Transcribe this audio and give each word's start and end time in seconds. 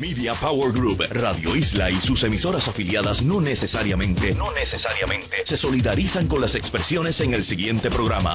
Media 0.00 0.32
Power 0.32 0.72
Group, 0.72 1.02
Radio 1.10 1.54
Isla 1.54 1.90
y 1.90 1.96
sus 1.96 2.24
emisoras 2.24 2.66
afiliadas 2.68 3.22
no 3.22 3.38
necesariamente, 3.38 4.34
se 5.44 5.58
solidarizan 5.58 6.26
con 6.26 6.40
las 6.40 6.54
expresiones 6.54 7.20
en 7.20 7.34
el 7.34 7.44
siguiente 7.44 7.90
programa. 7.90 8.32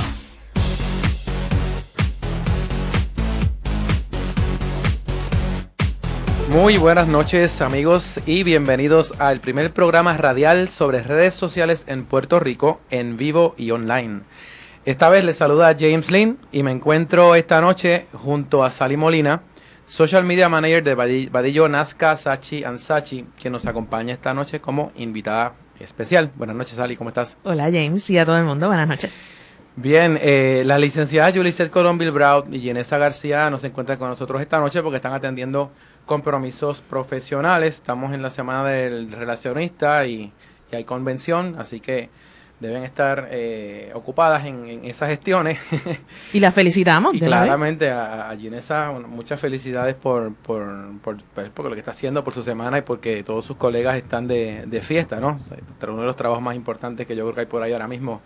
Muy 6.49 6.77
buenas 6.77 7.07
noches 7.07 7.59
amigos 7.61 8.19
y 8.27 8.43
bienvenidos 8.43 9.19
al 9.19 9.39
primer 9.39 9.73
programa 9.73 10.15
radial 10.17 10.69
sobre 10.69 11.01
redes 11.01 11.33
sociales 11.33 11.85
en 11.87 12.05
Puerto 12.05 12.39
Rico 12.39 12.79
en 12.91 13.17
vivo 13.17 13.55
y 13.57 13.71
online. 13.71 14.21
Esta 14.85 15.09
vez 15.09 15.23
les 15.23 15.37
saluda 15.37 15.75
James 15.77 16.11
Lynn 16.11 16.37
y 16.51 16.61
me 16.61 16.71
encuentro 16.71 17.33
esta 17.33 17.59
noche 17.59 18.05
junto 18.13 18.63
a 18.63 18.69
Sally 18.69 18.97
Molina, 18.97 19.41
Social 19.87 20.23
Media 20.23 20.49
Manager 20.49 20.83
de 20.83 21.29
Badillo 21.29 21.69
Nazca 21.69 22.17
Sachi 22.17 22.63
Ansachi, 22.63 23.25
que 23.39 23.49
nos 23.49 23.67
acompaña 23.67 24.13
esta 24.13 24.33
noche 24.33 24.59
como 24.59 24.91
invitada 24.95 25.53
especial. 25.79 26.31
Buenas 26.35 26.55
noches, 26.55 26.73
Sally, 26.73 26.95
¿cómo 26.95 27.09
estás? 27.09 27.37
Hola, 27.43 27.65
James, 27.65 28.09
y 28.09 28.17
a 28.17 28.25
todo 28.25 28.37
el 28.37 28.45
mundo, 28.45 28.67
buenas 28.67 28.87
noches. 28.87 29.13
Bien, 29.75 30.17
eh, 30.21 30.63
la 30.65 30.79
licenciada 30.79 31.31
Julicet 31.31 31.69
Colón 31.69 31.97
Brown 31.97 32.51
y 32.53 32.61
Genesa 32.61 32.97
García 32.97 33.49
nos 33.49 33.63
encuentran 33.63 33.99
con 33.99 34.09
nosotros 34.09 34.41
esta 34.41 34.59
noche 34.59 34.81
porque 34.81 34.95
están 34.97 35.13
atendiendo 35.13 35.71
compromisos 36.05 36.81
profesionales. 36.81 37.75
Estamos 37.75 38.13
en 38.13 38.21
la 38.21 38.29
semana 38.29 38.67
del 38.67 39.11
relacionista 39.11 40.05
y 40.07 40.31
hay 40.71 40.83
convención, 40.83 41.55
así 41.57 41.79
que 41.79 42.09
deben 42.59 42.83
estar 42.83 43.27
eh, 43.31 43.91
ocupadas 43.93 44.45
en, 44.45 44.85
esas 44.85 45.09
gestiones. 45.09 45.59
Y 46.33 46.39
las 46.39 46.53
felicitamos. 46.53 47.13
y 47.13 47.19
claramente 47.19 47.89
a, 47.89 48.29
a, 48.29 48.37
Ginesa 48.37 48.91
muchas 48.91 49.39
felicidades 49.39 49.95
por, 49.95 50.33
por, 50.33 50.65
por, 51.01 51.65
lo 51.65 51.71
que 51.71 51.79
está 51.79 51.91
haciendo, 51.91 52.23
por 52.23 52.33
su 52.33 52.43
semana 52.43 52.79
y 52.79 52.81
porque 52.81 53.23
todos 53.23 53.45
sus 53.45 53.57
colegas 53.57 53.95
están 53.95 54.27
de, 54.27 54.63
de 54.65 54.81
fiesta, 54.81 55.19
¿no? 55.19 55.37
uno 55.87 56.01
de 56.01 56.07
los 56.07 56.15
trabajos 56.15 56.41
más 56.43 56.55
importantes 56.55 57.05
que 57.05 57.15
yo 57.15 57.23
creo 57.25 57.35
que 57.35 57.41
hay 57.41 57.47
por 57.47 57.61
ahí 57.61 57.71
ahora 57.71 57.87
mismo 57.87 58.21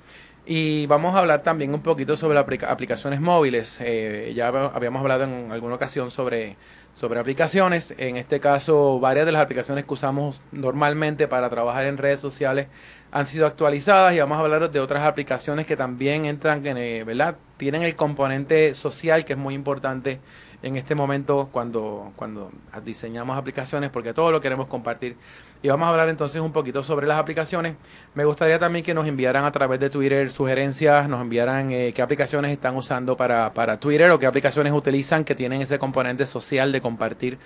Y 0.44 0.86
vamos 0.86 1.14
a 1.14 1.20
hablar 1.20 1.42
también 1.42 1.72
un 1.72 1.80
poquito 1.80 2.16
sobre 2.16 2.38
aplicaciones 2.38 3.20
móviles. 3.20 3.78
Eh, 3.80 4.32
ya 4.34 4.48
habíamos 4.48 5.00
hablado 5.00 5.24
en 5.24 5.50
alguna 5.50 5.76
ocasión 5.76 6.10
sobre, 6.10 6.56
sobre 6.92 7.20
aplicaciones. 7.20 7.94
En 7.96 8.16
este 8.16 8.38
caso, 8.38 9.00
varias 9.00 9.24
de 9.26 9.32
las 9.32 9.42
aplicaciones 9.42 9.84
que 9.86 9.94
usamos 9.94 10.42
normalmente 10.52 11.28
para 11.28 11.48
trabajar 11.48 11.86
en 11.86 11.96
redes 11.96 12.20
sociales 12.20 12.66
han 13.12 13.26
sido 13.26 13.46
actualizadas 13.46 14.14
y 14.14 14.20
vamos 14.20 14.36
a 14.36 14.40
hablar 14.40 14.70
de 14.70 14.80
otras 14.80 15.06
aplicaciones 15.06 15.66
que 15.66 15.76
también 15.76 16.26
entran, 16.26 16.62
eh, 16.66 17.02
¿verdad? 17.04 17.36
Tienen 17.56 17.82
el 17.82 17.96
componente 17.96 18.74
social 18.74 19.24
que 19.24 19.32
es 19.34 19.38
muy 19.38 19.54
importante 19.54 20.20
en 20.62 20.76
este 20.76 20.94
momento 20.94 21.48
cuando, 21.50 22.12
cuando 22.16 22.50
diseñamos 22.84 23.36
aplicaciones, 23.36 23.90
porque 23.90 24.12
todo 24.12 24.30
lo 24.30 24.40
queremos 24.40 24.68
compartir. 24.68 25.16
Y 25.62 25.68
vamos 25.68 25.86
a 25.86 25.90
hablar 25.90 26.08
entonces 26.08 26.40
un 26.40 26.52
poquito 26.52 26.82
sobre 26.82 27.06
las 27.06 27.18
aplicaciones. 27.18 27.76
Me 28.14 28.24
gustaría 28.24 28.58
también 28.58 28.84
que 28.84 28.94
nos 28.94 29.06
enviaran 29.06 29.44
a 29.44 29.52
través 29.52 29.80
de 29.80 29.90
Twitter 29.90 30.30
sugerencias, 30.30 31.08
nos 31.08 31.20
enviaran 31.20 31.70
eh, 31.70 31.92
qué 31.94 32.02
aplicaciones 32.02 32.50
están 32.50 32.76
usando 32.76 33.16
para, 33.16 33.52
para 33.52 33.78
Twitter 33.78 34.10
o 34.10 34.18
qué 34.18 34.26
aplicaciones 34.26 34.72
utilizan 34.72 35.24
que 35.24 35.34
tienen 35.34 35.62
ese 35.62 35.78
componente 35.78 36.26
social 36.26 36.72
de 36.72 36.80
compartir 36.80 37.38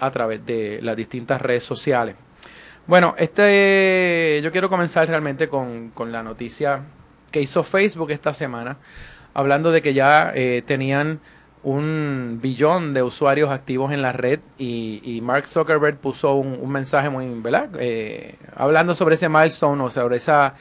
a 0.00 0.10
través 0.10 0.44
de 0.46 0.80
las 0.82 0.96
distintas 0.96 1.40
redes 1.42 1.64
sociales. 1.64 2.16
Bueno, 2.86 3.14
este 3.18 4.40
yo 4.42 4.50
quiero 4.50 4.70
comenzar 4.70 5.08
realmente 5.08 5.48
con, 5.48 5.90
con 5.90 6.10
la 6.10 6.22
noticia 6.22 6.84
que 7.30 7.42
hizo 7.42 7.62
Facebook 7.62 8.10
esta 8.10 8.32
semana, 8.32 8.78
hablando 9.34 9.70
de 9.70 9.82
que 9.82 9.92
ya 9.92 10.32
eh, 10.34 10.62
tenían 10.66 11.20
un 11.68 12.38
billón 12.40 12.94
de 12.94 13.02
usuarios 13.02 13.50
activos 13.50 13.92
en 13.92 14.00
la 14.00 14.12
red 14.12 14.40
y, 14.56 15.20
Mark 15.22 15.46
Zuckerberg 15.46 15.98
puso 15.98 16.34
un, 16.34 16.70
mensaje 16.70 17.10
muy, 17.10 17.28
¿verdad? 17.40 17.68
Eh, 17.78 18.36
hablando 18.56 18.94
sobre 18.94 19.16
ese 19.16 19.28
milestone 19.28 19.82
o 19.82 19.90
sobre 19.90 20.16
esa, 20.16 20.54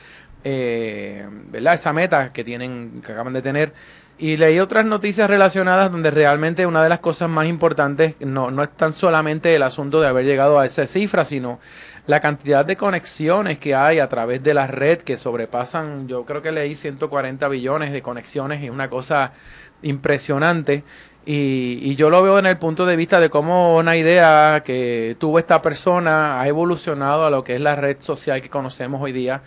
eh, 0.44 1.26
¿verdad? 1.50 1.76
Esa 1.76 1.94
meta 1.94 2.34
que 2.34 2.44
tienen, 2.44 3.02
que 3.06 3.14
acaban 3.14 3.34
de 3.34 3.42
tener. 3.42 3.74
Y 4.20 4.36
leí 4.36 4.60
otras 4.60 4.84
noticias 4.84 5.30
relacionadas 5.30 5.92
donde 5.92 6.12
realmente 6.12 6.66
una 6.66 6.84
de 6.84 6.90
las 6.90 7.00
cosas 7.00 7.30
más 7.30 7.46
importantes 7.46 8.16
no, 8.20 8.52
no 8.52 8.64
es 8.64 8.70
tan 8.76 8.92
solamente 8.92 9.56
el 9.56 9.64
asunto 9.64 10.02
de 10.02 10.08
haber 10.08 10.26
llegado 10.26 10.60
a 10.60 10.66
esa 10.66 10.88
cifra, 10.88 11.24
sino 11.24 11.60
la 12.08 12.20
cantidad 12.20 12.66
de 12.66 12.78
conexiones 12.78 13.60
que 13.60 13.76
hay 13.76 14.00
a 14.00 14.10
través 14.10 14.42
de 14.42 14.54
la 14.54 14.66
red 14.66 15.00
que 15.00 15.18
sobrepasan, 15.18 16.08
yo 16.08 16.26
creo 16.26 16.42
que 16.42 16.54
leí 16.54 16.76
140 16.76 17.48
billones 17.50 17.92
de 17.92 18.02
conexiones, 18.02 18.64
es 18.64 18.70
una 18.70 18.90
cosa 18.90 19.34
impresionante. 19.82 20.84
Y, 21.26 21.80
y, 21.82 21.96
yo 21.96 22.10
lo 22.10 22.24
veo 22.24 22.40
en 22.40 22.46
el 22.46 22.58
punto 22.58 22.86
de 22.86 22.96
vista 22.96 23.20
de 23.20 23.30
cómo 23.30 23.76
una 23.78 23.98
idea 23.98 24.64
que 24.64 25.18
tuvo 25.20 25.40
esta 25.40 25.62
persona 25.62 26.40
ha 26.40 26.48
evolucionado 26.48 27.26
a 27.26 27.30
lo 27.30 27.44
que 27.44 27.56
es 27.56 27.62
la 27.62 27.76
red 27.76 27.98
social 28.00 28.42
que 28.42 28.50
conocemos 28.50 29.02
hoy 29.02 29.12
día, 29.12 29.42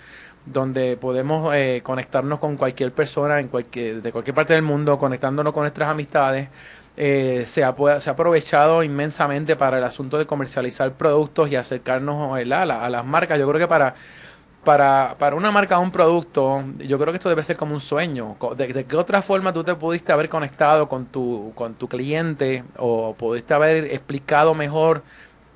donde 0.44 0.98
podemos 0.98 1.54
eh, 1.54 1.80
conectarnos 1.82 2.38
con 2.38 2.56
cualquier 2.58 2.92
persona 2.92 3.40
en 3.40 3.48
cualquier, 3.48 4.02
de 4.02 4.12
cualquier 4.12 4.34
parte 4.34 4.52
del 4.52 4.62
mundo, 4.62 4.98
conectándonos 4.98 5.54
con 5.54 5.62
nuestras 5.62 5.88
amistades. 5.88 6.48
Eh, 6.96 7.44
se, 7.46 7.64
ha, 7.64 7.74
se 7.98 8.10
ha 8.10 8.12
aprovechado 8.12 8.82
inmensamente 8.82 9.56
para 9.56 9.78
el 9.78 9.84
asunto 9.84 10.18
de 10.18 10.26
comercializar 10.26 10.92
productos 10.92 11.50
y 11.50 11.56
acercarnos 11.56 12.36
a, 12.36 12.62
a 12.62 12.90
las 12.90 13.06
marcas. 13.06 13.38
Yo 13.38 13.48
creo 13.48 13.58
que 13.58 13.68
para 13.68 13.94
para, 14.64 15.16
para 15.18 15.36
una 15.36 15.50
marca 15.50 15.78
o 15.78 15.82
un 15.82 15.90
producto, 15.90 16.62
yo 16.78 16.98
creo 16.98 17.12
que 17.12 17.16
esto 17.16 17.28
debe 17.28 17.42
ser 17.42 17.56
como 17.56 17.74
un 17.74 17.80
sueño. 17.80 18.36
¿De, 18.56 18.84
qué 18.84 18.96
otra 18.96 19.22
forma 19.22 19.52
tú 19.52 19.64
te 19.64 19.74
pudiste 19.74 20.12
haber 20.12 20.28
conectado 20.28 20.88
con 20.88 21.06
tu, 21.06 21.52
con 21.54 21.74
tu 21.74 21.88
cliente 21.88 22.64
o 22.76 23.14
pudiste 23.14 23.54
haber 23.54 23.84
explicado 23.86 24.54
mejor 24.54 25.02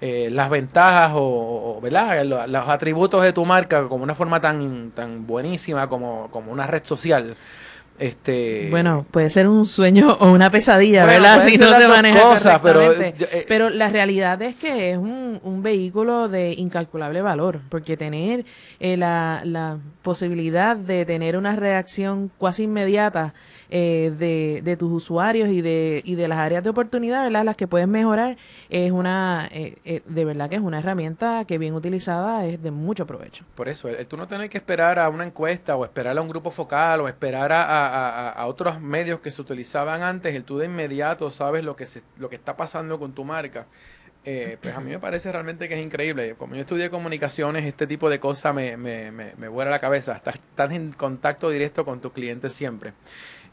eh, 0.00 0.28
las 0.30 0.50
ventajas 0.50 1.12
o, 1.14 1.78
¿verdad? 1.82 2.24
Los, 2.24 2.68
atributos 2.68 3.22
de 3.22 3.32
tu 3.32 3.44
marca 3.44 3.86
como 3.88 4.04
una 4.04 4.14
forma 4.14 4.40
tan, 4.40 4.90
tan 4.92 5.26
buenísima 5.26 5.88
como, 5.88 6.30
como 6.30 6.50
una 6.50 6.66
red 6.66 6.84
social? 6.84 7.36
Este, 7.96 8.68
bueno, 8.70 9.06
puede 9.08 9.30
ser 9.30 9.46
un 9.46 9.64
sueño 9.64 10.16
o 10.18 10.32
una 10.32 10.50
pesadilla, 10.50 11.06
¿verdad? 11.06 11.46
Si 11.46 11.56
no 11.56 11.76
se 11.76 11.86
maneja 11.86 12.20
cosas, 12.20 12.60
pero, 12.60 12.92
eh, 12.92 13.44
pero 13.46 13.70
la 13.70 13.88
realidad 13.88 14.42
es 14.42 14.56
que 14.56 14.90
es 14.90 14.98
un, 14.98 15.38
un 15.44 15.62
vehículo 15.62 16.28
de 16.28 16.54
incalculable 16.54 17.22
valor, 17.22 17.60
porque 17.68 17.96
tener 17.96 18.44
eh, 18.80 18.96
la, 18.96 19.42
la 19.44 19.78
posibilidad 20.02 20.76
de 20.76 21.04
tener 21.04 21.36
una 21.36 21.54
reacción 21.54 22.32
casi 22.40 22.64
inmediata 22.64 23.32
eh, 23.76 24.12
de, 24.16 24.60
de, 24.62 24.76
tus 24.76 24.92
usuarios 24.92 25.48
y 25.48 25.60
de, 25.60 26.00
y 26.04 26.14
de 26.14 26.28
las 26.28 26.38
áreas 26.38 26.62
de 26.62 26.70
oportunidad, 26.70 27.24
¿verdad? 27.24 27.44
Las 27.44 27.56
que 27.56 27.66
puedes 27.66 27.88
mejorar, 27.88 28.36
es 28.70 28.92
una, 28.92 29.48
eh, 29.50 29.78
eh, 29.84 30.00
de 30.06 30.24
verdad 30.24 30.48
que 30.48 30.54
es 30.54 30.60
una 30.60 30.78
herramienta 30.78 31.44
que 31.44 31.58
bien 31.58 31.74
utilizada 31.74 32.46
es 32.46 32.62
de 32.62 32.70
mucho 32.70 33.04
provecho. 33.04 33.44
Por 33.56 33.68
eso, 33.68 33.88
tú 34.08 34.16
no 34.16 34.28
tienes 34.28 34.48
que 34.48 34.58
esperar 34.58 35.00
a 35.00 35.08
una 35.08 35.24
encuesta 35.24 35.74
o 35.74 35.84
esperar 35.84 36.16
a 36.16 36.22
un 36.22 36.28
grupo 36.28 36.52
focal 36.52 37.00
o 37.00 37.08
esperar 37.08 37.50
a, 37.50 38.30
a, 38.30 38.46
otros 38.46 38.80
medios 38.80 39.18
que 39.18 39.32
se 39.32 39.42
utilizaban 39.42 40.02
antes, 40.02 40.36
el 40.36 40.44
tú 40.44 40.58
de 40.58 40.66
inmediato 40.66 41.28
sabes 41.30 41.64
lo 41.64 41.74
que, 41.74 41.86
se, 41.86 42.02
lo 42.16 42.28
que 42.28 42.36
está 42.36 42.56
pasando 42.56 43.00
con 43.00 43.12
tu 43.12 43.24
marca. 43.24 43.66
Eh, 44.26 44.56
pues 44.62 44.74
a 44.74 44.80
mí 44.80 44.90
me 44.90 44.98
parece 44.98 45.30
realmente 45.30 45.68
que 45.68 45.74
es 45.74 45.84
increíble. 45.84 46.34
Como 46.36 46.54
yo 46.54 46.62
estudié 46.62 46.88
comunicaciones, 46.88 47.66
este 47.66 47.86
tipo 47.86 48.08
de 48.08 48.20
cosas 48.20 48.54
me, 48.54 48.76
me, 48.76 49.10
me, 49.10 49.48
vuela 49.48 49.70
la 49.70 49.78
cabeza. 49.78 50.16
Estás, 50.16 50.36
estás, 50.36 50.72
en 50.72 50.92
contacto 50.92 51.50
directo 51.50 51.84
con 51.84 52.00
tus 52.00 52.12
clientes 52.12 52.52
siempre. 52.54 52.94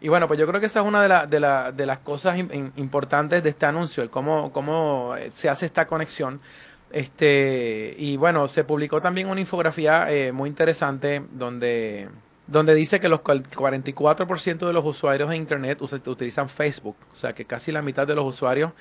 Y 0.02 0.10
bueno, 0.10 0.28
pues 0.28 0.40
yo 0.40 0.48
creo 0.48 0.60
que 0.60 0.66
esa 0.66 0.82
es 0.82 0.86
una 0.86 1.28
de, 1.28 1.40
de, 1.40 1.72
de 1.74 1.86
las 1.86 2.00
cosas 2.00 2.38
importantes 2.38 3.44
de 3.44 3.50
este 3.50 3.68
anuncio, 3.68 4.02
el 4.02 4.10
cómo, 4.10 4.52
cómo 4.52 5.16
eh, 5.16 5.30
se 5.32 5.48
hace 5.48 5.68
esta 5.68 5.86
conexión. 5.86 6.42
Este, 6.92 7.96
y 7.98 8.18
bueno, 8.18 8.48
se 8.48 8.64
publicó 8.64 9.00
también 9.02 9.30
una 9.30 9.40
infografía 9.40 10.12
eh, 10.12 10.32
muy 10.32 10.50
interesante 10.50 11.24
donde 11.32 12.10
donde 12.48 12.76
dice 12.76 13.00
que 13.00 13.08
los 13.08 13.22
44% 13.22 14.68
de 14.68 14.74
los 14.74 14.86
usuarios 14.86 15.30
de 15.30 15.38
Internet 15.38 15.82
utilizan 15.82 16.50
Facebook, 16.50 16.98
o 17.12 17.16
sea 17.16 17.34
que 17.34 17.46
casi 17.46 17.72
la 17.72 17.82
mitad 17.82 18.06
de 18.06 18.14
los 18.14 18.26
usuarios 18.26 18.74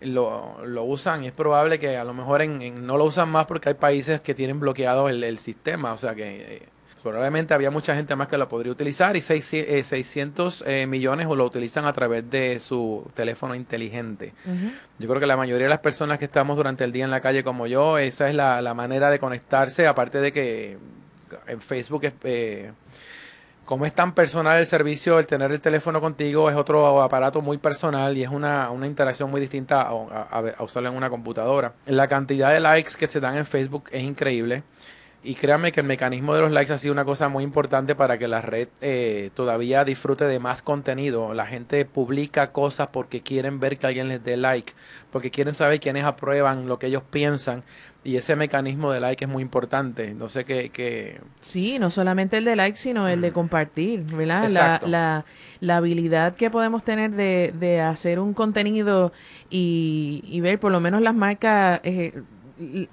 lo, 0.00 0.66
lo 0.66 0.82
usan. 0.82 1.22
Y 1.22 1.28
es 1.28 1.32
probable 1.32 1.78
que 1.78 1.96
a 1.96 2.04
lo 2.04 2.14
mejor 2.14 2.42
en, 2.42 2.84
no 2.84 2.96
lo 2.96 3.04
usan 3.04 3.28
más 3.30 3.46
porque 3.46 3.68
hay 3.68 3.74
países 3.74 4.20
que 4.20 4.34
tienen 4.34 4.58
bloqueado 4.58 5.08
el, 5.08 5.38
sistema, 5.38 5.92
o 5.92 5.98
sea 5.98 6.16
que 6.16 6.56
eh, 6.56 6.68
probablemente 7.02 7.54
había 7.54 7.70
mucha 7.70 7.94
gente 7.94 8.14
más 8.16 8.28
que 8.28 8.38
lo 8.38 8.48
podría 8.48 8.72
utilizar 8.72 9.16
y 9.16 9.22
600 9.22 10.64
eh, 10.66 10.86
millones 10.86 11.26
lo 11.26 11.44
utilizan 11.44 11.84
a 11.84 11.92
través 11.92 12.28
de 12.30 12.60
su 12.60 13.06
teléfono 13.14 13.54
inteligente. 13.54 14.32
Yo 14.98 15.08
creo 15.08 15.20
que 15.20 15.26
la 15.26 15.36
mayoría 15.36 15.66
de 15.66 15.70
las 15.70 15.80
personas 15.80 16.18
que 16.18 16.26
estamos 16.26 16.56
durante 16.56 16.84
el 16.84 16.92
día 16.92 17.04
en 17.04 17.10
la 17.10 17.20
calle 17.20 17.42
como 17.42 17.66
yo, 17.66 17.98
esa 17.98 18.28
es 18.28 18.34
la, 18.34 18.62
la 18.62 18.74
manera 18.74 19.10
de 19.10 19.18
conectarse, 19.18 19.86
aparte 19.86 20.20
de 20.20 20.32
que 20.32 20.78
en 21.46 21.60
Facebook 21.60 22.04
es... 22.04 22.12
Eh, 22.24 22.72
como 23.64 23.86
es 23.86 23.94
tan 23.94 24.12
personal 24.12 24.58
el 24.58 24.66
servicio, 24.66 25.18
el 25.18 25.26
tener 25.26 25.52
el 25.52 25.60
teléfono 25.60 26.00
contigo 26.00 26.50
es 26.50 26.56
otro 26.56 27.00
aparato 27.00 27.40
muy 27.40 27.58
personal 27.58 28.18
y 28.18 28.22
es 28.22 28.28
una, 28.28 28.70
una 28.70 28.86
interacción 28.86 29.30
muy 29.30 29.40
distinta 29.40 29.82
a, 29.82 30.62
usarlo 30.62 30.90
en 30.90 30.96
una 30.96 31.08
computadora. 31.08 31.72
La 31.86 32.08
cantidad 32.08 32.52
de 32.52 32.60
likes 32.60 32.92
que 32.98 33.06
se 33.06 33.20
dan 33.20 33.36
en 33.36 33.46
Facebook 33.46 33.84
es 33.92 34.02
increíble. 34.02 34.64
Y 35.24 35.36
créanme 35.36 35.70
que 35.70 35.80
el 35.80 35.86
mecanismo 35.86 36.34
de 36.34 36.40
los 36.40 36.50
likes 36.50 36.72
ha 36.72 36.78
sido 36.78 36.92
una 36.92 37.04
cosa 37.04 37.28
muy 37.28 37.44
importante 37.44 37.94
para 37.94 38.18
que 38.18 38.26
la 38.26 38.42
red 38.42 38.68
eh, 38.80 39.30
todavía 39.34 39.84
disfrute 39.84 40.24
de 40.24 40.40
más 40.40 40.62
contenido. 40.62 41.32
La 41.32 41.46
gente 41.46 41.84
publica 41.84 42.50
cosas 42.50 42.88
porque 42.88 43.20
quieren 43.20 43.60
ver 43.60 43.78
que 43.78 43.86
alguien 43.86 44.08
les 44.08 44.24
dé 44.24 44.36
like, 44.36 44.72
porque 45.12 45.30
quieren 45.30 45.54
saber 45.54 45.78
quiénes 45.78 46.02
aprueban 46.04 46.66
lo 46.66 46.80
que 46.80 46.88
ellos 46.88 47.04
piensan 47.08 47.62
y 48.04 48.16
ese 48.16 48.34
mecanismo 48.34 48.90
de 48.90 48.98
like 48.98 49.24
es 49.24 49.30
muy 49.30 49.42
importante. 49.42 50.12
No 50.14 50.28
sé 50.28 50.44
qué... 50.44 50.70
Que... 50.70 51.20
Sí, 51.40 51.78
no 51.78 51.92
solamente 51.92 52.38
el 52.38 52.44
de 52.44 52.56
like, 52.56 52.76
sino 52.76 53.06
el 53.06 53.20
de 53.20 53.30
mm. 53.30 53.34
compartir, 53.34 54.02
¿verdad? 54.02 54.48
La, 54.50 54.80
la, 54.84 55.24
la, 55.60 55.76
habilidad 55.76 56.34
que 56.34 56.50
podemos 56.50 56.82
tener 56.82 57.12
de, 57.12 57.54
de 57.56 57.80
hacer 57.80 58.18
un 58.18 58.34
contenido 58.34 59.12
y, 59.50 60.24
y 60.26 60.40
ver 60.40 60.58
por 60.58 60.72
lo 60.72 60.80
menos 60.80 61.00
las 61.00 61.14
marcas... 61.14 61.80
Eh, 61.84 62.22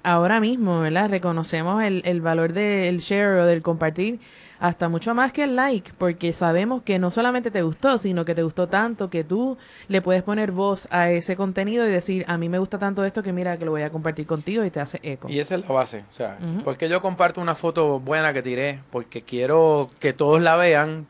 ahora 0.02 0.40
mismo, 0.40 0.80
¿verdad? 0.80 1.10
Reconocemos 1.10 1.82
el, 1.82 2.02
el 2.04 2.20
valor 2.20 2.52
del 2.52 2.98
share 2.98 3.40
o 3.40 3.46
del 3.46 3.62
compartir 3.62 4.20
hasta 4.60 4.90
mucho 4.90 5.14
más 5.14 5.32
que 5.32 5.44
el 5.44 5.56
like, 5.56 5.92
porque 5.96 6.34
sabemos 6.34 6.82
que 6.82 6.98
no 6.98 7.10
solamente 7.10 7.50
te 7.50 7.62
gustó, 7.62 7.96
sino 7.96 8.26
que 8.26 8.34
te 8.34 8.42
gustó 8.42 8.68
tanto 8.68 9.08
que 9.08 9.24
tú 9.24 9.56
le 9.88 10.02
puedes 10.02 10.22
poner 10.22 10.52
voz 10.52 10.86
a 10.90 11.10
ese 11.10 11.34
contenido 11.34 11.88
y 11.88 11.90
decir, 11.90 12.26
a 12.28 12.36
mí 12.36 12.50
me 12.50 12.58
gusta 12.58 12.78
tanto 12.78 13.02
esto 13.04 13.22
que 13.22 13.32
mira 13.32 13.56
que 13.56 13.64
lo 13.64 13.70
voy 13.70 13.82
a 13.82 13.90
compartir 13.90 14.26
contigo 14.26 14.62
y 14.62 14.70
te 14.70 14.78
hace 14.78 15.00
eco. 15.02 15.30
Y 15.30 15.40
esa 15.40 15.54
es 15.54 15.62
la 15.62 15.74
base, 15.74 16.04
o 16.08 16.12
sea, 16.12 16.38
porque 16.62 16.90
yo 16.90 17.00
comparto 17.00 17.40
una 17.40 17.54
foto 17.54 18.00
buena 18.00 18.34
que 18.34 18.42
tiré, 18.42 18.80
porque 18.90 19.22
quiero 19.22 19.90
que 19.98 20.12
todos 20.12 20.42
la 20.42 20.56
vean, 20.56 21.06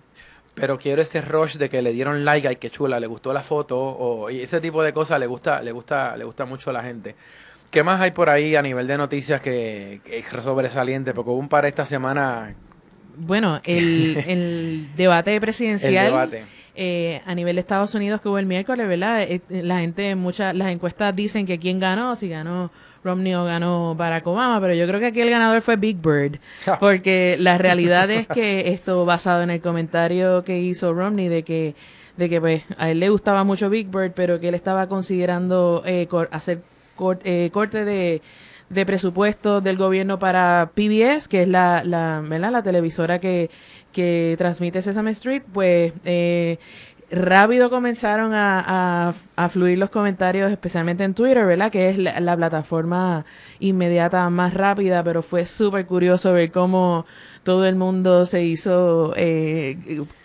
pero 0.54 0.78
quiero 0.78 1.02
ese 1.02 1.20
rush 1.20 1.56
de 1.56 1.68
que 1.68 1.82
le 1.82 1.92
dieron 1.92 2.24
like, 2.24 2.46
ay 2.46 2.56
qué 2.56 2.70
chula, 2.70 3.00
le 3.00 3.08
gustó 3.08 3.32
la 3.32 3.42
foto, 3.42 3.76
o 3.80 4.30
y 4.30 4.42
ese 4.42 4.60
tipo 4.60 4.80
de 4.84 4.92
cosas 4.92 5.18
le 5.18 5.26
gusta, 5.26 5.60
le 5.60 5.72
gusta, 5.72 6.16
le 6.16 6.22
gusta 6.22 6.44
mucho 6.44 6.70
a 6.70 6.72
la 6.72 6.84
gente. 6.84 7.16
¿Qué 7.70 7.84
más 7.84 8.00
hay 8.00 8.10
por 8.10 8.28
ahí 8.28 8.56
a 8.56 8.62
nivel 8.62 8.86
de 8.86 8.98
noticias 8.98 9.40
que, 9.40 10.00
que 10.04 10.18
es 10.18 10.26
sobresaliente? 10.26 11.14
Porque 11.14 11.30
hubo 11.30 11.38
un 11.38 11.48
par 11.48 11.66
esta 11.66 11.86
semana 11.86 12.54
bueno, 13.16 13.60
el, 13.64 14.88
debate 14.96 15.38
presidencial 15.40 16.30
eh, 16.74 17.20
a 17.26 17.34
nivel 17.34 17.56
de 17.56 17.60
Estados 17.60 17.94
Unidos 17.94 18.20
que 18.20 18.28
hubo 18.28 18.38
el 18.38 18.46
miércoles, 18.46 18.88
¿verdad? 18.88 19.22
Eh, 19.22 19.40
la 19.50 19.80
gente, 19.80 20.14
muchas, 20.14 20.54
las 20.54 20.68
encuestas 20.68 21.14
dicen 21.14 21.44
que 21.44 21.58
quién 21.58 21.78
ganó, 21.78 22.16
si 22.16 22.28
ganó 22.28 22.70
Romney 23.04 23.34
o 23.34 23.44
ganó 23.44 23.94
Barack 23.94 24.26
Obama, 24.26 24.60
pero 24.60 24.74
yo 24.74 24.86
creo 24.86 25.00
que 25.00 25.06
aquí 25.06 25.20
el 25.20 25.30
ganador 25.30 25.60
fue 25.62 25.76
Big 25.76 25.98
Bird, 25.98 26.38
porque 26.78 27.36
la 27.38 27.58
realidad 27.58 28.10
es 28.10 28.26
que 28.26 28.68
esto 28.72 29.04
basado 29.04 29.42
en 29.42 29.50
el 29.50 29.60
comentario 29.60 30.44
que 30.44 30.58
hizo 30.58 30.94
Romney 30.94 31.28
de 31.28 31.42
que 31.42 31.74
de 32.16 32.28
que 32.28 32.40
pues 32.40 32.62
a 32.76 32.90
él 32.90 33.00
le 33.00 33.08
gustaba 33.08 33.44
mucho 33.44 33.70
Big 33.70 33.88
Bird, 33.88 34.12
pero 34.14 34.40
que 34.40 34.48
él 34.48 34.54
estaba 34.54 34.88
considerando 34.88 35.82
eh, 35.86 36.06
hacer 36.30 36.60
corte 37.52 37.84
de 37.84 38.22
de 38.70 38.86
presupuesto 38.86 39.60
del 39.60 39.76
gobierno 39.76 40.18
para 40.18 40.70
PBS, 40.74 41.28
que 41.28 41.42
es 41.42 41.48
la, 41.48 41.82
la, 41.84 42.22
la 42.22 42.62
televisora 42.62 43.18
que, 43.18 43.50
que 43.92 44.36
transmite 44.38 44.80
Sesame 44.80 45.10
Street, 45.10 45.42
pues 45.52 45.92
eh, 46.04 46.58
rápido 47.10 47.68
comenzaron 47.68 48.32
a, 48.32 49.12
a, 49.36 49.48
fluir 49.48 49.76
los 49.76 49.90
comentarios, 49.90 50.52
especialmente 50.52 51.02
en 51.02 51.14
Twitter, 51.14 51.44
¿verdad? 51.44 51.72
Que 51.72 51.90
es 51.90 51.98
la, 51.98 52.36
plataforma 52.36 53.26
inmediata 53.58 54.30
más 54.30 54.54
rápida, 54.54 55.02
pero 55.02 55.22
fue 55.22 55.46
súper 55.46 55.86
curioso 55.86 56.32
ver 56.32 56.52
cómo 56.52 57.06
todo 57.42 57.66
el 57.66 57.74
mundo 57.74 58.24
se 58.24 58.44
hizo, 58.44 59.14
eh, 59.16 59.76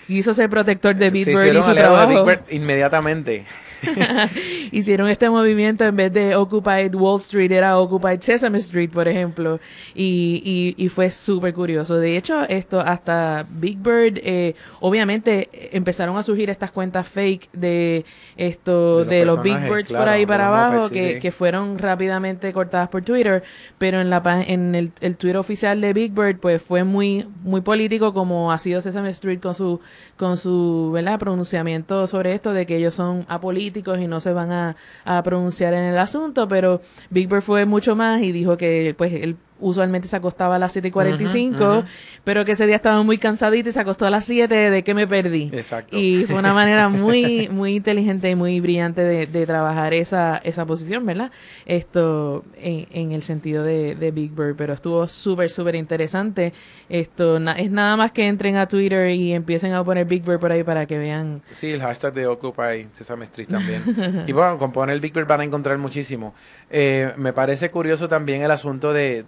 quiso 0.06 0.36
ser 0.36 0.52
protector 0.52 0.96
de 0.96 1.10
Big 1.10 1.28
y 1.28 1.64
su 1.64 1.74
trabajo. 1.74 2.28
inmediatamente. 2.52 3.46
Hicieron 4.72 5.10
este 5.10 5.30
movimiento 5.30 5.84
en 5.86 5.96
vez 5.96 6.12
de 6.12 6.36
Occupied 6.36 6.94
Wall 6.96 7.20
Street, 7.20 7.52
era 7.52 7.78
Occupied 7.80 8.22
Sesame 8.22 8.58
Street, 8.60 8.90
por 8.90 9.08
ejemplo. 9.08 9.60
Y, 9.94 10.76
y, 10.78 10.90
fue 10.90 11.12
súper 11.12 11.54
curioso. 11.54 11.98
De 11.98 12.18
hecho, 12.18 12.44
esto 12.44 12.80
hasta 12.80 13.46
Big 13.50 13.78
Bird, 13.78 14.20
eh, 14.24 14.56
obviamente 14.80 15.50
empezaron 15.76 16.18
a 16.18 16.24
surgir 16.24 16.50
estas 16.50 16.72
cuentas 16.72 17.08
fake 17.08 17.50
de 17.54 18.06
esto, 18.38 19.06
de 19.06 19.26
los, 19.26 19.42
Big 19.42 19.58
Birds 19.60 19.92
por 19.92 20.08
ahí 20.08 20.26
para 20.26 20.48
abajo, 20.48 20.90
que, 20.90 21.20
que, 21.20 21.32
fueron 21.32 21.78
rápidamente 21.78 22.52
cortadas 22.54 22.90
por 22.90 23.04
Twitter. 23.04 23.44
Pero 23.78 24.02
en 24.02 24.10
la 24.10 24.22
en 24.48 24.76
el, 24.76 24.92
el 25.02 25.18
Twitter 25.18 25.38
oficial 25.38 25.82
de 25.82 25.94
Big 25.94 26.12
Bird, 26.14 26.40
pues 26.40 26.62
fue 26.62 26.84
muy, 26.84 27.28
muy 27.44 27.62
político, 27.62 28.14
como 28.14 28.52
ha 28.52 28.60
sido 28.60 28.82
Sesame 28.82 29.10
Street 29.10 29.40
con 29.40 29.56
su, 29.56 29.80
con 30.18 30.38
su, 30.38 30.92
¿verdad? 30.94 31.20
pronunciamiento 31.20 32.08
sobre 32.08 32.34
esto 32.34 32.54
de 32.54 32.66
que 32.66 32.78
ellos 32.78 32.96
son 32.96 33.26
apolíticos 33.28 33.75
y 33.76 34.08
no 34.08 34.20
se 34.20 34.34
van 34.34 34.52
a, 34.52 34.76
a 35.04 35.24
pronunciar 35.24 35.74
en 35.74 35.84
el 35.84 35.98
asunto, 35.98 36.48
pero 36.48 36.82
Big 37.10 37.28
Bird 37.28 37.42
fue 37.42 37.66
mucho 37.66 37.96
más 37.96 38.22
y 38.22 38.32
dijo 38.32 38.58
que 38.58 38.94
pues 38.98 39.14
él 39.14 39.38
usualmente 39.60 40.08
se 40.08 40.16
acostaba 40.16 40.56
a 40.56 40.60
las 40.60 40.74
7 40.74 40.90
y 40.90 40.92
45, 40.92 41.84
pero 42.24 42.44
que 42.44 42.54
ese 42.54 42.68
día 42.68 42.76
estaba 42.76 43.02
muy 43.04 43.18
cansadito 43.18 43.70
y 43.70 43.72
se 43.72 43.80
acostó 43.80 44.06
a 44.06 44.10
las 44.10 44.26
7, 44.26 44.70
¿de 44.70 44.84
que 44.84 44.94
me 44.94 45.08
perdí? 45.08 45.50
Exacto. 45.54 45.98
Y 45.98 46.26
fue 46.28 46.38
una 46.38 46.54
manera 46.54 46.90
muy, 46.90 47.48
muy 47.50 47.76
inteligente 47.76 48.30
y 48.30 48.36
muy 48.36 48.60
brillante 48.60 49.02
de, 49.02 49.28
de 49.28 49.46
trabajar 49.46 49.94
esa, 49.94 50.38
esa 50.44 50.66
posición, 50.66 51.06
¿verdad? 51.06 51.32
Esto 51.66 52.44
en, 52.58 52.88
en 52.92 53.12
el 53.14 53.24
sentido 53.24 53.64
de, 53.64 53.96
de, 53.96 54.12
Big 54.12 54.32
Bird, 54.32 54.56
pero 54.56 54.74
estuvo 54.74 55.08
súper, 55.08 55.50
súper 55.50 55.76
interesante. 55.76 56.54
Esto 56.90 57.38
es 57.38 57.72
nada 57.72 57.96
más 57.96 58.12
que 58.12 58.28
entren 58.28 58.58
a 58.58 58.68
Twitter 58.68 59.12
y 59.12 59.34
empiecen 59.34 59.74
a 59.74 59.84
poner 59.84 60.06
Big 60.06 60.24
Bird 60.24 60.40
por 60.40 60.52
ahí 60.52 60.64
para 60.64 60.86
que 60.86 60.98
vean. 60.98 61.42
Sí, 61.52 61.72
el 61.72 61.82
hashtag 61.82 62.14
de 62.14 62.28
Occupy 62.28 62.88
Sesame 62.92 63.26
Street 63.26 63.48
también. 63.48 64.24
y 64.28 64.32
bueno, 64.32 64.58
con 64.58 64.72
poner 64.72 65.00
Big 65.00 65.14
Bird 65.14 65.28
van 65.28 65.42
a 65.42 65.44
encontrar 65.46 65.78
muchísimo. 65.78 66.34
Eh, 66.70 67.14
me 67.18 67.32
parece 67.32 67.72
curioso 67.72 68.10
también 68.10 68.42
el 68.42 68.52
asunto 68.52 68.92
de 68.92 69.06
de, 69.06 69.24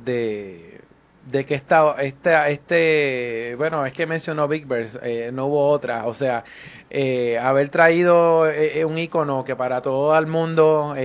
que 1.31 1.55
esta, 1.55 1.95
esta, 2.01 2.49
este, 2.49 3.55
bueno, 3.57 3.85
es 3.85 3.93
que 3.93 4.05
mencionó 4.05 4.47
Big 4.47 4.65
Bird, 4.65 4.99
eh, 5.03 5.31
no 5.33 5.47
hubo 5.47 5.69
otra, 5.69 6.05
o 6.05 6.13
sea, 6.13 6.43
eh, 6.89 7.37
haber 7.37 7.69
traído 7.69 8.49
eh, 8.49 8.85
un 8.85 8.97
icono 8.97 9.43
que 9.43 9.55
para 9.55 9.81
todo 9.81 10.17
el 10.17 10.25
mundo, 10.27 10.95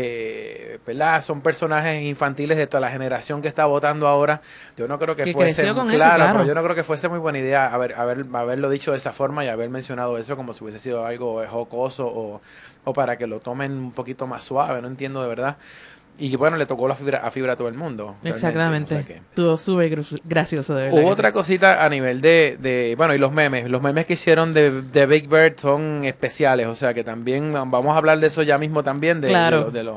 ¿verdad? 0.87 1.23
Son 1.23 1.41
personajes 1.41 2.03
infantiles 2.03 2.57
de 2.57 2.67
toda 2.67 2.81
la 2.81 2.91
generación 2.91 3.43
que 3.43 3.49
está 3.49 3.67
votando 3.67 4.07
ahora. 4.07 4.41
Yo 4.77 4.87
no 4.87 4.99
creo 4.99 5.17
que, 5.17 5.33
fuese, 5.33 5.63
claro, 5.89 6.25
pero 6.33 6.45
yo 6.45 6.55
no 6.55 6.63
creo 6.63 6.75
que 6.75 6.85
fuese 6.85 7.09
muy 7.09 7.19
buena 7.19 7.39
idea 7.39 7.73
haber, 7.73 7.95
haber, 7.95 8.25
haberlo 8.33 8.71
dicho 8.71 8.93
de 8.93 8.99
esa 8.99 9.13
forma 9.13 9.45
y 9.45 9.49
haber 9.49 9.71
mencionado 9.71 10.19
eso 10.19 10.37
como 10.37 10.53
si 10.53 10.63
hubiese 10.63 10.79
sido 10.79 11.05
algo 11.05 11.45
jocoso 11.49 12.07
o, 12.07 12.41
o 12.85 12.93
para 12.93 13.17
que 13.17 13.27
lo 13.27 13.41
tomen 13.41 13.73
un 13.73 13.93
poquito 13.93 14.27
más 14.27 14.45
suave, 14.45 14.81
no 14.81 14.89
entiendo 14.89 15.23
de 15.23 15.29
verdad. 15.29 15.57
Y 16.23 16.37
bueno, 16.37 16.57
le 16.57 16.67
tocó 16.67 16.87
la 16.87 16.95
fibra, 16.95 17.19
a 17.19 17.33
fibra 17.33 17.55
a 17.55 17.57
todo 17.57 17.67
el 17.67 17.75
mundo. 17.75 18.15
Exactamente. 18.23 19.21
Estuvo 19.31 19.59
súper 19.59 20.05
gracioso, 20.23 20.73
de 20.77 20.85
verdad. 20.85 21.03
Hubo 21.03 21.09
otra 21.09 21.33
cosita 21.33 21.85
a 21.85 21.89
nivel 21.89 22.21
de, 22.21 22.59
de, 22.61 22.95
bueno, 22.97 23.13
y 23.13 23.19
los 23.19 23.33
memes. 23.33 23.69
Los 23.69 23.83
memes 23.83 24.07
que 24.07 24.13
hicieron 24.13 24.55
de, 24.55 24.83
de, 24.83 25.07
Big 25.07 25.29
Bird 25.29 25.59
son 25.59 26.05
especiales, 26.05 26.69
o 26.69 26.77
sea 26.77 26.95
que 26.95 27.03
también 27.03 27.53
vamos 27.53 27.93
a 27.93 27.97
hablar 27.97 28.21
de 28.21 28.29
eso 28.29 28.45
ya 28.45 28.57
mismo 28.57 28.85
también, 28.85 29.21
de, 29.21 29.31
claro. 29.31 29.73
de, 29.73 29.83
los 29.83 29.97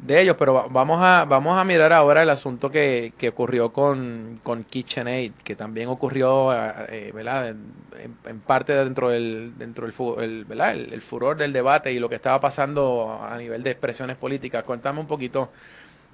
de 0.00 0.20
ellos, 0.20 0.36
pero 0.38 0.68
vamos 0.70 0.98
a, 1.02 1.24
vamos 1.24 1.58
a 1.58 1.64
mirar 1.64 1.92
ahora 1.92 2.22
el 2.22 2.30
asunto 2.30 2.70
que, 2.70 3.12
que 3.18 3.30
ocurrió 3.30 3.72
con, 3.72 4.40
con 4.42 4.64
KitchenAid, 4.64 5.32
que 5.42 5.56
también 5.56 5.88
ocurrió, 5.88 6.52
eh, 6.52 7.10
¿verdad? 7.14 7.48
En, 7.48 8.40
parte 8.46 8.72
dentro 8.72 9.10
del, 9.10 9.52
dentro 9.58 9.86
del 9.86 10.22
el, 10.22 10.44
¿verdad? 10.44 10.76
El, 10.76 11.02
furor 11.02 11.36
del 11.36 11.52
debate 11.52 11.92
y 11.92 11.98
lo 11.98 12.08
que 12.08 12.14
estaba 12.14 12.40
pasando 12.40 13.18
a 13.20 13.36
nivel 13.36 13.62
de 13.62 13.70
expresiones 13.70 14.16
políticas. 14.16 14.62
Cuéntame 14.62 15.00
un 15.00 15.06
poquito, 15.06 15.50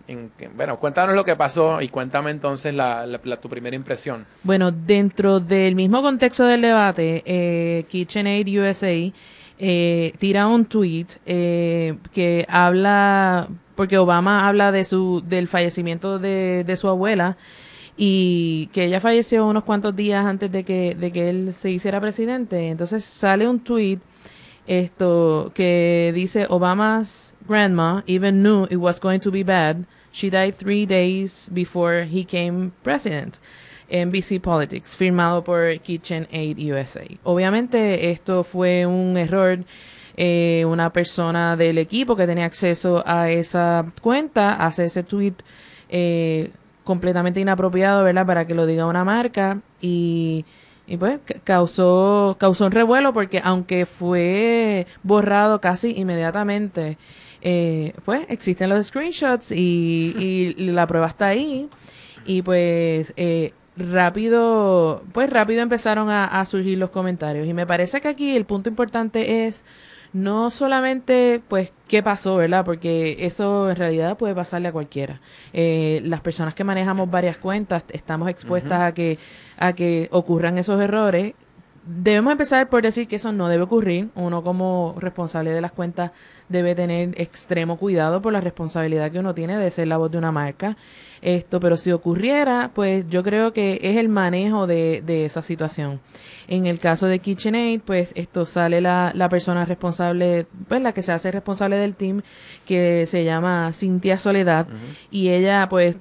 en, 0.09 0.31
bueno, 0.57 0.79
cuéntanos 0.79 1.15
lo 1.15 1.25
que 1.25 1.37
pasó 1.37 1.83
y 1.83 1.89
cuéntame 1.89 2.31
entonces 2.31 2.75
la, 2.75 3.07
tu 3.41 3.49
primera 3.51 3.77
impresión. 3.77 4.25
Bueno, 4.43 4.73
dentro 4.73 5.41
del 5.41 5.75
mismo 5.75 6.01
contexto 6.01 6.47
del 6.47 6.63
debate, 6.63 7.23
eh, 7.27 7.85
KitchenAid 7.89 8.49
USA 8.49 9.13
eh, 9.59 10.13
tira 10.19 10.49
un 10.49 10.65
tweet 10.65 11.07
eh, 11.27 11.97
que 12.13 12.45
habla, 12.49 13.49
porque 13.75 13.99
Obama 13.99 14.49
habla 14.49 14.73
de 14.73 14.85
su, 14.85 15.23
del 15.27 15.49
fallecimiento 15.49 16.19
de, 16.19 16.65
de 16.65 16.77
su 16.77 16.89
abuela 16.89 17.37
y 17.97 18.69
que 18.73 18.85
ella 18.85 19.01
falleció 19.01 19.47
unos 19.47 19.65
cuantos 19.65 19.95
días 19.95 20.25
antes 20.27 20.51
de 20.51 20.65
que, 20.65 20.95
de 20.95 21.13
que 21.13 21.31
él 21.31 21.55
se 21.55 21.71
hiciera 21.71 22.01
presidente. 22.01 22.69
Entonces 22.69 23.05
sale 23.05 23.49
un 23.49 23.61
tweet 23.61 23.99
esto 24.67 25.53
que 25.55 26.13
dice 26.15 26.47
Obama's 26.49 27.35
grandma 27.47 28.03
even 28.07 28.43
knew 28.43 28.65
it 28.71 28.77
was 28.77 28.99
going 28.99 29.21
to 29.21 29.31
be 29.31 29.43
bad. 29.43 29.85
She 30.13 30.31
died 30.31 30.55
three 30.57 30.87
days 30.87 31.49
before 31.53 32.05
he 32.05 32.25
came 32.25 32.73
president. 32.83 33.39
NBC 33.91 34.41
Politics, 34.41 34.97
firmado 34.97 35.45
por 35.45 35.79
KitchenAid 35.79 36.59
USA. 36.59 37.05
Obviamente 37.23 38.11
esto 38.11 38.43
fue 38.43 38.87
un 38.87 39.17
error. 39.17 39.59
Eh, 40.17 40.65
una 40.67 40.93
persona 40.93 41.57
del 41.57 41.79
equipo 41.79 42.15
que 42.17 42.27
tenía 42.27 42.45
acceso 42.45 43.03
a 43.07 43.31
esa 43.31 43.85
cuenta 44.01 44.55
hace 44.55 44.85
ese 44.85 45.03
tweet 45.03 45.35
eh, 45.89 46.51
completamente 46.85 47.41
inapropiado, 47.41 48.05
¿verdad? 48.05 48.27
Para 48.27 48.47
que 48.47 48.55
lo 48.55 48.67
diga 48.67 48.87
una 48.87 49.05
marca 49.05 49.61
y, 49.81 50.45
y 50.87 50.97
pues 50.97 51.19
causó, 51.45 52.37
causó 52.39 52.67
un 52.67 52.73
revuelo 52.73 53.13
porque 53.13 53.41
aunque 53.43 53.87
fue 53.87 54.87
borrado 55.03 55.61
casi 55.61 55.95
inmediatamente, 55.97 56.97
eh, 57.43 57.93
pues 58.05 58.25
existen 58.29 58.71
los 58.71 58.87
screenshots 58.87 59.51
y, 59.51 60.15
y 60.17 60.55
la 60.71 60.87
prueba 60.87 61.09
está 61.09 61.29
ahí 61.29 61.69
y 62.27 62.43
pues 62.43 63.13
eh, 63.17 63.53
rápido, 63.77 65.03
pues 65.13 65.31
rápido 65.31 65.63
empezaron 65.63 66.11
a, 66.11 66.45
surgir 66.45 66.79
los 66.79 66.91
comentarios. 66.91 67.47
Y 67.47 67.55
me 67.55 67.67
parece 67.67 68.01
que 68.01 68.09
aquí 68.09 68.37
el 68.37 68.45
punto 68.45 68.69
importante 68.69 69.47
es 69.47 69.65
no 70.15 70.53
solamente, 70.53 71.43
pues, 71.49 71.73
qué 71.89 72.03
pasó, 72.03 72.37
¿verdad? 72.37 72.65
Porque 72.65 73.17
eso 73.21 73.69
en 73.69 73.77
realidad 73.77 74.17
puede 74.17 74.35
pasarle 74.35 74.69
a 74.69 74.73
cualquiera. 74.73 75.21
Eh, 75.53 76.01
las 76.05 76.21
personas 76.21 76.55
que 76.55 76.63
manejamos 76.63 77.11
varias 77.11 77.37
cuentas 77.37 77.85
estamos 77.91 78.29
expuestas 78.29 78.81
a 78.81 78.95
que 78.95 79.19
a 79.59 79.73
que 79.73 80.09
ocurran 80.13 80.57
esos 80.57 80.81
errores 80.81 81.35
debemos 81.87 82.33
empezar 82.33 82.69
por 82.69 82.83
decir 82.83 83.07
que 83.07 83.17
eso 83.17 83.33
no 83.33 83.49
debe 83.49 83.65
ocurrir. 83.65 84.09
Uno 84.15 84.43
como 84.43 84.95
responsable 84.99 85.51
de 85.51 85.61
las 85.61 85.73
cuentas 85.73 86.13
debe 86.49 86.75
tener 86.75 87.21
extremo 87.21 87.77
cuidado 87.77 88.23
por 88.23 88.33
la 88.33 88.41
responsabilidad 88.41 89.11
que 89.11 89.19
uno 89.19 89.35
tiene 89.35 89.59
de 89.59 89.71
ser 89.71 89.89
la 89.89 89.97
voz 89.97 90.11
de 90.11 90.19
una 90.19 90.33
marca. 90.33 90.77
Esto, 91.23 91.61
pero 91.61 91.77
si 91.77 91.91
ocurriera, 91.93 92.71
pues 92.75 93.07
yo 93.09 93.23
creo 93.23 93.53
que 93.53 93.81
es 93.83 93.97
el 93.97 94.09
manejo 94.09 94.67
de, 94.67 95.03
de 95.05 95.25
esa 95.25 95.43
situación. 95.43 96.01
En 96.49 96.67
el 96.67 96.79
caso 96.79 97.07
de 97.07 97.19
KitchenAid, 97.19 97.81
pues 97.81 98.13
esto 98.15 98.45
sale 98.45 98.81
la, 98.81 99.13
la 99.15 99.29
persona 99.29 99.65
responsable, 99.65 100.47
pues 100.69 100.83
la 100.83 100.93
que 100.93 101.03
se 101.03 101.13
hace 101.13 101.31
responsable 101.31 101.77
del 101.77 101.97
team, 101.97 102.23
que 102.67 103.07
se 103.07 103.25
llama 103.25 103.73
Cintia 103.73 104.19
Soledad, 104.19 104.67
y 105.11 105.31
ella 105.31 105.67
pues 105.71 105.97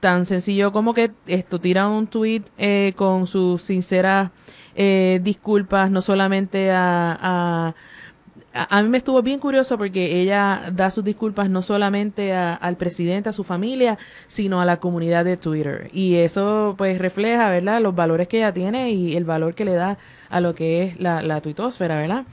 tan 0.00 0.26
sencillo 0.26 0.72
como 0.72 0.92
que 0.92 1.12
esto 1.26 1.60
tira 1.60 1.88
un 1.88 2.06
tweet 2.06 2.42
eh, 2.58 2.92
con 2.96 3.26
sus 3.26 3.62
sinceras 3.62 4.30
eh, 4.74 5.20
disculpas, 5.22 5.90
no 5.90 6.02
solamente 6.02 6.70
a, 6.70 7.18
a 7.20 7.74
a 8.54 8.82
mí 8.82 8.88
me 8.88 8.98
estuvo 8.98 9.20
bien 9.20 9.40
curioso 9.40 9.76
porque 9.76 10.20
ella 10.20 10.70
da 10.72 10.90
sus 10.90 11.04
disculpas 11.04 11.50
no 11.50 11.62
solamente 11.62 12.32
al 12.32 12.76
presidente, 12.76 13.28
a 13.28 13.32
su 13.32 13.42
familia, 13.42 13.98
sino 14.28 14.60
a 14.60 14.64
la 14.64 14.78
comunidad 14.78 15.24
de 15.24 15.36
Twitter. 15.36 15.90
Y 15.92 16.16
eso 16.16 16.74
pues 16.78 16.98
refleja, 16.98 17.50
¿verdad?, 17.50 17.80
los 17.82 17.94
valores 17.96 18.28
que 18.28 18.38
ella 18.38 18.54
tiene 18.54 18.90
y 18.90 19.16
el 19.16 19.24
valor 19.24 19.54
que 19.54 19.64
le 19.64 19.74
da 19.74 19.98
a 20.30 20.40
lo 20.40 20.54
que 20.54 20.84
es 20.84 21.00
la, 21.00 21.20
la 21.22 21.40
tuitosfera, 21.40 21.96
¿verdad? 21.96 22.26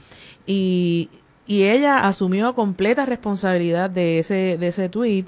Y, 0.46 1.10
y 1.46 1.64
ella 1.64 2.06
asumió 2.06 2.54
completa 2.54 3.04
responsabilidad 3.04 3.90
de 3.90 4.20
ese, 4.20 4.58
de 4.58 4.68
ese 4.68 4.88
tweet 4.88 5.26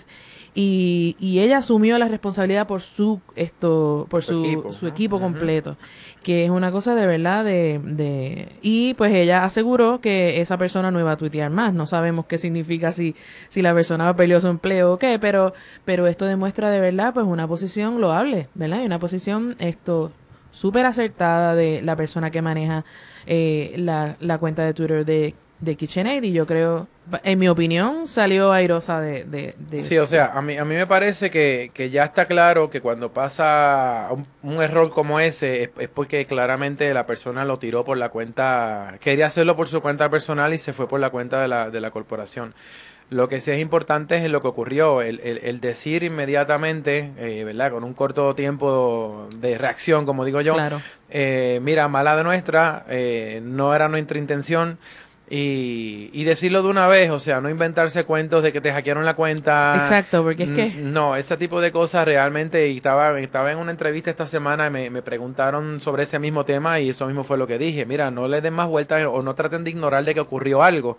y, 0.54 1.16
y 1.18 1.40
ella 1.40 1.58
asumió 1.58 1.98
la 1.98 2.06
responsabilidad 2.08 2.66
por 2.66 2.80
su 2.80 3.20
esto 3.34 4.06
por 4.08 4.22
su, 4.22 4.44
equipo, 4.44 4.72
su 4.72 4.86
equipo 4.86 5.20
completo 5.20 5.76
que 6.22 6.44
es 6.44 6.50
una 6.50 6.70
cosa 6.70 6.94
de 6.94 7.06
verdad 7.06 7.44
de, 7.44 7.80
de 7.84 8.48
y 8.62 8.94
pues 8.94 9.12
ella 9.12 9.44
aseguró 9.44 10.00
que 10.00 10.40
esa 10.40 10.56
persona 10.56 10.90
no 10.90 10.98
iba 10.98 11.12
a 11.12 11.16
tuitear 11.16 11.50
más. 11.50 11.74
No 11.74 11.86
sabemos 11.86 12.26
qué 12.26 12.38
significa 12.38 12.92
si 12.92 13.14
si 13.50 13.62
la 13.62 13.74
persona 13.74 14.14
perdió 14.16 14.40
su 14.40 14.48
empleo 14.48 14.94
o 14.94 14.98
qué 14.98 15.18
pero 15.20 15.52
pero 15.84 16.06
esto 16.06 16.24
demuestra 16.24 16.70
de 16.70 16.80
verdad 16.80 17.14
pues 17.14 17.26
una 17.26 17.46
posición 17.46 18.00
loable 18.00 18.48
verdad 18.54 18.82
y 18.82 18.86
una 18.86 18.98
posición 18.98 19.56
esto 19.58 20.12
súper 20.50 20.86
acertada 20.86 21.54
de 21.54 21.82
la 21.82 21.96
persona 21.96 22.30
que 22.30 22.40
maneja 22.40 22.84
eh, 23.26 23.74
la, 23.76 24.16
la 24.20 24.38
cuenta 24.38 24.64
de 24.64 24.72
Twitter 24.72 25.04
de 25.04 25.34
de 25.64 25.76
KitchenAid 25.76 26.22
y 26.22 26.32
yo 26.32 26.46
creo, 26.46 26.86
en 27.22 27.38
mi 27.38 27.48
opinión, 27.48 28.06
salió 28.06 28.52
airosa 28.52 29.00
de... 29.00 29.24
de, 29.24 29.82
Sí, 29.82 29.98
o 29.98 30.06
sea, 30.06 30.32
a 30.34 30.42
mí, 30.42 30.56
a 30.56 30.64
mí 30.64 30.74
me 30.74 30.86
parece 30.86 31.30
que, 31.30 31.70
que 31.74 31.90
ya 31.90 32.04
está 32.04 32.26
claro 32.26 32.70
que 32.70 32.80
cuando 32.80 33.12
pasa 33.12 34.08
un, 34.42 34.62
error 34.62 34.90
como 34.90 35.20
ese 35.20 35.70
es, 35.78 35.88
porque 35.88 36.26
claramente 36.26 36.92
la 36.94 37.06
persona 37.06 37.44
lo 37.44 37.58
tiró 37.58 37.84
por 37.84 37.96
la 37.96 38.08
cuenta, 38.08 38.94
quería 39.00 39.26
hacerlo 39.26 39.56
por 39.56 39.68
su 39.68 39.80
cuenta 39.80 40.10
personal 40.10 40.52
y 40.54 40.58
se 40.58 40.72
fue 40.72 40.88
por 40.88 41.00
la 41.00 41.10
cuenta 41.10 41.40
de 41.40 41.48
la, 41.48 41.70
de 41.70 41.80
la 41.80 41.90
corporación. 41.90 42.54
Lo 43.10 43.28
que 43.28 43.40
sí 43.40 43.50
es 43.50 43.60
importante 43.60 44.16
es 44.16 44.30
lo 44.30 44.40
que 44.40 44.48
ocurrió, 44.48 45.02
el, 45.02 45.20
el, 45.20 45.60
decir 45.60 46.02
inmediatamente, 46.02 47.12
eh, 47.18 47.44
¿verdad? 47.44 47.70
Con 47.70 47.84
un 47.84 47.92
corto 47.92 48.34
tiempo 48.34 49.28
de 49.36 49.58
reacción, 49.58 50.06
como 50.06 50.24
digo 50.24 50.40
yo, 50.40 50.56
eh, 51.10 51.60
mira, 51.62 51.86
mala 51.88 52.16
de 52.16 52.24
nuestra, 52.24 52.84
eh, 52.88 53.40
no 53.44 53.74
era 53.74 53.88
nuestra 53.88 54.18
intención, 54.18 54.78
y, 55.36 56.10
y, 56.12 56.22
decirlo 56.22 56.62
de 56.62 56.68
una 56.68 56.86
vez, 56.86 57.10
o 57.10 57.18
sea, 57.18 57.40
no 57.40 57.48
inventarse 57.48 58.04
cuentos 58.04 58.44
de 58.44 58.52
que 58.52 58.60
te 58.60 58.72
hackearon 58.72 59.04
la 59.04 59.16
cuenta. 59.16 59.80
Exacto, 59.82 60.22
porque 60.22 60.44
es 60.44 60.50
que... 60.50 60.74
No, 60.80 61.16
ese 61.16 61.36
tipo 61.36 61.60
de 61.60 61.72
cosas 61.72 62.04
realmente, 62.04 62.68
y 62.68 62.76
estaba, 62.76 63.18
estaba 63.18 63.50
en 63.50 63.58
una 63.58 63.72
entrevista 63.72 64.10
esta 64.10 64.28
semana 64.28 64.68
y 64.68 64.70
me, 64.70 64.90
me 64.90 65.02
preguntaron 65.02 65.80
sobre 65.80 66.04
ese 66.04 66.20
mismo 66.20 66.44
tema 66.44 66.78
y 66.78 66.90
eso 66.90 67.08
mismo 67.08 67.24
fue 67.24 67.36
lo 67.36 67.48
que 67.48 67.58
dije. 67.58 67.84
Mira, 67.84 68.12
no 68.12 68.28
le 68.28 68.40
den 68.42 68.54
más 68.54 68.68
vueltas 68.68 69.04
o 69.06 69.22
no 69.22 69.34
traten 69.34 69.64
de 69.64 69.70
ignorar 69.70 70.04
de 70.04 70.14
que 70.14 70.20
ocurrió 70.20 70.62
algo. 70.62 70.98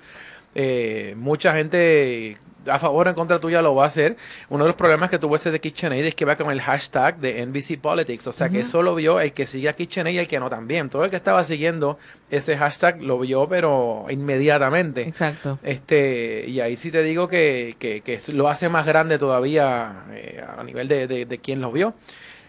Eh, 0.54 1.14
mucha 1.16 1.56
gente 1.56 2.38
a 2.68 2.80
favor 2.80 3.08
o 3.08 3.10
en 3.10 3.16
contra 3.16 3.40
tuya 3.40 3.62
lo 3.62 3.76
va 3.76 3.86
a 3.86 3.88
hacer. 3.88 4.16
Uno 4.50 4.64
de 4.64 4.70
los 4.70 4.76
problemas 4.76 5.10
que 5.10 5.20
tuvo 5.20 5.36
ese 5.36 5.52
de 5.52 5.60
KitchenAid 5.60 6.06
es 6.06 6.16
que 6.16 6.26
va 6.26 6.36
con 6.36 6.52
el 6.52 6.62
hashtag 6.62 7.18
de 7.18 7.46
NBC 7.46 7.80
Politics. 7.80 8.28
O 8.28 8.34
sea, 8.34 8.50
que 8.50 8.62
eso 8.62 8.82
lo 8.82 8.96
vio 8.96 9.20
el 9.20 9.34
que 9.34 9.48
sigue 9.48 9.70
a 9.70 9.74
KitchenAid 9.74 10.16
y 10.16 10.18
el 10.20 10.28
que 10.28 10.40
no 10.40 10.50
también. 10.50 10.90
Todo 10.90 11.04
el 11.06 11.10
que 11.10 11.16
estaba 11.16 11.44
siguiendo 11.44 11.98
ese 12.30 12.58
hashtag 12.58 13.02
lo 13.02 13.20
vio, 13.20 13.48
pero 13.48 14.06
inmediatamente. 14.10 15.02
Exacto. 15.04 15.60
Este, 15.64 16.46
y 16.48 16.60
ahí 16.60 16.78
sí 16.78 16.92
te 16.92 17.04
digo 17.04 17.28
que, 17.28 17.76
que, 17.80 18.02
que 18.02 18.20
lo 18.34 18.48
hace 18.48 18.70
más 18.70 18.86
grande 18.86 19.18
todavía 19.18 20.04
eh, 20.12 20.44
a 20.58 20.64
nivel 20.64 20.88
de, 20.88 21.08
de, 21.08 21.26
de 21.26 21.38
quien 21.40 21.62
lo 21.62 21.72
vio. 21.72 21.94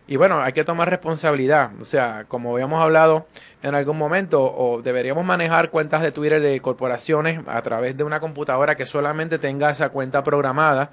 Y 0.08 0.16
bueno, 0.16 0.40
hay 0.40 0.52
que 0.52 0.64
tomar 0.64 0.88
responsabilidad. 0.88 1.70
O 1.80 1.84
sea, 1.84 2.24
como 2.28 2.52
habíamos 2.52 2.80
hablado, 2.80 3.26
en 3.62 3.74
algún 3.74 3.96
momento 3.96 4.42
o 4.42 4.82
deberíamos 4.82 5.24
manejar 5.24 5.70
cuentas 5.70 6.02
de 6.02 6.12
Twitter 6.12 6.40
de 6.40 6.60
corporaciones 6.60 7.40
a 7.46 7.60
través 7.62 7.96
de 7.96 8.04
una 8.04 8.20
computadora 8.20 8.76
que 8.76 8.86
solamente 8.86 9.38
tenga 9.38 9.70
esa 9.70 9.88
cuenta 9.88 10.22
programada. 10.22 10.90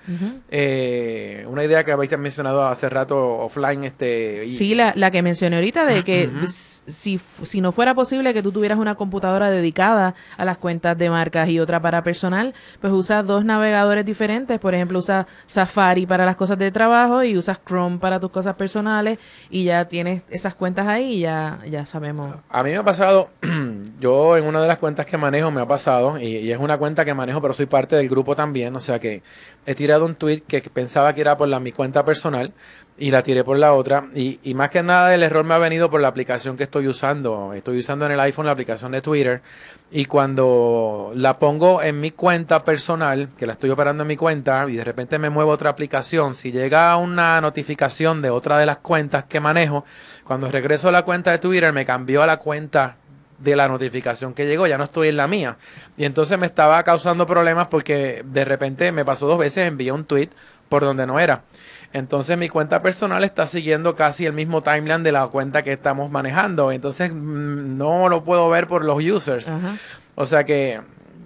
Eh, 0.49 1.45
una 1.47 1.63
idea 1.63 1.83
que 1.83 1.91
habéis 1.91 2.17
mencionado 2.17 2.65
hace 2.65 2.89
rato 2.89 3.39
offline. 3.39 3.83
este 3.83 4.49
Sí, 4.49 4.75
la, 4.75 4.93
la 4.95 5.11
que 5.11 5.21
mencioné 5.21 5.57
ahorita 5.57 5.85
de 5.85 6.03
que 6.03 6.29
si, 6.87 7.19
si 7.43 7.61
no 7.61 7.71
fuera 7.71 7.93
posible 7.95 8.33
que 8.33 8.43
tú 8.43 8.51
tuvieras 8.51 8.77
una 8.77 8.95
computadora 8.95 9.49
dedicada 9.49 10.15
a 10.37 10.45
las 10.45 10.57
cuentas 10.57 10.97
de 10.97 11.09
marcas 11.09 11.49
y 11.49 11.59
otra 11.59 11.81
para 11.81 12.03
personal, 12.03 12.53
pues 12.81 12.91
usas 12.93 13.25
dos 13.25 13.45
navegadores 13.45 14.05
diferentes. 14.05 14.59
Por 14.59 14.73
ejemplo, 14.73 14.99
usas 14.99 15.25
Safari 15.45 16.05
para 16.05 16.25
las 16.25 16.35
cosas 16.35 16.57
de 16.57 16.71
trabajo 16.71 17.23
y 17.23 17.37
usas 17.37 17.59
Chrome 17.65 17.99
para 17.99 18.19
tus 18.19 18.31
cosas 18.31 18.55
personales 18.55 19.19
y 19.49 19.65
ya 19.65 19.85
tienes 19.85 20.23
esas 20.29 20.55
cuentas 20.55 20.87
ahí 20.87 21.13
y 21.13 21.19
ya, 21.21 21.59
ya 21.69 21.85
sabemos. 21.85 22.35
A 22.55 22.61
mí 22.61 22.69
me 22.69 22.77
ha 22.77 22.83
pasado, 22.83 23.29
yo 23.99 24.37
en 24.37 24.45
una 24.45 24.61
de 24.61 24.67
las 24.67 24.77
cuentas 24.77 25.07
que 25.07 25.17
manejo 25.17 25.49
me 25.49 25.59
ha 25.59 25.65
pasado, 25.65 26.19
y, 26.19 26.51
es 26.51 26.59
una 26.59 26.77
cuenta 26.77 27.03
que 27.03 27.15
manejo, 27.15 27.41
pero 27.41 27.51
soy 27.55 27.65
parte 27.65 27.95
del 27.95 28.07
grupo 28.07 28.35
también, 28.35 28.75
o 28.75 28.79
sea 28.79 28.99
que 28.99 29.23
he 29.65 29.73
tirado 29.73 30.05
un 30.05 30.13
tweet 30.13 30.41
que 30.41 30.61
pensaba 30.61 31.15
que 31.15 31.21
era 31.21 31.35
por 31.35 31.47
la, 31.47 31.59
mi 31.59 31.71
cuenta 31.71 32.05
personal, 32.05 32.53
y 32.97 33.11
la 33.11 33.23
tiré 33.23 33.43
por 33.43 33.57
la 33.57 33.73
otra. 33.73 34.05
Y, 34.13 34.39
y, 34.43 34.53
más 34.53 34.69
que 34.69 34.83
nada 34.83 35.13
el 35.13 35.23
error 35.23 35.43
me 35.43 35.53
ha 35.53 35.57
venido 35.57 35.89
por 35.89 35.99
la 36.01 36.07
aplicación 36.07 36.57
que 36.57 36.63
estoy 36.63 36.87
usando. 36.87 37.53
Estoy 37.53 37.79
usando 37.79 38.05
en 38.05 38.11
el 38.11 38.19
iPhone 38.19 38.45
la 38.45 38.51
aplicación 38.51 38.91
de 38.91 39.01
Twitter. 39.01 39.41
Y 39.91 40.05
cuando 40.05 41.11
la 41.15 41.37
pongo 41.37 41.81
en 41.81 41.99
mi 41.99 42.11
cuenta 42.11 42.63
personal, 42.63 43.29
que 43.37 43.45
la 43.45 43.53
estoy 43.53 43.69
operando 43.69 44.03
en 44.03 44.07
mi 44.07 44.17
cuenta, 44.17 44.65
y 44.67 44.75
de 44.75 44.83
repente 44.83 45.19
me 45.19 45.29
muevo 45.29 45.51
a 45.51 45.55
otra 45.55 45.69
aplicación, 45.69 46.33
si 46.35 46.51
llega 46.51 46.95
una 46.97 47.39
notificación 47.41 48.21
de 48.21 48.29
otra 48.29 48.57
de 48.57 48.65
las 48.65 48.77
cuentas 48.77 49.25
que 49.25 49.39
manejo, 49.39 49.85
cuando 50.23 50.49
regreso 50.49 50.89
a 50.89 50.91
la 50.91 51.03
cuenta 51.03 51.31
de 51.31 51.37
Twitter 51.37 51.71
me 51.73 51.85
cambió 51.85 52.23
a 52.23 52.27
la 52.27 52.37
cuenta 52.37 52.97
de 53.37 53.55
la 53.55 53.67
notificación 53.67 54.33
que 54.33 54.45
llegó, 54.45 54.67
ya 54.67 54.77
no 54.77 54.85
estoy 54.85 55.09
en 55.09 55.17
la 55.17 55.27
mía. 55.27 55.57
Y 55.97 56.05
entonces 56.05 56.39
me 56.39 56.45
estaba 56.45 56.81
causando 56.83 57.27
problemas 57.27 57.67
porque 57.67 58.23
de 58.25 58.45
repente 58.45 58.91
me 58.91 59.05
pasó 59.05 59.27
dos 59.27 59.37
veces, 59.37 59.67
envié 59.67 59.91
un 59.91 60.05
tweet 60.05 60.29
por 60.69 60.83
donde 60.83 61.05
no 61.05 61.19
era. 61.19 61.43
Entonces 61.93 62.37
mi 62.39 62.49
cuenta 62.49 62.81
personal 62.81 63.23
está 63.23 63.45
siguiendo 63.45 63.95
casi 63.95 64.25
el 64.25 64.33
mismo 64.33 64.63
timeline 64.63 65.03
de 65.03 65.11
la 65.11 65.27
cuenta 65.27 65.61
que 65.61 65.73
estamos 65.73 66.09
manejando. 66.09 66.71
Entonces 66.71 67.11
mm, 67.11 67.77
no 67.77 68.09
lo 68.09 68.23
puedo 68.23 68.49
ver 68.49 68.67
por 68.67 68.83
los 68.83 68.97
users. 69.01 69.51
O 70.15 70.25
sea 70.25 70.43
que 70.43 70.81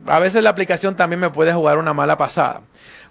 a 0.05 0.19
veces 0.19 0.43
la 0.43 0.50
aplicación 0.50 0.95
también 0.95 1.21
me 1.21 1.29
puede 1.29 1.53
jugar 1.53 1.77
una 1.77 1.93
mala 1.93 2.17
pasada. 2.17 2.62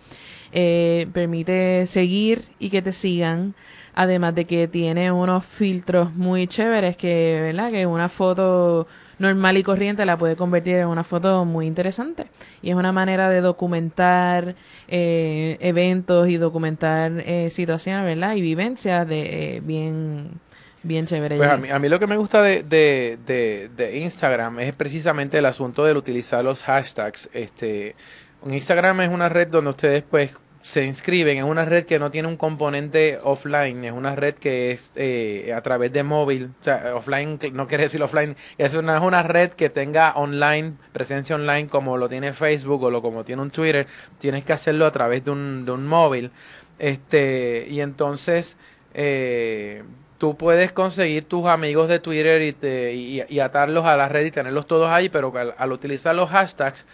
Eh, 0.52 1.08
permite 1.14 1.86
seguir 1.88 2.44
y 2.60 2.70
que 2.70 2.82
te 2.82 2.94
sigan. 2.94 3.54
Además 3.94 4.36
de 4.36 4.46
que 4.46 4.68
tiene 4.68 5.12
unos 5.12 5.44
filtros 5.46 6.14
muy 6.14 6.48
chéveres 6.48 6.96
que, 6.98 7.40
¿verdad? 7.42 7.72
Que 7.72 7.86
una 7.88 8.10
foto 8.10 8.88
normal 9.20 9.58
y 9.58 9.64
corriente 9.64 10.06
la 10.06 10.18
puede 10.18 10.36
convertir 10.36 10.76
en 10.76 10.88
una 10.88 11.04
foto 11.04 11.46
muy 11.46 11.66
interesante. 11.66 12.28
Y 12.62 12.70
es 12.70 12.76
una 12.76 12.92
manera 12.92 13.30
de 13.30 13.42
documentar 13.42 14.56
eh, 14.88 15.58
eventos 15.60 16.28
y 16.28 16.38
documentar 16.38 17.12
eh, 17.26 17.50
situaciones, 17.52 18.06
¿verdad? 18.06 18.36
Y 18.36 18.42
vivencias 18.42 19.08
de 19.08 19.56
eh, 19.56 19.62
bien 19.62 20.30
bien 20.84 21.06
chévere. 21.06 21.38
Pues 21.38 21.50
a 21.50 21.58
mí, 21.58 21.70
a 21.70 21.80
mí, 21.80 21.90
lo 21.90 22.00
que 22.00 22.08
me 22.08 22.18
gusta 22.18 22.42
de, 22.42 22.64
de, 22.64 23.18
de, 23.26 23.70
de, 23.76 23.98
Instagram 23.98 24.60
es 24.60 24.74
precisamente 24.74 25.38
el 25.40 25.46
asunto 25.46 25.84
del 25.84 25.98
utilizar 25.98 26.44
los 26.46 26.64
hashtags. 26.64 27.30
Este, 27.34 27.96
Instagram 28.46 29.02
es 29.02 29.10
una 29.10 29.28
red 29.28 29.48
donde 29.48 29.72
ustedes 29.72 30.04
pues 30.10 30.32
se 30.68 30.84
inscriben 30.84 31.38
en 31.38 31.46
una 31.46 31.64
red 31.64 31.86
que 31.86 31.98
no 31.98 32.12
tiene 32.12 32.28
un 32.28 32.36
componente 32.36 33.22
offline, 33.24 33.86
es 33.86 33.94
una 33.94 34.18
red 34.18 34.36
que 34.36 34.72
es 34.72 34.92
eh, 34.98 35.54
a 35.56 35.62
través 35.62 35.94
de 35.94 36.04
móvil, 36.04 36.52
o 36.60 36.64
sea, 36.66 36.94
offline 36.94 37.40
no 37.54 37.70
quiere 37.70 37.86
decir 37.86 38.04
offline, 38.04 38.36
es 38.58 38.74
una, 38.74 38.98
es 38.98 39.02
una 39.02 39.24
red 39.24 39.52
que 39.52 39.70
tenga 39.70 40.12
online, 40.16 40.74
presencia 40.92 41.38
online 41.38 41.70
como 41.70 41.96
lo 41.96 42.10
tiene 42.10 42.34
Facebook 42.34 42.84
o 42.84 42.92
lo 42.92 43.02
como 43.02 43.24
tiene 43.24 43.44
un 43.44 43.50
Twitter, 43.50 43.88
tienes 44.20 44.44
que 44.44 44.52
hacerlo 44.52 44.86
a 44.86 44.92
través 44.92 45.24
de 45.24 45.32
un, 45.32 45.64
de 45.64 45.72
un 45.72 45.88
móvil, 45.88 46.32
este, 46.80 47.66
y 47.70 47.80
entonces 47.80 48.58
eh, 48.94 49.84
tú 50.18 50.36
puedes 50.36 50.74
conseguir 50.74 51.24
tus 51.30 51.46
amigos 51.46 51.88
de 51.88 52.00
Twitter 52.00 52.42
y, 52.42 52.52
te, 52.52 52.94
y, 52.94 53.40
atarlos 53.40 53.86
a 53.86 53.96
la 53.96 54.10
red 54.10 54.26
y 54.26 54.32
tenerlos 54.32 54.68
todos 54.68 54.90
ahí, 54.90 55.08
pero 55.08 55.32
al 55.58 55.72
utilizar 55.72 56.14
los 56.14 56.30
hashtags, 56.30 56.86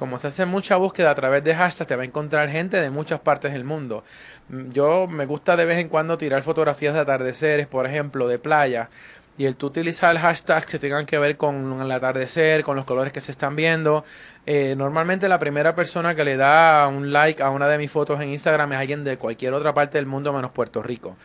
como 0.00 0.16
se 0.16 0.28
hace 0.28 0.46
mucha 0.46 0.76
búsqueda 0.76 1.10
a 1.10 1.14
través 1.14 1.44
de 1.44 1.54
hashtags, 1.54 1.86
te 1.86 1.94
va 1.94 2.02
a 2.02 2.06
encontrar 2.06 2.48
gente 2.48 2.80
de 2.80 2.88
muchas 2.88 3.20
partes 3.20 3.52
del 3.52 3.64
mundo. 3.64 4.02
Mm, 4.48 4.70
yo 4.70 5.06
me 5.06 5.26
gusta 5.26 5.56
de 5.56 5.66
vez 5.66 5.76
en 5.76 5.90
cuando 5.90 6.16
tirar 6.16 6.42
fotografías 6.42 6.94
de 6.94 7.00
atardeceres, 7.00 7.66
por 7.66 7.86
ejemplo, 7.86 8.26
de 8.26 8.38
playa. 8.38 8.88
Y 9.36 9.44
el 9.44 9.56
tú 9.56 9.66
utilizar 9.66 10.16
el 10.16 10.22
hashtag 10.22 10.64
que 10.64 10.78
tengan 10.78 11.04
que 11.04 11.18
ver 11.18 11.36
con 11.36 11.82
el 11.82 11.90
atardecer, 11.92 12.62
con 12.64 12.76
los 12.76 12.86
colores 12.86 13.12
que 13.12 13.20
se 13.20 13.30
están 13.30 13.56
viendo. 13.56 14.06
Eh, 14.46 14.74
normalmente 14.74 15.28
la 15.28 15.38
primera 15.38 15.74
persona 15.74 16.14
que 16.14 16.24
le 16.24 16.38
da 16.38 16.88
un 16.88 17.12
like 17.12 17.42
a 17.42 17.50
una 17.50 17.68
de 17.68 17.76
mis 17.76 17.90
fotos 17.90 18.22
en 18.22 18.30
Instagram 18.30 18.72
es 18.72 18.78
alguien 18.78 19.04
de 19.04 19.18
cualquier 19.18 19.52
otra 19.52 19.74
parte 19.74 19.98
del 19.98 20.06
mundo 20.06 20.32
menos 20.32 20.50
Puerto 20.50 20.82
Rico. 20.82 21.16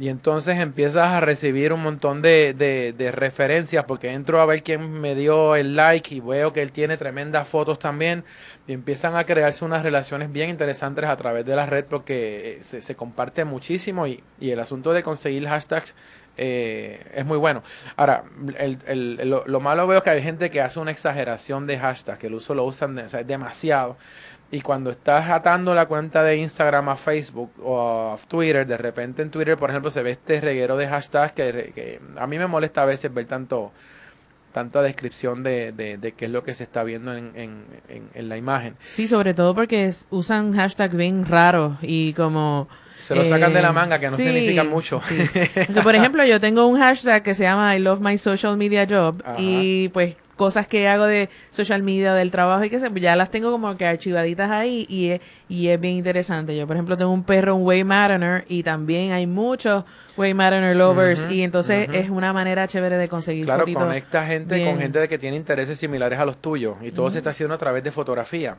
Y 0.00 0.08
entonces 0.08 0.58
empiezas 0.58 1.08
a 1.08 1.20
recibir 1.20 1.74
un 1.74 1.82
montón 1.82 2.22
de, 2.22 2.54
de, 2.54 3.12
referencias 3.12 3.84
porque 3.84 4.10
entro 4.12 4.40
a 4.40 4.46
ver 4.46 4.62
quién 4.62 4.90
me 4.90 5.14
dio 5.14 5.56
el 5.56 5.76
like 5.76 6.14
y 6.14 6.20
veo 6.20 6.54
que 6.54 6.62
él 6.62 6.72
tiene 6.72 6.96
tremendas 6.96 7.46
fotos 7.46 7.78
también 7.78 8.24
y 8.66 8.72
empiezan 8.72 9.14
a 9.14 9.24
crearse 9.24 9.62
unas 9.62 9.82
relaciones 9.82 10.32
bien 10.32 10.48
interesantes 10.48 11.04
a 11.04 11.14
través 11.18 11.44
de 11.44 11.54
la 11.54 11.66
red 11.66 11.84
porque 11.84 12.60
eh, 12.60 12.62
se, 12.62 12.80
se 12.80 12.94
comparte 12.94 13.44
muchísimo 13.44 14.06
y, 14.06 14.22
y, 14.40 14.52
el 14.52 14.60
asunto 14.60 14.94
de 14.94 15.02
conseguir 15.02 15.46
hashtags 15.46 15.94
eh, 16.38 17.04
es 17.14 17.26
muy 17.26 17.36
bueno. 17.36 17.62
Ahora, 17.96 18.24
el, 18.56 18.78
el, 18.86 19.28
lo, 19.28 19.46
lo, 19.46 19.60
malo 19.60 19.86
veo 19.86 20.02
que 20.02 20.08
hay 20.08 20.22
gente 20.22 20.48
que 20.48 20.62
hace 20.62 20.80
una 20.80 20.92
exageración 20.92 21.66
de 21.66 21.78
hashtags, 21.78 22.18
que 22.18 22.28
el 22.28 22.34
uso 22.34 22.54
lo 22.54 22.64
usan 22.64 23.06
demasiado. 23.26 23.98
Y 24.52 24.62
cuando 24.62 24.90
estás 24.90 25.30
atando 25.30 25.74
la 25.74 25.86
cuenta 25.86 26.24
de 26.24 26.36
Instagram 26.36 26.88
a 26.88 26.96
Facebook 26.96 27.52
o 27.62 28.12
a 28.12 28.18
Twitter, 28.26 28.66
de 28.66 28.76
repente 28.76 29.22
en 29.22 29.30
Twitter, 29.30 29.56
por 29.56 29.70
ejemplo, 29.70 29.90
se 29.92 30.02
ve 30.02 30.10
este 30.10 30.40
reguero 30.40 30.76
de 30.76 30.88
hashtags 30.88 31.32
que, 31.32 32.00
a 32.16 32.26
mí 32.26 32.38
me 32.38 32.48
molesta 32.48 32.82
a 32.82 32.86
veces 32.86 33.12
ver 33.14 33.26
tanto 33.26 33.72
tanta 34.52 34.82
descripción 34.82 35.44
de, 35.44 35.70
de, 35.70 36.12
qué 36.12 36.24
es 36.24 36.30
lo 36.32 36.42
que 36.42 36.54
se 36.54 36.64
está 36.64 36.82
viendo 36.82 37.14
en, 37.14 37.30
en, 37.36 37.64
en, 38.14 38.28
la 38.28 38.36
imagen. 38.36 38.74
Sí, 38.88 39.06
sobre 39.06 39.32
todo 39.32 39.54
porque 39.54 39.88
usan 40.10 40.52
hashtags 40.52 40.96
bien 40.96 41.24
raros 41.24 41.76
y 41.82 42.12
como... 42.14 42.68
Se 42.98 43.14
lo 43.14 43.24
sacan 43.24 43.52
de 43.52 43.62
la 43.62 43.72
manga, 43.72 44.00
que 44.00 44.10
no 44.10 44.16
significan 44.16 44.68
mucho. 44.68 45.00
por 45.84 45.94
ejemplo, 45.94 46.24
yo 46.24 46.40
tengo 46.40 46.66
un 46.66 46.78
hashtag 46.78 47.22
que 47.22 47.36
se 47.36 47.44
llama 47.44 47.76
I 47.76 47.78
love 47.78 48.00
my 48.00 48.18
social 48.18 48.56
media 48.56 48.88
job 48.90 49.22
y 49.38 49.88
pues 49.90 50.16
cosas 50.40 50.66
que 50.66 50.88
hago 50.88 51.04
de 51.04 51.28
social 51.50 51.82
media, 51.82 52.14
del 52.14 52.30
trabajo 52.30 52.64
y 52.64 52.70
que 52.70 52.80
sé, 52.80 52.90
ya 52.94 53.14
las 53.14 53.30
tengo 53.30 53.50
como 53.50 53.76
que 53.76 53.84
archivaditas 53.84 54.50
ahí 54.50 54.86
y 54.88 55.10
es, 55.10 55.20
y 55.50 55.68
es 55.68 55.78
bien 55.78 55.96
interesante. 55.96 56.56
Yo, 56.56 56.66
por 56.66 56.76
ejemplo, 56.76 56.96
tengo 56.96 57.12
un 57.12 57.24
perro, 57.24 57.54
un 57.56 57.66
Waymariner, 57.66 58.46
y 58.48 58.62
también 58.62 59.12
hay 59.12 59.26
muchos 59.26 59.84
Waymariner 60.16 60.74
lovers 60.74 61.26
y 61.30 61.42
entonces 61.42 61.90
es 61.92 62.08
una 62.08 62.32
manera 62.32 62.66
chévere 62.66 62.96
de 62.96 63.06
conseguir 63.06 63.44
Claro, 63.44 63.66
conecta 63.70 64.24
gente 64.24 64.64
con 64.64 64.78
gente 64.78 64.98
de 65.00 65.08
que 65.08 65.18
tiene 65.18 65.36
intereses 65.36 65.78
similares 65.78 66.18
a 66.18 66.24
los 66.24 66.38
tuyos 66.38 66.78
y 66.80 66.90
todo 66.90 67.10
se 67.10 67.18
está 67.18 67.30
haciendo 67.30 67.54
a 67.54 67.58
través 67.58 67.84
de 67.84 67.92
fotografía. 67.92 68.56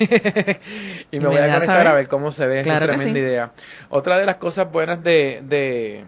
y 1.12 1.20
me, 1.20 1.28
voy 1.28 1.38
a 1.38 1.54
conectar 1.54 1.88
a 1.88 1.94
ver 1.94 2.08
cómo 2.08 2.32
se 2.32 2.48
ve. 2.48 2.64
Claro 2.64 2.88
tremenda 2.88 3.20
idea. 3.20 3.52
Otra 3.90 4.18
de 4.18 4.26
las 4.26 4.38
cosas 4.38 4.72
buenas 4.72 5.04
de, 5.04 5.42
de, 5.44 6.04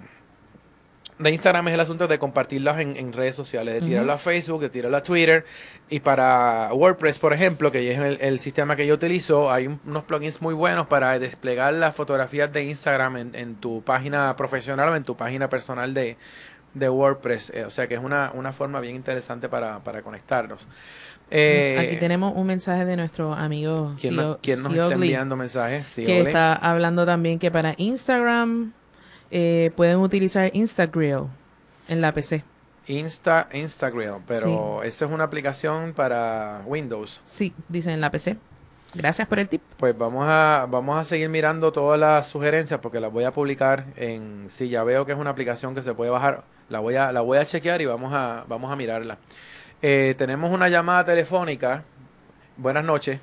Instagram 1.29 1.67
es 1.67 1.75
el 1.75 1.79
asunto 1.79 2.07
de 2.07 2.17
compartirlas 2.17 2.79
en, 2.79 3.13
redes 3.13 3.35
sociales, 3.35 3.75
de 3.75 3.81
tirarlo 3.81 4.11
a 4.11 4.17
Facebook, 4.17 4.61
de 4.61 4.69
tirarlo 4.69 4.97
a 4.97 5.03
Twitter. 5.03 5.45
Y 5.87 5.99
para 5.99 6.69
WordPress, 6.73 7.19
por 7.19 7.33
ejemplo, 7.33 7.71
que 7.71 7.91
es 7.91 8.19
el, 8.21 8.39
sistema 8.39 8.75
que 8.75 8.87
yo 8.87 8.95
utilizo, 8.95 9.51
hay 9.51 9.67
unos 9.67 10.03
plugins 10.05 10.41
muy 10.41 10.55
buenos 10.55 10.87
para 10.87 11.19
desplegar 11.19 11.73
las 11.75 11.95
fotografías 11.95 12.51
de 12.51 12.63
Instagram 12.63 13.17
en, 13.17 13.35
en 13.35 13.55
tu 13.55 13.83
página 13.83 14.35
profesional 14.35 14.89
o 14.89 14.95
en 14.95 15.03
tu 15.03 15.15
página 15.15 15.47
personal 15.47 15.93
de, 15.93 16.17
de 16.73 16.89
WordPress. 16.89 17.51
Eh, 17.53 17.65
o 17.65 17.69
sea 17.69 17.88
que 17.88 17.95
es 17.95 18.01
una, 18.01 18.31
una 18.34 18.53
forma 18.53 18.79
bien 18.79 18.95
interesante 18.95 19.49
para, 19.49 19.79
para 19.79 20.01
conectarnos. 20.01 20.67
Eh, 21.34 21.77
Aquí 21.79 21.97
tenemos 21.97 22.34
un 22.36 22.45
mensaje 22.45 22.84
de 22.84 22.97
nuestro 22.97 23.34
amigo 23.34 23.95
¿Quién, 23.99 24.17
nos 24.17 24.38
está 24.43 24.93
enviando 24.93 25.38
mensajes? 25.38 25.86
que 25.95 26.21
está 26.21 26.53
hablando 26.55 27.05
también 27.05 27.39
que 27.39 27.49
para 27.49 27.73
Instagram 27.77 28.73
eh, 29.31 29.71
pueden 29.77 29.97
utilizar 29.99 30.51
Instagram 30.53 31.29
en 31.88 32.01
la 32.01 32.13
PC. 32.13 32.43
Insta, 32.88 33.47
Instagram, 33.53 34.23
pero 34.27 34.84
esa 34.84 35.05
es 35.05 35.12
una 35.12 35.23
aplicación 35.23 35.93
para 35.93 36.63
Windows. 36.65 37.21
Sí, 37.23 37.53
dice 37.69 37.93
en 37.93 38.01
la 38.01 38.12
PC. 38.12 38.36
Gracias 38.93 39.25
por 39.25 39.39
el 39.39 39.47
tip. 39.47 39.62
Pues 39.77 39.97
vamos 39.97 40.25
a, 40.27 40.67
vamos 40.69 40.97
a 40.97 41.05
seguir 41.05 41.29
mirando 41.29 41.71
todas 41.71 41.97
las 41.97 42.27
sugerencias 42.27 42.81
porque 42.81 42.99
las 42.99 43.12
voy 43.12 43.23
a 43.23 43.31
publicar 43.31 43.86
en, 43.95 44.47
si 44.49 44.67
ya 44.67 44.84
veo 44.84 45.05
que 45.05 45.13
es 45.13 45.17
una 45.17 45.29
aplicación 45.29 45.73
que 45.73 45.81
se 45.81 45.93
puede 45.93 46.12
bajar 46.12 46.43
la 46.71 46.79
voy 46.79 46.95
a, 46.95 47.12
la 47.12 47.21
voy 47.21 47.38
a 47.38 47.45
chequear 47.45 47.81
y 47.81 47.86
vamos 47.86 48.12
a, 48.13 48.45
vamos 48.47 48.71
a 48.71 48.75
mirarla. 48.75 49.17
Eh, 49.81 50.15
tenemos 50.17 50.51
una 50.51 50.69
llamada 50.69 51.03
telefónica. 51.03 51.84
Buenas 52.55 52.86
noches. 52.86 53.19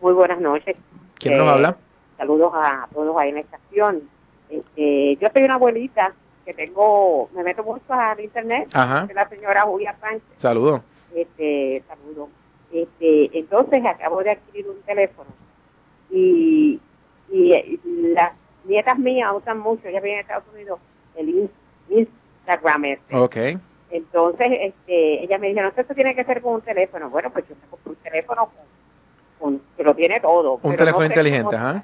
Muy 0.00 0.14
buenas 0.14 0.40
noches. 0.40 0.74
¿Quién 1.18 1.36
nos 1.36 1.48
habla? 1.48 1.70
Eh, 1.70 2.16
saludos 2.16 2.52
a 2.54 2.88
todos 2.92 3.16
ahí 3.18 3.28
en 3.28 3.34
la 3.34 3.40
estación. 3.42 4.02
Este, 4.48 5.16
yo 5.16 5.28
soy 5.32 5.42
una 5.42 5.54
abuelita 5.54 6.14
que 6.46 6.54
tengo, 6.54 7.28
me 7.34 7.42
meto 7.42 7.62
mucho 7.62 7.92
al 7.92 8.20
internet. 8.20 8.70
Ajá. 8.72 9.06
la 9.14 9.28
señora 9.28 9.62
Julia 9.62 9.94
Sánchez. 10.00 10.22
Saludos. 10.36 10.80
Este, 11.14 11.82
saludo. 11.86 12.30
Este, 12.72 13.38
entonces 13.38 13.84
acabo 13.84 14.22
de 14.22 14.30
adquirir 14.30 14.68
un 14.68 14.80
teléfono 14.82 15.30
y, 16.10 16.80
y, 17.30 17.80
las 18.14 18.32
nietas 18.64 18.98
mías 18.98 19.30
usan 19.34 19.58
mucho, 19.58 19.88
ya 19.90 20.00
vienen 20.00 20.18
a 20.18 20.22
Estados 20.22 20.44
Unidos, 20.52 20.80
el 21.16 21.48
Instagram 22.46 22.84
este. 22.84 23.16
Ok. 23.16 23.36
Entonces, 23.90 24.48
este, 24.60 25.24
ella 25.24 25.38
me 25.38 25.48
dice, 25.48 25.62
no 25.62 25.72
sé, 25.72 25.80
esto 25.80 25.94
tiene 25.94 26.14
que 26.14 26.24
ser 26.24 26.42
con 26.42 26.54
un 26.54 26.60
teléfono. 26.60 27.08
Bueno, 27.10 27.30
pues 27.30 27.46
yo 27.48 27.54
tengo 27.54 27.78
un 27.84 27.94
teléfono 27.96 28.50
con, 29.38 29.60
que 29.76 29.84
lo 29.84 29.94
tiene 29.94 30.20
todo. 30.20 30.58
Un 30.62 30.76
teléfono 30.76 31.06
inteligente, 31.06 31.56
¿ah? 31.56 31.82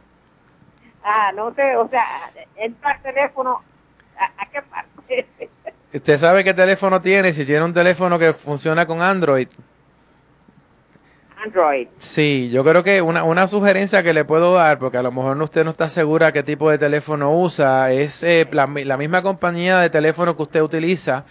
Ah, 1.05 1.33
no 1.35 1.53
sé, 1.55 1.77
o 1.77 1.89
sea, 1.89 2.05
entra 2.57 2.93
el 2.93 3.03
teléfono, 3.03 3.61
¿a, 4.17 4.47
qué 4.47 4.63
parte? 4.63 5.27
¿Usted 5.93 6.17
sabe 6.17 6.45
qué 6.45 6.55
teléfono 6.55 7.01
tiene? 7.03 7.33
Si 7.33 7.45
tiene 7.45 7.65
un 7.65 7.73
teléfono 7.73 8.19
que 8.19 8.33
funciona 8.33 8.87
con 8.87 9.03
Android. 9.03 9.49
Android. 11.45 11.89
Sí, 11.99 12.51
yo 12.51 12.65
creo 12.65 12.83
que 12.83 13.03
una, 13.03 13.25
una 13.25 13.47
sugerencia 13.47 14.03
que 14.03 14.13
le 14.13 14.25
puedo 14.25 14.55
dar, 14.55 14.79
porque 14.79 14.99
a 14.99 15.03
lo 15.03 15.13
mejor 15.13 15.41
usted 15.43 15.65
no 15.65 15.71
está 15.71 15.89
segura 15.89 16.33
qué 16.33 16.43
tipo 16.43 16.71
de 16.71 16.79
teléfono 16.79 17.33
usa, 17.33 17.93
es 17.93 18.23
eh, 18.23 18.47
la, 18.51 18.67
la, 18.67 18.97
misma 18.97 19.23
compañía 19.23 19.79
de 19.81 19.91
teléfono 19.91 20.37
que 20.37 20.43
usted 20.43 20.63
utiliza, 20.63 21.25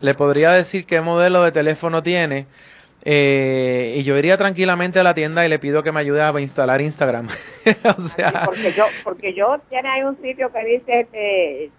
le 0.00 0.14
podría 0.14 0.52
decir 0.52 0.86
qué 0.86 1.00
modelo 1.00 1.42
de 1.42 1.52
teléfono 1.52 2.02
tiene. 2.02 2.46
Eh, 3.04 3.94
y 3.96 4.02
yo 4.02 4.18
iría 4.18 4.36
tranquilamente 4.36 4.98
a 4.98 5.02
la 5.02 5.14
tienda 5.14 5.46
y 5.46 5.48
le 5.48 5.58
pido 5.58 5.82
que 5.82 5.92
me 5.92 6.00
ayude 6.00 6.20
a 6.20 6.40
instalar 6.40 6.80
Instagram. 6.80 7.28
o 7.96 8.02
sea, 8.02 8.42
porque 8.44 8.72
yo, 8.72 8.86
porque 9.04 9.34
yo 9.34 9.56
tiene 9.68 9.88
ahí 9.88 10.02
un 10.02 10.20
sitio 10.20 10.52
que 10.52 10.64
dice 10.64 11.00
este, 11.00 11.70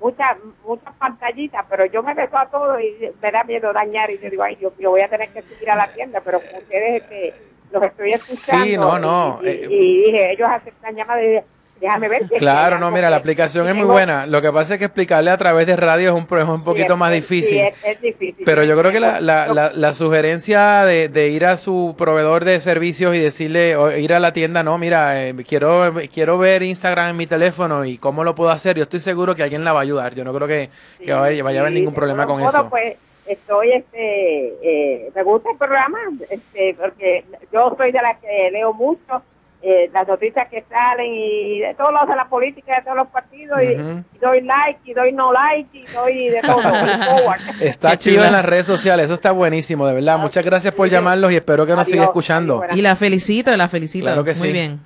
muchas 0.00 0.36
muchas 0.64 0.94
pantallitas, 0.94 1.64
pero 1.68 1.86
yo 1.86 2.02
me 2.02 2.14
beso 2.14 2.38
a 2.38 2.46
todo 2.46 2.78
y 2.80 3.10
me 3.20 3.30
da 3.30 3.44
miedo 3.44 3.72
dañar 3.72 4.10
y 4.10 4.18
yo 4.18 4.30
digo, 4.30 4.42
ay, 4.42 4.56
yo, 4.60 4.72
yo 4.78 4.90
voy 4.90 5.00
a 5.00 5.08
tener 5.08 5.28
que 5.30 5.42
subir 5.42 5.70
a 5.70 5.76
la 5.76 5.88
tienda, 5.88 6.20
pero 6.24 6.38
ustedes 6.38 7.02
este, 7.02 7.34
los 7.70 7.82
estoy 7.82 8.12
escuchando. 8.12 8.64
Sí, 8.64 8.76
no, 8.76 8.98
no. 8.98 9.40
Y, 9.42 9.46
y, 9.46 9.50
eh, 9.50 9.66
y 9.70 10.04
dije, 10.04 10.32
ellos 10.32 10.48
aceptan 10.48 10.94
llamadas 10.94 11.24
y 11.24 11.57
Déjame 11.80 12.08
ver. 12.08 12.26
claro, 12.38 12.78
no, 12.78 12.90
mira, 12.90 13.08
la 13.10 13.16
aplicación 13.16 13.68
es 13.68 13.74
muy 13.74 13.84
buena. 13.84 14.26
Lo 14.26 14.42
que 14.42 14.52
pasa 14.52 14.74
es 14.74 14.78
que 14.78 14.86
explicarle 14.86 15.30
a 15.30 15.36
través 15.36 15.66
de 15.66 15.76
radio 15.76 16.08
es 16.08 16.14
un, 16.14 16.38
es 16.38 16.44
un 16.44 16.64
poquito 16.64 16.96
más 16.96 17.12
difícil. 17.12 17.58
es, 17.84 18.00
difícil. 18.00 18.44
Pero 18.44 18.64
yo 18.64 18.76
creo 18.78 18.90
que 18.90 19.00
la, 19.00 19.20
la, 19.20 19.72
la, 19.72 19.94
sugerencia 19.94 20.84
de, 20.84 21.08
de, 21.08 21.28
ir 21.28 21.44
a 21.44 21.56
su 21.56 21.94
proveedor 21.96 22.44
de 22.44 22.60
servicios 22.60 23.14
y 23.14 23.18
decirle, 23.18 23.76
o 23.76 23.90
ir 23.96 24.12
a 24.12 24.20
la 24.20 24.32
tienda, 24.32 24.62
no, 24.62 24.76
mira, 24.78 25.28
eh, 25.28 25.34
quiero, 25.46 25.94
quiero 26.12 26.38
ver 26.38 26.62
Instagram 26.62 27.10
en 27.10 27.16
mi 27.16 27.26
teléfono 27.26 27.84
y 27.84 27.98
cómo 27.98 28.24
lo 28.24 28.34
puedo 28.34 28.50
hacer, 28.50 28.76
yo 28.76 28.82
estoy 28.82 29.00
seguro 29.00 29.34
que 29.34 29.42
alguien 29.42 29.64
la 29.64 29.72
va 29.72 29.80
a 29.80 29.82
ayudar. 29.82 30.14
Yo 30.14 30.24
no 30.24 30.34
creo 30.34 30.48
que, 30.48 30.70
que 31.04 31.12
vaya, 31.12 31.44
a 31.44 31.60
haber 31.60 31.72
ningún 31.72 31.94
problema 31.94 32.26
con 32.26 32.40
eso. 32.40 32.68
Pues, 32.68 32.96
estoy, 33.26 33.72
este, 33.72 34.54
eh, 34.62 35.10
me 35.14 35.22
gusta 35.22 35.50
el 35.50 35.58
programa, 35.58 35.98
este, 36.28 36.74
porque 36.74 37.24
yo 37.52 37.74
soy 37.76 37.92
de 37.92 38.02
las 38.02 38.18
que 38.18 38.50
leo 38.50 38.72
mucho 38.72 39.22
eh, 39.60 39.90
las 39.92 40.06
noticias 40.06 40.48
que 40.48 40.64
salen 40.68 41.12
y 41.12 41.58
de 41.58 41.74
todos 41.74 41.92
lados 41.92 42.08
de 42.08 42.14
la 42.14 42.28
política 42.28 42.76
de 42.76 42.82
todos 42.82 42.96
los 42.96 43.08
partidos 43.08 43.58
y, 43.60 43.74
doy 44.20 44.40
like 44.42 44.78
y 44.84 44.94
doy 44.94 45.12
no 45.12 45.32
like 45.32 45.76
y 45.76 45.84
doy 45.92 46.28
de 46.28 46.40
todo. 46.42 46.60
está 47.60 47.98
chido 47.98 48.24
en 48.24 48.32
las 48.32 48.44
redes 48.44 48.66
sociales, 48.66 49.06
eso 49.06 49.14
está 49.14 49.32
buenísimo, 49.32 49.86
de 49.86 49.94
verdad. 49.94 50.18
Muchas 50.18 50.44
gracias 50.44 50.72
por 50.72 50.88
llamarlos 50.88 51.32
y 51.32 51.36
espero 51.36 51.66
que 51.66 51.74
nos 51.74 51.88
siga 51.88 52.04
escuchando. 52.04 52.62
y 52.72 52.82
la 52.82 52.94
felicito, 52.94 53.56
la 53.56 53.68
felicito. 53.68 54.04
Claro 54.04 54.22
que 54.22 54.34
Muy 54.34 54.52
bien. 54.52 54.80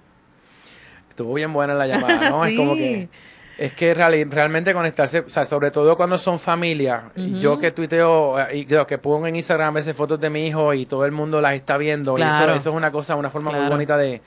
Estuvo 1.11 1.35
bien 1.35 1.53
buena 1.53 1.75
la 1.75 1.87
llamada, 1.87 2.31
¿no? 2.31 2.45
Es 2.47 2.57
como 2.57 2.75
que 2.75 3.09
es 3.59 3.73
que 3.75 3.95
realmente 3.95 4.73
conectarse, 4.73 5.21
o 5.21 5.29
sea, 5.29 5.47
sobre 5.47 5.71
todo 5.71 5.97
cuando 5.97 6.19
son 6.19 6.39
familia, 6.39 7.13
yo 7.15 7.59
que 7.59 7.71
tuiteo 7.71 8.41
eh, 8.41 8.57
y 8.57 8.65
creo 8.65 8.87
que 8.87 8.99
pongo 8.99 9.27
en 9.27 9.37
Instagram 9.37 9.69
a 9.69 9.79
veces 9.79 9.95
fotos 9.95 10.19
de 10.19 10.31
mi 10.31 10.47
hijo 10.47 10.73
y 10.75 10.87
todo 10.87 11.05
el 11.05 11.13
mundo 11.13 11.41
las 11.41 11.55
está 11.55 11.77
viendo, 11.77 12.17
eso, 12.17 12.45
eso, 12.45 12.71
es 12.71 12.75
una 12.75 12.91
cosa, 12.91 13.15
una 13.15 13.31
forma 13.31 13.53
muy 13.53 13.69
bonita 13.69 13.97
de, 13.97 14.23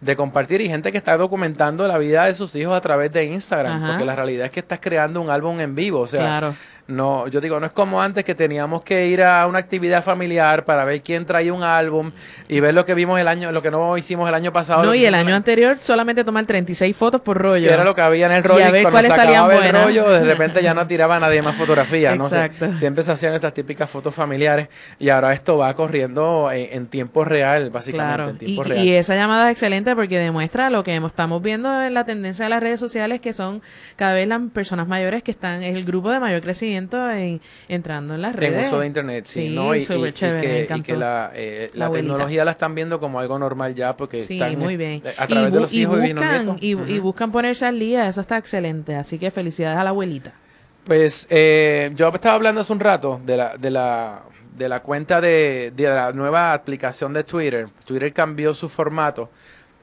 de 0.00 0.16
compartir 0.16 0.60
y 0.60 0.68
gente 0.68 0.90
que 0.92 0.98
está 0.98 1.16
documentando 1.16 1.86
la 1.86 1.98
vida 1.98 2.24
de 2.24 2.34
sus 2.34 2.54
hijos 2.56 2.74
a 2.74 2.80
través 2.80 3.12
de 3.12 3.24
Instagram, 3.26 3.86
porque 3.86 4.04
la 4.04 4.16
realidad 4.16 4.46
es 4.46 4.50
que 4.50 4.60
estás 4.60 4.78
creando 4.80 5.20
un 5.20 5.30
álbum 5.30 5.60
en 5.60 5.74
vivo, 5.74 6.00
o 6.00 6.06
sea, 6.06 6.54
no, 6.90 7.28
yo 7.28 7.40
digo, 7.40 7.60
no 7.60 7.66
es 7.66 7.72
como 7.72 8.02
antes 8.02 8.24
que 8.24 8.34
teníamos 8.34 8.82
que 8.82 9.06
ir 9.06 9.22
a 9.22 9.46
una 9.46 9.58
actividad 9.58 10.02
familiar 10.02 10.64
para 10.64 10.84
ver 10.84 11.02
quién 11.02 11.24
traía 11.24 11.52
un 11.52 11.62
álbum 11.62 12.12
y 12.48 12.60
ver 12.60 12.74
lo 12.74 12.84
que 12.84 12.94
vimos 12.94 13.20
el 13.20 13.28
año, 13.28 13.52
lo 13.52 13.62
que 13.62 13.70
no 13.70 13.96
hicimos 13.96 14.28
el 14.28 14.34
año 14.34 14.52
pasado. 14.52 14.82
No, 14.82 14.94
y 14.94 15.04
el 15.04 15.14
año 15.14 15.34
anterior 15.34 15.76
solamente 15.80 16.24
tomar 16.24 16.46
36 16.46 16.96
fotos 16.96 17.20
por 17.20 17.38
rollo. 17.38 17.70
era 17.70 17.84
lo 17.84 17.94
que 17.94 18.02
había 18.02 18.26
en 18.26 18.32
el 18.32 18.44
rollo. 18.44 18.60
Y 18.60 18.62
a 18.62 18.70
ver 18.70 18.90
cuáles 18.90 19.14
salían 19.14 19.50
el 19.50 19.72
rollo, 19.72 20.08
de 20.08 20.24
repente 20.24 20.62
ya 20.62 20.74
no 20.74 20.86
tiraba 20.90 21.18
nadie 21.20 21.42
más 21.42 21.56
fotografías, 21.56 22.16
¿no? 22.16 22.24
Exacto. 22.24 22.76
siempre 22.76 23.04
se 23.04 23.12
hacían 23.12 23.34
estas 23.34 23.54
típicas 23.54 23.88
fotos 23.88 24.14
familiares 24.14 24.68
y 24.98 25.08
ahora 25.08 25.32
esto 25.32 25.58
va 25.58 25.72
corriendo 25.74 26.50
en, 26.52 26.86
tiempo 26.86 27.24
real, 27.24 27.70
básicamente, 27.70 28.30
en 28.30 28.38
tiempo 28.38 28.64
y, 28.64 28.68
real. 28.68 28.84
Y 28.84 28.92
esa 28.94 29.14
llamada 29.14 29.50
es 29.50 29.52
excelente 29.52 29.94
porque 29.94 30.18
demuestra 30.18 30.70
lo 30.70 30.82
que 30.82 30.96
estamos 30.96 31.42
viendo 31.42 31.82
en 31.82 31.94
la 31.94 32.04
tendencia 32.04 32.44
de 32.44 32.48
las 32.48 32.60
redes 32.60 32.80
sociales, 32.80 33.20
que 33.20 33.32
son 33.32 33.62
cada 33.96 34.14
vez 34.14 34.26
las 34.26 34.40
personas 34.52 34.88
mayores 34.88 35.22
que 35.22 35.30
están, 35.30 35.62
es 35.62 35.74
el 35.74 35.84
grupo 35.84 36.10
de 36.10 36.20
mayor 36.20 36.40
crecimiento 36.40 36.79
en, 37.12 37.40
entrando 37.68 38.14
en 38.14 38.22
las 38.22 38.34
redes. 38.34 38.60
En 38.60 38.66
uso 38.66 38.80
de 38.80 38.86
Internet, 38.86 39.24
sí, 39.26 39.50
¿no? 39.50 39.74
Y, 39.74 39.82
chévere, 39.82 40.66
y 40.74 40.82
que, 40.82 40.96
la, 40.96 41.32
eh, 41.34 41.70
la, 41.74 41.90
tecnología 41.90 42.44
la 42.44 42.52
están 42.52 42.74
viendo 42.74 43.00
como 43.00 43.20
algo 43.20 43.38
normal 43.38 43.74
ya 43.74 43.96
porque 43.96 44.20
sí, 44.20 44.34
están 44.34 44.58
muy 44.58 44.76
bien. 44.76 45.02
a 45.16 45.26
través 45.26 45.52
de 45.52 45.60
los 45.60 45.72
hijos 45.74 46.00
buscan, 46.00 46.56
y, 46.60 46.70
y, 46.70 46.98
buscan 46.98 47.32
ponerse 47.32 47.66
al 47.66 47.78
día, 47.78 48.08
eso 48.08 48.20
está 48.20 48.36
excelente. 48.36 48.94
Así 48.94 49.18
que 49.18 49.30
felicidades 49.30 49.78
a 49.78 49.84
la 49.84 49.90
abuelita. 49.90 50.32
Pues 50.84 51.26
eh, 51.30 51.92
yo 51.94 52.08
estaba 52.08 52.34
hablando 52.34 52.62
hace 52.62 52.72
un 52.72 52.80
rato 52.80 53.20
de 53.24 53.36
la, 53.36 53.56
de 53.56 53.70
la, 53.70 54.22
de 54.56 54.68
la 54.68 54.80
cuenta 54.80 55.20
de, 55.20 55.72
de 55.76 55.84
la 55.84 56.12
nueva 56.12 56.52
aplicación 56.52 57.12
de 57.12 57.24
Twitter. 57.24 57.68
Twitter 57.84 58.12
cambió 58.12 58.54
su 58.54 58.68
formato 58.68 59.30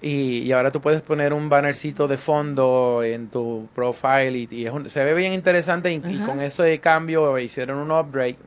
y, 0.02 0.40
y, 0.44 0.52
ahora 0.52 0.72
tú 0.72 0.82
puedes 0.82 1.02
poner 1.02 1.34
un 1.34 1.50
bannercito 1.50 2.08
de 2.08 2.18
fondo 2.18 3.02
en 3.04 3.30
tu 3.30 3.68
profile 3.74 4.38
y, 4.38 4.68
se 4.88 5.04
ve 5.04 5.14
bien 5.14 5.34
interesante 5.34 5.92
y, 5.92 6.02
y, 6.08 6.20
con 6.20 6.40
ese 6.40 6.80
cambio 6.80 7.38
hicieron 7.40 7.80
un 7.80 7.92
upgrade 7.92 8.38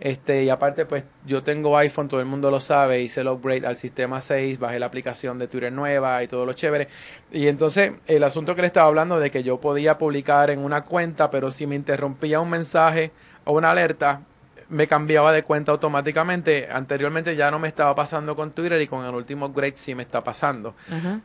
este, 0.00 0.44
y 0.44 0.48
aparte, 0.48 0.86
pues 0.86 1.04
yo 1.26 1.42
tengo 1.42 1.76
iPhone, 1.76 2.08
todo 2.08 2.20
el 2.20 2.26
mundo 2.26 2.50
lo 2.50 2.58
sabe, 2.58 3.02
hice 3.02 3.20
el 3.20 3.28
upgrade 3.28 3.66
al 3.66 3.76
sistema 3.76 4.22
6, 4.22 4.58
bajé 4.58 4.78
la 4.78 4.86
aplicación 4.86 5.38
de 5.38 5.46
Twitter 5.46 5.70
nueva 5.70 6.22
y 6.22 6.28
todo 6.28 6.46
lo 6.46 6.54
chévere. 6.54 6.88
Y 7.30 7.48
entonces, 7.48 7.92
el 8.06 8.24
asunto 8.24 8.54
que 8.54 8.62
le 8.62 8.66
estaba 8.68 8.86
hablando 8.88 9.20
de 9.20 9.30
que 9.30 9.42
yo 9.42 9.60
podía 9.60 9.98
publicar 9.98 10.48
en 10.50 10.60
una 10.60 10.84
cuenta, 10.84 11.30
pero 11.30 11.50
si 11.50 11.66
me 11.66 11.76
interrumpía 11.76 12.40
un 12.40 12.48
mensaje 12.48 13.12
o 13.44 13.52
una 13.52 13.72
alerta, 13.72 14.22
me 14.70 14.86
cambiaba 14.86 15.32
de 15.32 15.42
cuenta 15.42 15.72
automáticamente. 15.72 16.68
Anteriormente 16.70 17.36
ya 17.36 17.50
no 17.50 17.58
me 17.58 17.68
estaba 17.68 17.94
pasando 17.94 18.34
con 18.34 18.52
Twitter 18.52 18.80
y 18.80 18.86
con 18.86 19.04
el 19.04 19.14
último 19.14 19.46
upgrade 19.46 19.76
sí 19.76 19.94
me 19.94 20.02
está 20.02 20.24
pasando. 20.24 20.74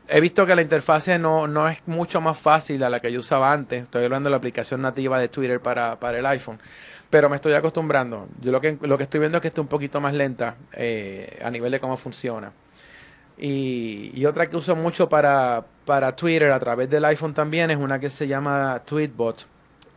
He 0.07 0.19
visto 0.19 0.45
que 0.45 0.55
la 0.55 0.61
interfase 0.61 1.17
no, 1.17 1.47
no 1.47 1.69
es 1.69 1.79
mucho 1.87 2.21
más 2.21 2.37
fácil 2.37 2.83
a 2.83 2.89
la 2.89 2.99
que 2.99 3.11
yo 3.11 3.19
usaba 3.19 3.53
antes. 3.53 3.83
Estoy 3.83 4.03
hablando 4.03 4.27
de 4.27 4.31
la 4.31 4.37
aplicación 4.37 4.81
nativa 4.81 5.19
de 5.19 5.29
Twitter 5.29 5.59
para, 5.59 5.99
para 5.99 6.19
el 6.19 6.25
iPhone 6.25 6.59
pero 7.07 7.29
me 7.29 7.37
estoy 7.37 7.53
acostumbrando. 7.53 8.27
Yo 8.41 8.51
lo 8.51 8.59
que, 8.59 8.77
lo 8.81 8.97
que 8.97 9.03
estoy 9.03 9.21
viendo 9.21 9.37
es 9.37 9.41
que 9.41 9.47
está 9.47 9.61
un 9.61 9.67
poquito 9.67 10.01
más 10.01 10.13
lenta 10.13 10.55
eh, 10.73 11.39
a 11.41 11.49
nivel 11.49 11.71
de 11.71 11.79
cómo 11.79 11.95
funciona. 11.95 12.51
Y, 13.37 14.11
y, 14.13 14.25
otra 14.25 14.49
que 14.49 14.57
uso 14.57 14.75
mucho 14.75 15.07
para, 15.07 15.63
para 15.85 16.15
Twitter 16.15 16.51
a 16.51 16.59
través 16.59 16.89
del 16.89 17.05
iPhone 17.05 17.33
también 17.33 17.71
es 17.71 17.77
una 17.77 17.99
que 17.99 18.09
se 18.09 18.27
llama 18.27 18.81
Tweetbot. 18.85 19.45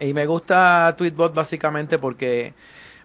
Y 0.00 0.12
me 0.12 0.26
gusta 0.26 0.94
Tweetbot 0.96 1.34
básicamente 1.34 1.98
porque, 1.98 2.54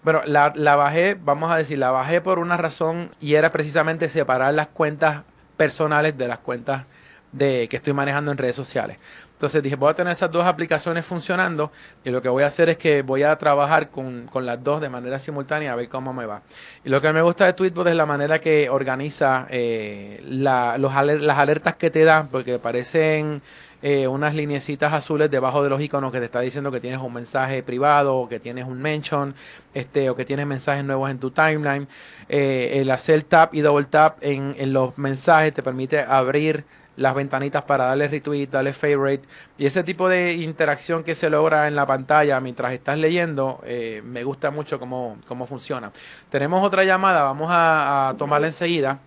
bueno, 0.04 0.22
la, 0.26 0.54
la 0.56 0.76
bajé, 0.76 1.16
vamos 1.16 1.52
a 1.52 1.58
decir, 1.58 1.78
la 1.78 1.92
bajé 1.92 2.22
por 2.22 2.40
una 2.40 2.58
razón 2.58 3.10
y 3.22 3.36
era 3.36 3.52
precisamente 3.52 4.10
separar 4.10 4.54
las 4.54 4.68
cuentas 4.68 5.24
personales 5.58 6.18
de 6.18 6.28
las 6.28 6.40
cuentas 6.40 6.84
de 7.32 7.68
que 7.70 7.78
estoy 7.78 7.94
manejando 7.94 8.32
en 8.32 8.38
redes 8.38 8.56
sociales. 8.56 8.98
Entonces 9.44 9.62
dije, 9.62 9.76
voy 9.76 9.90
a 9.90 9.94
tener 9.94 10.14
esas 10.14 10.32
dos 10.32 10.46
aplicaciones 10.46 11.06
funcionando 11.06 11.70
y 12.06 12.12
lo 12.12 12.22
que 12.22 12.30
voy 12.30 12.44
a 12.44 12.48
hacer 12.48 12.70
es 12.70 12.78
que 12.78 13.02
voy 13.02 13.24
a 13.24 13.36
trabajar 13.36 13.90
con, 13.90 14.30
las 14.42 14.64
dos 14.64 14.80
de 14.80 14.88
manera 14.88 15.20
simultánea 15.20 15.74
a 15.74 15.76
ver 15.76 15.90
cómo 15.90 16.14
me 16.14 16.26
va. 16.26 16.44
Y 16.86 16.90
lo 16.90 17.02
que 17.02 17.12
me 17.12 17.22
gusta 17.22 17.46
de 17.46 17.52
Tweetbot 17.52 17.88
es 17.88 17.96
la 17.96 18.06
manera 18.06 18.40
que 18.40 18.70
organiza 18.70 19.46
eh, 19.50 20.24
la, 20.26 20.78
los 20.78 20.94
las 20.94 21.38
alertas 21.38 21.76
que 21.76 21.90
te 21.90 22.06
dan, 22.06 22.28
porque 22.28 22.58
parecen 22.58 23.42
eh, 23.86 24.08
unas 24.08 24.34
lineecitas 24.34 24.94
azules 24.94 25.30
debajo 25.30 25.62
de 25.62 25.70
los 25.70 25.82
iconos 25.82 26.14
que 26.14 26.20
te 26.20 26.26
está 26.26 26.40
diciendo 26.40 26.72
que 26.72 26.80
tienes 26.80 27.02
un 27.02 27.12
mensaje 27.12 27.64
privado 27.64 28.16
o 28.16 28.30
que 28.30 28.40
tienes 28.40 28.66
un 28.66 28.82
mention 28.82 29.36
este, 29.74 30.10
o 30.10 30.16
que 30.16 30.24
tienes 30.24 30.48
mensajes 30.48 30.86
nuevos 30.86 31.12
en 31.12 31.20
tu 31.20 31.32
timeline. 31.32 31.90
Eh, 32.30 32.80
el 32.80 32.90
hacer 32.92 33.24
tap 33.24 33.54
y 33.54 33.60
double 33.60 33.88
tap 33.88 34.20
en, 34.22 34.56
en 34.58 34.72
los 34.72 34.98
mensajes 34.98 35.54
te 35.54 35.62
permite 35.62 36.00
abrir 36.00 36.64
las 36.96 37.14
ventanitas 37.14 37.64
para 37.64 37.88
darle 37.88 38.08
retweet, 38.08 38.48
darle 38.48 38.72
favorite 38.72 39.28
y 39.58 39.66
ese 39.66 39.84
tipo 39.84 40.08
de 40.08 40.32
interacción 40.32 41.04
que 41.04 41.14
se 41.14 41.30
logra 41.30 41.68
en 41.68 41.76
la 41.76 41.86
pantalla 41.86 42.40
mientras 42.40 42.72
estás 42.72 42.98
leyendo, 42.98 43.60
eh, 43.66 44.02
me 44.06 44.24
gusta 44.24 44.50
mucho 44.50 44.80
cómo, 44.80 45.18
cómo 45.28 45.46
funciona. 45.46 45.92
Tenemos 46.30 46.66
otra 46.66 46.86
llamada, 46.86 47.24
vamos 47.24 47.50
a, 47.52 48.16
tomarla 48.18 48.48
enseguida. 48.48 49.00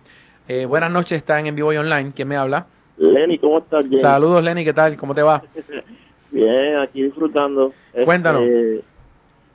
Buenas 0.67 0.91
noches, 0.91 1.17
está 1.17 1.39
en 1.39 1.55
vivo 1.55 1.73
y 1.73 1.77
online. 1.77 2.13
¿Quién 2.15 2.27
me 2.27 2.37
habla? 2.37 2.67
Lenny, 2.97 3.37
¿cómo 3.37 3.59
estás? 3.59 3.85
Saludos, 4.01 4.43
Lenny, 4.43 4.63
¿qué 4.63 4.73
tal? 4.73 4.97
¿Cómo 4.97 5.13
te 5.13 5.21
va? 5.21 5.43
Bien, 6.31 6.77
aquí 6.77 7.03
disfrutando. 7.03 7.73
Cuéntanos. 8.05 8.41
Este, 8.41 8.83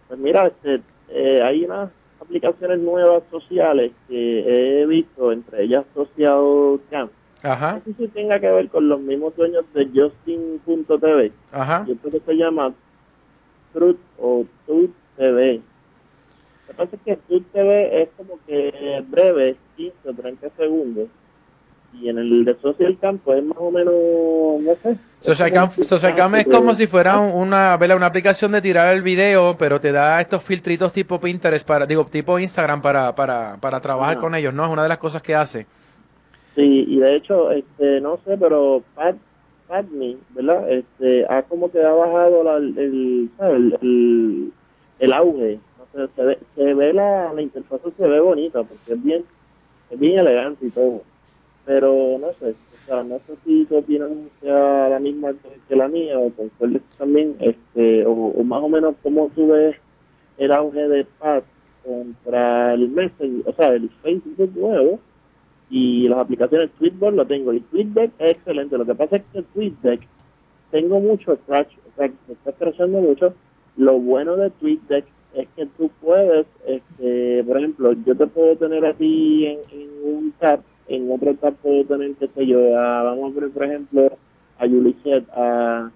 pues 0.09 0.21
mira, 0.21 0.47
este, 0.47 0.81
eh, 1.09 1.43
hay 1.43 1.65
unas 1.65 1.91
aplicaciones 2.21 2.79
nuevas 2.79 3.23
sociales 3.31 3.93
que 4.09 4.83
he 4.83 4.87
visto, 4.87 5.33
entre 5.33 5.65
ellas 5.65 5.85
Social 5.95 6.81
Camp 6.91 7.11
Ajá. 7.43 7.75
No 7.75 7.83
sé 7.85 7.95
si 7.95 8.09
tenga 8.09 8.39
que 8.39 8.49
ver 8.49 8.69
con 8.69 8.89
los 8.89 9.01
mismos 9.01 9.35
dueños 9.37 9.65
de 9.75 9.87
Justin.tv. 9.87 11.33
Ajá. 11.51 11.85
Yo 11.89 11.97
creo 11.97 12.13
que 12.13 12.21
se 12.21 12.35
llama 12.35 12.73
Truth 13.73 13.99
o 14.19 14.47
Truth 14.67 14.93
TV. 15.17 15.55
Lo 15.57 16.69
que 16.69 16.75
pasa 16.75 16.97
es 16.97 17.03
que 17.03 17.17
Truth 17.17 17.47
TV 17.53 18.03
es 18.03 18.09
como 18.17 18.39
que 18.47 19.05
breve, 19.09 19.57
15 19.77 20.09
o 20.09 20.15
30 20.15 20.51
segundos. 20.57 21.09
Y 22.01 22.09
en 22.09 22.19
el 22.19 22.45
de 22.45 22.55
Social 22.57 22.97
Camp 23.01 23.21
pues 23.25 23.39
es 23.39 23.45
más 23.45 23.59
o 23.59 23.71
menos, 23.71 23.95
no 24.63 24.75
sé. 24.83 24.97
Social 25.21 25.53
Camp, 25.53 25.73
Social 25.73 26.15
Camp 26.15 26.35
es 26.35 26.47
como 26.47 26.75
si 26.75 26.87
fuera 26.87 27.19
una, 27.21 27.77
una 27.77 28.07
aplicación 28.07 28.53
de 28.53 28.63
tirar 28.63 28.95
el 28.95 29.03
video, 29.03 29.57
pero 29.59 29.81
te 29.81 29.93
da 29.93 30.21
estos 30.21 30.43
filtritos 30.43 30.93
tipo 30.93 31.21
Pinterest, 31.21 31.67
para 31.67 31.87
digo, 31.87 32.05
tipo 32.07 32.39
Instagram 32.39 32.83
para, 32.83 33.15
para, 33.15 33.57
para 33.61 33.81
trabajar 33.81 34.19
con 34.19 34.35
ellos, 34.35 34.53
¿no? 34.53 34.65
Es 34.65 34.71
una 34.71 34.83
de 34.83 34.89
las 34.89 34.99
cosas 34.99 35.23
que 35.23 35.35
hace. 35.35 35.67
Sí, 36.55 36.85
y 36.89 36.99
de 36.99 37.17
hecho, 37.17 37.51
este, 37.51 38.01
no 38.01 38.19
sé, 38.25 38.37
pero 38.37 38.83
Pat, 38.95 39.17
Padme, 39.69 40.17
¿verdad? 40.31 40.71
Este, 40.71 41.25
ha 41.29 41.43
como 41.43 41.71
que 41.71 41.83
ha 41.83 41.93
bajado 41.93 42.45
la, 42.45 42.57
el, 42.57 43.31
el, 43.39 44.53
el, 44.99 45.13
auge. 45.13 45.61
se 46.17 46.23
ve, 46.23 46.39
se 46.55 46.75
ve 46.75 46.93
la, 46.93 47.33
la 47.33 47.41
interfaz 47.41 47.81
se 47.97 48.07
ve 48.07 48.21
bonita 48.21 48.63
porque 48.65 48.93
es 48.93 49.03
bien, 49.03 49.25
es 49.91 49.99
bien 49.99 50.19
elegante 50.19 50.67
y 50.67 50.71
todo. 50.71 51.03
Pero 51.65 52.19
no 52.19 52.33
sé, 52.41 52.51
o 52.51 52.87
sea, 52.87 53.03
no 53.05 53.19
sé 53.27 53.35
si 53.45 53.65
tu 53.67 53.77
opinión 53.77 54.31
sea 54.41 54.89
la 54.89 54.99
misma 54.99 55.33
que, 55.69 55.77
la 55.77 55.89
mía 55.89 56.19
o 56.19 56.31
concuerdes 56.31 56.83
también, 56.99 57.37
este, 57.41 58.05
o, 58.07 58.43
más 58.43 58.63
o 58.63 58.69
menos 58.69 58.97
cómo 59.03 59.31
tú 59.35 59.49
ves 59.49 59.77
el 60.39 60.51
auge 60.51 60.89
de 60.89 61.07
Pat 61.19 61.45
contra 61.85 62.75
el 62.75 62.89
Messenger, 62.89 63.49
o 63.49 63.53
sea, 63.55 63.69
el 63.69 63.89
Facebook 64.03 64.51
nuevo 64.57 64.99
y 65.71 66.07
las 66.09 66.19
aplicaciones 66.19 66.71
Tweetbot 66.79 67.15
lo 67.15 67.27
tengo 67.27 67.53
y 67.53 67.61
TweetDeck 67.61 68.13
es 68.19 68.37
excelente. 68.37 68.77
Lo 68.77 68.85
que 68.85 68.95
pasa 68.95 69.17
es 69.17 69.23
que 69.33 69.43
TweetDeck 69.43 70.01
tengo 70.71 71.01
mucho 71.01 71.37
scratch, 71.37 71.73
o 71.73 71.97
sea, 71.97 72.11
me 72.29 72.35
está 72.35 72.53
creciendo 72.53 73.01
mucho. 73.01 73.35
Lo 73.77 73.99
bueno 73.99 74.37
de 74.37 74.51
TweetDeck 74.51 75.07
es 75.35 75.49
que 75.57 75.67
tú 75.79 75.91
puedes, 76.01 76.47
este, 76.67 77.43
por 77.45 77.57
ejemplo, 77.57 77.93
yo 78.05 78.15
te 78.15 78.27
puedo 78.27 78.57
tener 78.57 78.85
a 78.85 78.93
ti 78.93 79.47
en, 79.47 79.61
un 80.05 80.33
tab, 80.39 80.61
en 80.97 81.11
otro 81.11 81.35
puedo 81.63 81.85
tener, 81.85 82.15
qué 82.15 82.29
sé 82.29 82.47
yo, 82.47 82.73
vamos 82.73 83.37
a 83.37 83.41
ver, 83.41 83.51
por 83.51 83.65
ejemplo, 83.65 84.13
a 84.59 84.67
Yulicet, 84.67 85.25
a 85.35 85.91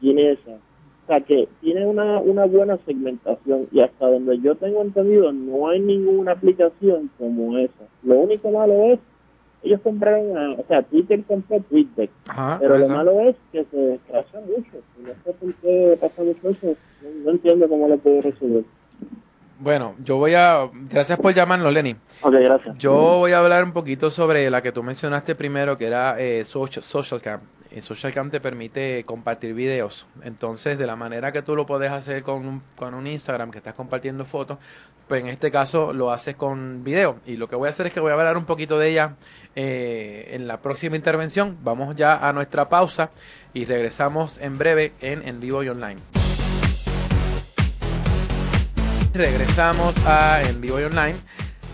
Ginesa. 0.00 0.52
O 0.52 1.06
sea, 1.06 1.20
que 1.20 1.48
tiene 1.60 1.86
una, 1.86 2.20
una 2.20 2.44
buena 2.46 2.78
segmentación 2.86 3.66
y 3.72 3.80
hasta 3.80 4.06
donde 4.06 4.38
yo 4.40 4.54
tengo 4.54 4.80
entendido 4.82 5.32
no 5.32 5.68
hay 5.68 5.80
ninguna 5.80 6.32
aplicación 6.32 7.10
como 7.18 7.58
esa. 7.58 7.84
Lo 8.04 8.20
único 8.20 8.50
malo 8.50 8.92
es 8.92 9.00
ellos 9.62 9.80
compraron, 9.82 10.58
o 10.58 10.64
sea, 10.68 10.82
Twitter 10.82 11.22
compró 11.24 11.60
Twitter, 11.60 12.08
pero 12.60 12.78
lo 12.78 12.88
malo 12.88 13.20
es 13.20 13.36
que 13.52 13.64
se 13.64 13.76
desgracia 13.76 14.40
mucho. 14.40 14.78
no 15.02 15.12
sé 15.24 15.32
por 15.38 15.54
qué 15.54 15.98
pasa 16.00 16.22
mucho 16.22 16.48
eso, 16.48 16.76
no, 17.24 17.30
entiendo 17.30 17.68
cómo 17.68 17.86
lo 17.88 17.98
puedo 17.98 18.22
resolver. 18.22 18.64
Bueno, 19.60 19.94
yo 20.02 20.16
voy 20.16 20.34
a. 20.34 20.70
Gracias 20.72 21.18
por 21.18 21.34
llamarnos, 21.34 21.70
Lenny. 21.70 21.94
Ok, 22.22 22.32
gracias. 22.32 22.78
Yo 22.78 22.92
voy 22.92 23.32
a 23.32 23.40
hablar 23.40 23.62
un 23.62 23.72
poquito 23.72 24.10
sobre 24.10 24.48
la 24.50 24.62
que 24.62 24.72
tú 24.72 24.82
mencionaste 24.82 25.34
primero, 25.34 25.76
que 25.76 25.86
era 25.86 26.18
eh, 26.18 26.46
social, 26.46 26.82
social 26.82 27.20
Camp. 27.20 27.42
Eh, 27.70 27.82
social 27.82 28.12
Camp 28.12 28.32
te 28.32 28.40
permite 28.40 29.04
compartir 29.04 29.52
videos. 29.52 30.06
Entonces, 30.22 30.78
de 30.78 30.86
la 30.86 30.96
manera 30.96 31.30
que 31.30 31.42
tú 31.42 31.54
lo 31.54 31.66
puedes 31.66 31.92
hacer 31.92 32.22
con 32.22 32.46
un, 32.46 32.62
con 32.74 32.94
un 32.94 33.06
Instagram 33.06 33.50
que 33.50 33.58
estás 33.58 33.74
compartiendo 33.74 34.24
fotos, 34.24 34.56
pues 35.06 35.20
en 35.20 35.28
este 35.28 35.50
caso 35.50 35.92
lo 35.92 36.10
haces 36.10 36.36
con 36.36 36.82
video. 36.82 37.18
Y 37.26 37.36
lo 37.36 37.46
que 37.46 37.54
voy 37.54 37.66
a 37.66 37.70
hacer 37.70 37.86
es 37.86 37.92
que 37.92 38.00
voy 38.00 38.12
a 38.12 38.14
hablar 38.14 38.38
un 38.38 38.46
poquito 38.46 38.78
de 38.78 38.88
ella 38.88 39.16
eh, 39.56 40.30
en 40.32 40.48
la 40.48 40.62
próxima 40.62 40.96
intervención. 40.96 41.58
Vamos 41.62 41.94
ya 41.96 42.26
a 42.26 42.32
nuestra 42.32 42.70
pausa 42.70 43.10
y 43.52 43.66
regresamos 43.66 44.38
en 44.38 44.56
breve 44.56 44.94
en 45.02 45.28
En 45.28 45.38
Vivo 45.38 45.62
y 45.62 45.68
Online. 45.68 46.00
Regresamos 49.12 49.96
a 50.06 50.40
En 50.42 50.60
Vivo 50.60 50.80
y 50.80 50.84
Online. 50.84 51.16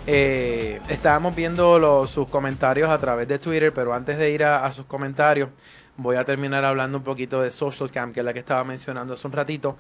Eh, 0.07 0.81
estábamos 0.89 1.37
viendo 1.37 2.07
sus 2.07 2.29
comentarios 2.29 2.89
a 2.89 2.97
través 2.97 3.29
de 3.29 3.39
Twitter, 3.39 3.75
pero 3.75 3.93
antes 3.93 4.17
de 4.17 4.31
ir 4.31 4.43
a, 4.43 4.73
sus 4.73 4.87
comentarios, 4.87 5.51
voy 5.99 6.17
a 6.17 6.25
terminar 6.25 6.65
hablando 6.65 6.97
un 6.97 7.05
poquito 7.05 7.43
de 7.43 7.51
Social 7.51 7.91
Cam, 7.91 8.15
que 8.15 8.21
es 8.21 8.27
la 8.27 8.33
que 8.33 8.39
estaba 8.39 8.65
mencionando 8.65 9.13
hace 9.13 9.27
un 9.27 9.35
ratito, 9.35 9.77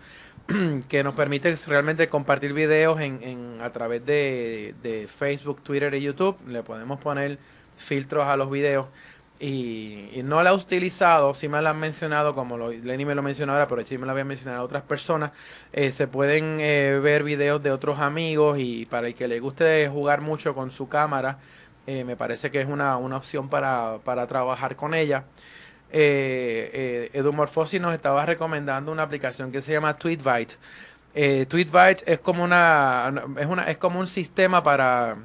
que 0.88 1.02
nos 1.02 1.14
permite 1.14 1.56
realmente 1.66 2.08
compartir 2.08 2.52
videos 2.52 3.00
a 3.62 3.70
través 3.70 4.04
de, 4.04 5.08
Facebook, 5.16 5.62
Twitter 5.62 5.94
y 5.94 6.02
YouTube. 6.02 6.36
Le 6.46 6.62
podemos 6.62 7.00
poner 7.00 7.38
filtros 7.78 8.26
a 8.26 8.36
los 8.36 8.50
videos 8.50 8.88
y, 9.38 10.22
no 10.24 10.42
la 10.42 10.50
he 10.50 10.54
utilizado, 10.54 11.34
sí 11.34 11.48
me 11.48 11.60
la 11.60 11.70
han 11.70 11.78
mencionado, 11.78 12.34
como 12.34 12.56
lo, 12.56 12.70
Lenny 12.70 13.04
me 13.04 13.14
lo 13.14 13.22
mencionó 13.22 13.52
ahora, 13.52 13.68
pero 13.68 13.84
sí 13.84 13.98
me 13.98 14.06
la 14.06 14.12
había 14.12 14.24
mencionado 14.24 14.64
otras 14.64 14.82
personas. 14.82 15.32
Eh, 15.72 15.92
se 15.92 16.06
pueden 16.08 16.58
eh, 16.60 16.98
ver 17.02 17.22
videos 17.22 17.62
de 17.62 17.70
otros 17.70 17.98
amigos 17.98 18.58
y 18.58 18.86
para 18.86 19.08
el 19.08 19.14
que 19.14 19.28
le 19.28 19.40
guste 19.40 19.88
jugar 19.88 20.22
mucho 20.22 20.54
con 20.54 20.70
su 20.70 20.88
cámara, 20.88 21.38
eh, 21.86 22.04
me 22.04 22.16
parece 22.16 22.50
que 22.50 22.60
es 22.60 22.68
una, 22.68 22.96
una 22.96 23.16
opción 23.18 23.48
para, 23.48 23.98
para 24.04 24.26
trabajar 24.26 24.74
con 24.76 24.94
ella. 24.94 25.24
Eh, 25.90 27.10
Edumorfosi 27.12 27.78
nos 27.78 27.94
estaba 27.94 28.26
recomendando 28.26 28.90
una 28.90 29.02
aplicación 29.02 29.52
que 29.52 29.60
se 29.62 29.72
llama 29.72 29.96
Tweetbite. 29.96 30.56
Tweetbite 31.48 32.12
es 32.12 32.18
como 32.20 32.44
una, 32.44 33.10
es 33.38 33.46
una 33.46 33.64
es 33.64 33.78
como 33.78 34.00
un 34.00 34.06
sistema 34.06 34.62
para 34.62 35.16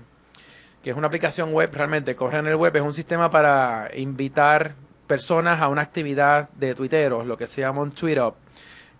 que 0.84 0.90
es 0.92 0.98
una 0.98 1.08
aplicación 1.08 1.54
web, 1.54 1.70
realmente 1.74 2.16
corre 2.16 2.40
en 2.40 2.48
el 2.48 2.56
web, 2.56 2.76
es 2.76 2.82
un 2.82 2.94
sistema 2.94 3.30
para 3.30 3.90
invitar 3.96 4.76
personas 5.08 5.62
a 5.62 5.68
una 5.68 5.82
actividad 5.82 6.50
de 6.52 6.74
tuiteros, 6.74 7.26
lo 7.26 7.38
que 7.38 7.48
se 7.48 7.62
llama 7.62 7.82
un 7.82 7.92
tweet 7.92 8.20
up. 8.20 8.36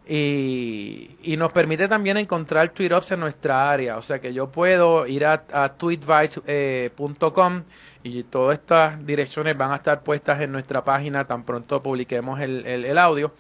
Y, 0.08 1.12
y, 1.24 1.38
nos 1.38 1.52
permite 1.52 1.88
también 1.88 2.18
encontrar 2.18 2.70
tweet 2.70 2.94
ups 2.94 3.12
en 3.12 3.20
nuestra 3.22 3.70
área. 3.72 3.98
O 3.98 4.02
sea 4.02 4.20
que 4.20 4.34
yo 4.34 4.52
puedo 4.52 5.08
ir 5.08 5.26
a, 5.26 5.44
a 5.54 5.70
tweetbyte.com 5.74 7.64
y 8.04 8.24
todas 8.24 8.58
estas 8.58 9.06
direcciones 9.06 9.56
van 9.56 9.72
a 9.72 9.76
estar 9.76 10.02
puestas 10.02 10.42
en 10.42 10.52
nuestra 10.52 10.84
página 10.84 11.26
tan 11.26 11.44
pronto 11.44 11.82
publiquemos 11.82 12.42
el, 12.42 12.66
el 12.66 12.98
audio. 12.98 13.32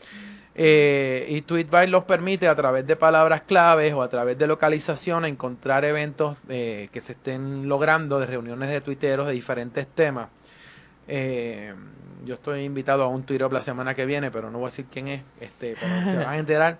Eh, 0.53 1.27
y 1.29 1.41
Tweetbite 1.43 1.87
los 1.87 2.03
permite 2.03 2.47
a 2.47 2.55
través 2.55 2.85
de 2.85 2.95
palabras 2.97 3.43
claves 3.43 3.93
o 3.93 4.01
a 4.01 4.09
través 4.09 4.37
de 4.37 4.47
localización 4.47 5.23
encontrar 5.25 5.85
eventos 5.85 6.37
eh, 6.49 6.89
que 6.91 6.99
se 6.99 7.13
estén 7.13 7.69
logrando 7.69 8.19
de 8.19 8.25
reuniones 8.25 8.69
de 8.69 8.81
tuiteros 8.81 9.27
de 9.27 9.33
diferentes 9.33 9.87
temas. 9.87 10.27
Eh, 11.07 11.73
yo 12.25 12.35
estoy 12.35 12.63
invitado 12.63 13.03
a 13.03 13.07
un 13.07 13.23
Twitter 13.23 13.51
la 13.51 13.61
semana 13.61 13.93
que 13.93 14.05
viene, 14.05 14.29
pero 14.29 14.51
no 14.51 14.59
voy 14.59 14.67
a 14.67 14.69
decir 14.69 14.85
quién 14.91 15.07
es, 15.07 15.21
este, 15.39 15.75
pero 15.79 16.11
se 16.11 16.17
van 16.17 16.29
a 16.29 16.37
enterar. 16.39 16.77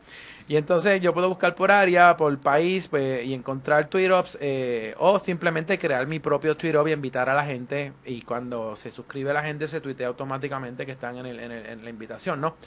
Y 0.52 0.58
entonces 0.58 1.00
yo 1.00 1.14
puedo 1.14 1.30
buscar 1.30 1.56
por 1.56 1.72
área, 1.72 2.18
por 2.18 2.38
país, 2.38 2.90
pues, 2.90 3.26
y 3.26 3.34
encontrar 3.34 3.86
tweet-ups 3.86 4.38
eh, 4.42 4.94
o 4.98 5.18
simplemente 5.18 5.80
crear 5.80 6.06
mi 6.08 6.20
propio 6.20 6.58
tweet-up 6.58 6.90
y 6.90 6.92
invitar 6.92 7.30
a 7.30 7.34
la 7.34 7.46
gente. 7.46 7.94
Y 8.04 8.24
cuando 8.24 8.76
se 8.76 8.92
suscribe 8.92 9.32
la 9.32 9.44
gente, 9.44 9.70
se 9.70 9.80
tuitea 9.80 10.10
automáticamente 10.10 10.86
que 10.86 10.92
están 10.92 11.16
en, 11.20 11.26
el, 11.26 11.40
en, 11.40 11.54
el, 11.54 11.66
en 11.68 11.84
la 11.86 11.90
invitación, 11.90 12.42
¿no? 12.42 12.58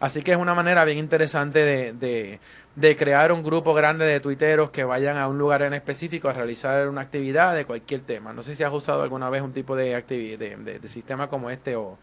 Así 0.00 0.22
que 0.22 0.32
es 0.32 0.38
una 0.38 0.54
manera 0.54 0.86
bien 0.86 0.96
interesante 0.96 1.58
de, 1.58 1.92
de, 1.92 2.40
de, 2.76 2.96
crear 2.96 3.30
un 3.30 3.42
grupo 3.42 3.74
grande 3.74 4.06
de 4.06 4.20
tuiteros 4.20 4.70
que 4.70 4.84
vayan 4.84 5.18
a 5.18 5.28
un 5.28 5.36
lugar 5.36 5.60
en 5.60 5.74
específico 5.74 6.30
a 6.30 6.32
realizar 6.32 6.88
una 6.88 7.02
actividad 7.02 7.54
de 7.54 7.66
cualquier 7.66 8.00
tema. 8.00 8.32
No 8.32 8.42
sé 8.42 8.54
si 8.54 8.62
has 8.62 8.72
usado 8.72 9.02
alguna 9.02 9.28
vez 9.28 9.42
un 9.42 9.52
tipo 9.52 9.76
de, 9.76 10.00
de 10.00 10.88
sistema 10.88 11.28
como 11.28 11.50
este 11.50 11.76
o 11.76 11.98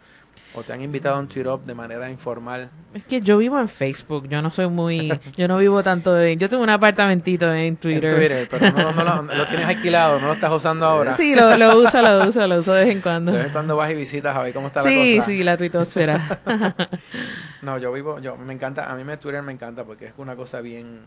¿O 0.53 0.63
te 0.63 0.73
han 0.73 0.81
invitado 0.81 1.15
a 1.15 1.19
un 1.19 1.29
cheer 1.29 1.47
up 1.47 1.61
de 1.63 1.73
manera 1.73 2.09
informal? 2.09 2.69
Es 2.93 3.05
que 3.05 3.21
yo 3.21 3.37
vivo 3.37 3.57
en 3.57 3.69
Facebook, 3.69 4.27
yo 4.27 4.41
no 4.41 4.51
soy 4.51 4.67
muy, 4.67 5.17
yo 5.37 5.47
no 5.47 5.57
vivo 5.57 5.81
tanto 5.81 6.13
de, 6.13 6.35
yo 6.35 6.49
tengo 6.49 6.61
un 6.61 6.69
apartamentito 6.69 7.53
en 7.53 7.77
Twitter. 7.77 8.11
En 8.11 8.15
Twitter, 8.17 8.47
pero 8.51 8.71
no, 8.71 8.91
no, 8.91 9.33
lo, 9.33 9.47
tienes 9.47 9.65
alquilado, 9.65 10.19
no 10.19 10.27
lo 10.27 10.33
estás 10.33 10.51
usando 10.51 10.85
ahora. 10.87 11.13
Sí, 11.13 11.33
lo, 11.35 11.55
lo 11.55 11.79
uso, 11.79 12.01
lo 12.01 12.27
uso, 12.27 12.45
lo 12.47 12.59
uso 12.59 12.73
de 12.73 12.85
vez 12.85 12.95
en 12.95 13.01
cuando. 13.01 13.31
De 13.31 13.37
vez 13.37 13.47
en 13.47 13.53
cuando 13.53 13.77
vas 13.77 13.91
y 13.91 13.95
visitas 13.95 14.35
a 14.35 14.43
ver 14.43 14.53
cómo 14.53 14.67
está 14.67 14.81
la 14.81 14.83
cosa. 14.83 14.93
Sí, 14.93 15.21
sí, 15.21 15.43
la 15.43 15.55
tuitosfera. 15.55 16.39
no, 17.61 17.77
yo 17.77 17.93
vivo, 17.93 18.19
yo 18.19 18.35
me 18.35 18.53
encanta, 18.53 18.91
a 18.91 18.95
mí 18.95 19.05
me 19.05 19.15
Twitter 19.15 19.41
me 19.41 19.53
encanta 19.53 19.85
porque 19.85 20.07
es 20.07 20.13
una 20.17 20.35
cosa 20.35 20.59
bien 20.59 21.05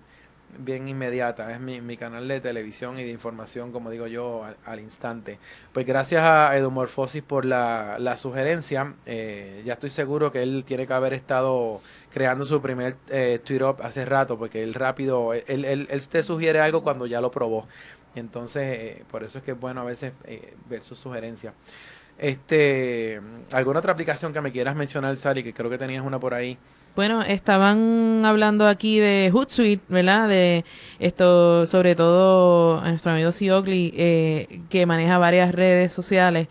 bien 0.59 0.89
inmediata. 0.89 1.53
Es 1.53 1.61
mi, 1.61 1.81
mi, 1.81 1.97
canal 1.97 2.27
de 2.29 2.41
televisión 2.41 2.99
y 2.99 3.03
de 3.03 3.11
información, 3.11 3.73
como 3.73 3.91
digo 3.91 4.07
yo, 4.07 4.45
al, 4.65 4.81
instante. 4.81 5.39
Pues 5.73 5.87
gracias 5.87 6.23
a 6.23 6.57
Edumorfosis 6.57 7.23
por 7.23 7.45
la, 7.45 7.97
la 7.99 8.17
sugerencia. 8.17 8.95
Eh, 9.07 9.63
ya 9.65 9.75
estoy 9.75 9.91
seguro 9.91 10.31
que 10.33 10.43
él 10.43 10.65
tiene 10.67 10.87
que 10.87 10.93
haber 10.93 11.15
estado 11.15 11.81
creando 12.13 12.45
su 12.45 12.61
primer 12.61 12.97
eh, 13.09 13.41
tweet 13.45 13.63
up 13.63 13.77
hace 13.83 14.05
rato, 14.05 14.39
porque 14.39 14.63
él 14.63 14.75
rápido, 14.75 15.33
él, 15.33 15.65
él, 15.65 15.89
él 15.91 16.09
te 16.09 16.23
sugiere 16.23 16.61
algo 16.61 16.83
cuando 16.83 17.07
ya 17.07 17.21
lo 17.21 17.31
probó. 17.31 17.67
Entonces, 18.15 18.63
eh, 18.63 19.05
por 19.11 19.25
eso 19.25 19.39
es 19.39 19.45
que 19.45 19.53
es 19.53 19.61
bueno 19.61 19.81
a 19.81 19.85
veces 19.85 20.13
eh, 20.25 20.55
ver 20.69 20.83
sus 20.83 20.99
sugerencias. 20.99 21.55
Este, 22.19 23.21
¿Alguna 23.53 23.81
otra 23.81 23.93
aplicación 23.93 24.33
que 24.33 24.41
me 24.41 24.53
quieras 24.53 24.77
mencionar, 24.77 25.17
Sally? 25.17 25.43
Que 25.43 25.53
creo 25.53 25.69
que 25.69 25.79
tenías 25.79 26.05
una 26.05 26.21
por 26.21 26.35
ahí. 26.35 26.57
Bueno, 26.97 27.23
estaban 27.23 28.23
hablando 28.25 28.69
aquí 28.69 29.01
de 29.01 29.31
Hootsuite, 29.33 29.83
¿verdad? 29.89 30.29
De 30.29 30.65
esto, 31.01 31.67
sobre 31.67 31.97
todo 31.97 32.79
a 32.79 32.91
nuestro 32.91 33.11
amigo 33.11 33.33
Siogli, 33.33 33.93
eh, 33.97 34.61
que 34.71 34.87
maneja 34.87 35.19
varias 35.19 35.53
redes 35.53 35.93
sociales. 35.93 36.47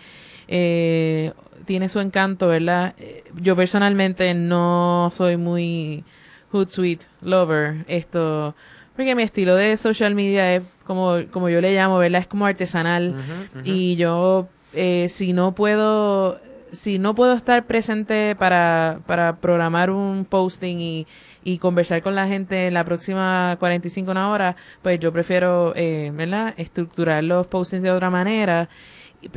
Eh, 0.50 1.32
tiene 1.66 1.88
su 1.88 2.02
encanto, 2.02 2.48
¿verdad? 2.50 2.94
Eh, 2.98 3.24
yo 3.40 3.56
personalmente 3.56 4.34
no 4.34 5.12
soy 5.16 5.38
muy 5.38 6.04
Hootsuite 6.52 7.06
lover. 7.22 7.86
Esto, 7.88 8.54
porque 8.98 9.16
mi 9.16 9.24
estilo 9.24 9.56
de 9.56 9.78
social 9.78 10.14
media 10.14 10.56
es 10.56 10.64
como, 10.84 11.22
como 11.32 11.48
yo 11.48 11.62
le 11.62 11.74
llamo, 11.74 12.00
¿verdad? 12.00 12.20
Es 12.20 12.28
como 12.28 12.46
artesanal. 12.46 13.16
Y 13.64 13.96
yo, 13.96 14.50
eh, 14.74 15.08
si 15.08 15.32
no 15.32 15.56
puedo 15.56 16.38
si 16.74 17.00
no 17.00 17.16
puedo 17.16 17.34
estar 17.34 17.66
presente 17.66 18.36
para, 18.36 19.00
para 19.06 19.38
programar 19.38 19.92
un 19.92 20.26
posting 20.26 20.78
y, 20.80 21.08
y 21.44 21.60
conversar 21.60 22.02
con 22.02 22.16
la 22.16 22.28
gente 22.28 22.68
en 22.68 22.74
la 22.74 22.84
próxima 22.84 23.56
45 23.60 24.12
horas, 24.12 24.56
pues 24.82 25.00
yo 25.00 25.14
prefiero, 25.14 25.74
eh, 25.76 26.12
¿verdad? 26.14 26.54
Estructurar 26.58 27.24
los 27.24 27.48
postings 27.48 27.84
de 27.84 27.92
otra 27.92 28.10
manera. 28.10 28.70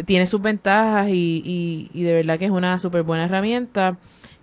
Tiene 0.05 0.27
sus 0.27 0.43
ventajas 0.43 1.09
y, 1.09 1.43
y, 1.45 1.91
y 1.95 2.03
de 2.03 2.15
verdad 2.15 2.39
que 2.39 2.47
es 2.47 2.51
una 2.51 2.79
súper 2.79 3.03
buena 3.05 3.27
herramienta 3.27 3.97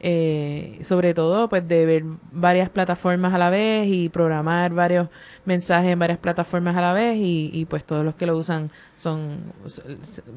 eh, 0.05 0.79
sobre 0.83 1.13
todo 1.13 1.47
pues 1.47 1.65
de 1.65 1.85
ver 1.85 2.03
varias 2.33 2.69
plataformas 2.69 3.33
a 3.33 3.37
la 3.37 3.49
vez 3.49 3.87
y 3.87 4.09
programar 4.09 4.73
varios 4.73 5.07
mensajes 5.45 5.91
en 5.91 5.97
varias 5.97 6.19
plataformas 6.19 6.75
a 6.75 6.81
la 6.81 6.91
vez 6.91 7.15
y, 7.15 7.49
y 7.53 7.63
pues 7.63 7.85
todos 7.85 8.03
los 8.03 8.13
que 8.15 8.25
lo 8.25 8.35
usan 8.35 8.69
son 8.97 9.53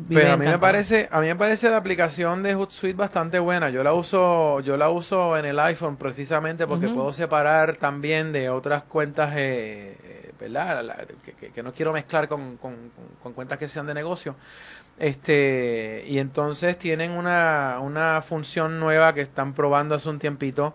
pero 0.09 0.33
a 0.33 0.37
mí 0.37 0.47
me 0.47 0.59
parece 0.59 1.09
a 1.11 1.21
mí 1.21 1.27
me 1.27 1.37
parece 1.37 1.69
la 1.69 1.79
aplicación 1.79 2.43
de 2.43 2.55
Hootsuite 2.55 2.97
bastante 2.97 3.39
buena. 3.39 3.71
Yo 3.71 3.83
la 3.83 3.93
uso 3.93 4.61
yo 4.61 4.77
la 4.77 4.89
uso 4.91 5.37
en 5.37 5.47
el 5.47 5.59
iPhone 5.59 5.97
precisamente 5.97 6.67
porque 6.67 6.89
puedo 6.89 7.13
separar 7.13 7.77
también 7.77 8.33
de 8.33 8.51
otras 8.51 8.85
cuentas 8.85 9.33
eh, 9.37 9.97
eh 10.03 10.06
¿verdad? 10.39 11.07
que, 11.25 11.51
que, 11.51 11.63
no 11.63 11.73
quiero 11.73 11.93
mezclar 11.93 12.29
con, 12.29 12.57
con, 12.57 12.91
con 13.23 13.33
cuentas 13.33 13.59
que 13.59 13.69
sean 13.69 13.87
de 13.87 13.95
negocio 13.95 14.37
este, 14.99 16.05
y 16.09 16.19
entonces 16.19 16.79
tienen 16.79 17.11
una, 17.13 17.79
una 17.81 18.23
función 18.23 18.81
nueva 18.81 19.13
que 19.13 19.21
están 19.21 19.53
probando 19.53 19.95
hace 19.95 20.09
un 20.09 20.19
tiempito, 20.19 20.75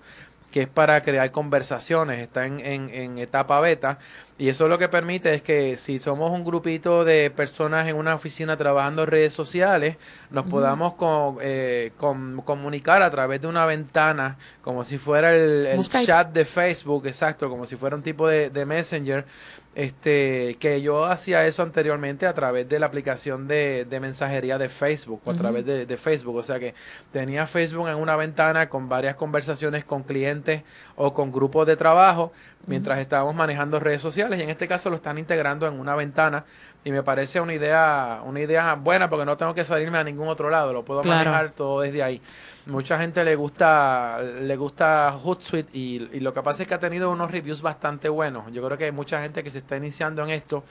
que 0.52 0.64
es 0.64 0.68
para 0.68 1.02
crear 1.02 1.32
conversaciones, 1.32 2.20
está 2.20 2.46
en, 2.46 2.60
en, 2.60 2.90
en, 2.90 3.18
etapa 3.18 3.60
beta 3.62 3.98
y 4.38 4.50
eso 4.50 4.68
lo 4.68 4.78
que 4.78 4.90
permite 4.90 5.34
es 5.34 5.42
que 5.42 5.78
si 5.78 6.00
somos 6.00 6.32
un 6.32 6.44
grupito 6.44 7.06
de 7.06 7.32
personas 7.32 7.88
en 7.88 7.96
una 7.96 8.16
oficina 8.16 8.58
trabajando 8.58 9.04
en 9.04 9.08
redes 9.08 9.34
sociales, 9.34 9.98
nos 10.30 10.46
podamos 10.48 10.94
con, 10.96 11.38
eh, 11.42 11.92
con, 11.98 12.42
comunicar 12.42 13.02
a 13.02 13.12
través 13.12 13.42
de 13.42 13.48
una 13.48 13.66
ventana 13.66 14.38
como 14.62 14.84
si 14.84 14.98
fuera 14.98 15.34
el, 15.34 15.68
el 15.68 15.88
chat 15.88 16.32
de 16.34 16.46
Facebook, 16.46 17.06
exacto, 17.06 17.50
como 17.50 17.66
si 17.66 17.76
fuera 17.76 17.96
un 17.96 18.02
tipo 18.02 18.28
de, 18.28 18.50
de 18.50 18.66
messenger 18.66 19.26
este 19.74 20.58
que 20.60 20.82
yo 20.82 21.06
hacía 21.06 21.48
eso 21.48 21.64
anteriormente 21.64 22.28
a 22.28 22.34
través 22.34 22.68
de 22.68 22.78
la 22.78 22.88
aplicación 22.88 23.48
de, 23.48 23.86
de 23.86 24.00
mensajería 24.02 24.58
de 24.58 24.68
Facebook 24.68 25.22
o 25.24 25.32
a 25.32 25.36
través 25.36 25.66
de, 25.66 25.86
de, 25.86 25.98
Facebook. 25.98 26.36
O 26.36 26.44
sea 26.44 26.60
que 26.60 26.74
tenía 27.12 27.48
Facebook 27.48 27.88
en 27.88 27.96
una 27.96 28.16
ventana 28.18 28.68
con 28.68 28.90
varias 28.90 29.16
conversaciones 29.16 29.86
con 29.86 30.04
clientes 30.04 30.64
o 30.96 31.14
con 31.14 31.32
grupos 31.32 31.68
de 31.68 31.78
trabajo 31.78 32.34
mientras 32.68 33.00
estábamos 33.00 33.34
manejando 33.34 33.80
redes 33.80 34.02
sociales. 34.02 34.40
Y 34.40 34.44
en 34.44 34.50
este 34.50 34.68
caso 34.68 34.90
lo 34.90 34.98
están 34.98 35.18
integrando 35.18 35.68
en 35.68 35.80
una 35.80 35.96
ventana 35.96 36.44
y 36.84 36.92
me 36.92 37.04
parece 37.04 37.40
una 37.40 37.54
idea 37.54 38.22
una 38.26 38.40
idea 38.40 38.76
buena 38.76 39.10
porque 39.10 39.26
no 39.26 39.38
tengo 39.38 39.54
que 39.54 39.64
salirme 39.64 39.98
a 39.98 40.04
ningún 40.04 40.28
otro 40.28 40.50
lado 40.50 40.74
lo 40.74 40.84
puedo 40.84 41.02
claro. 41.02 41.30
manejar 41.30 41.52
todo 41.52 41.82
desde 41.82 42.02
ahí 42.02 42.22
mucha 42.66 43.00
gente 43.00 43.24
le 43.24 43.36
gusta 43.36 44.20
le 44.22 44.56
gusta 44.56 45.18
Hootsuite 45.24 45.70
y, 45.74 46.10
y, 46.14 46.20
lo 46.20 46.34
que 46.34 46.42
pasa 46.42 46.64
es 46.64 46.68
que 46.68 46.74
ha 46.74 46.80
tenido 46.80 47.10
unos 47.12 47.32
reviews 47.32 47.62
bastante 47.62 48.10
buenos. 48.10 48.52
Yo 48.52 48.64
creo 48.64 48.78
que 48.78 48.86
hay 48.86 48.92
mucha 48.92 49.22
gente 49.22 49.44
que 49.44 49.50
se 49.50 49.60
está 49.60 49.78
iniciando 49.78 50.24
en 50.24 50.30
esto 50.30 50.64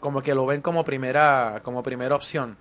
como 0.00 0.22
que 0.22 0.34
lo 0.34 0.46
ven 0.46 0.60
como 0.60 0.84
primera 0.84 1.60
como 1.62 1.82
primera 1.82 2.14
opción. 2.14 2.56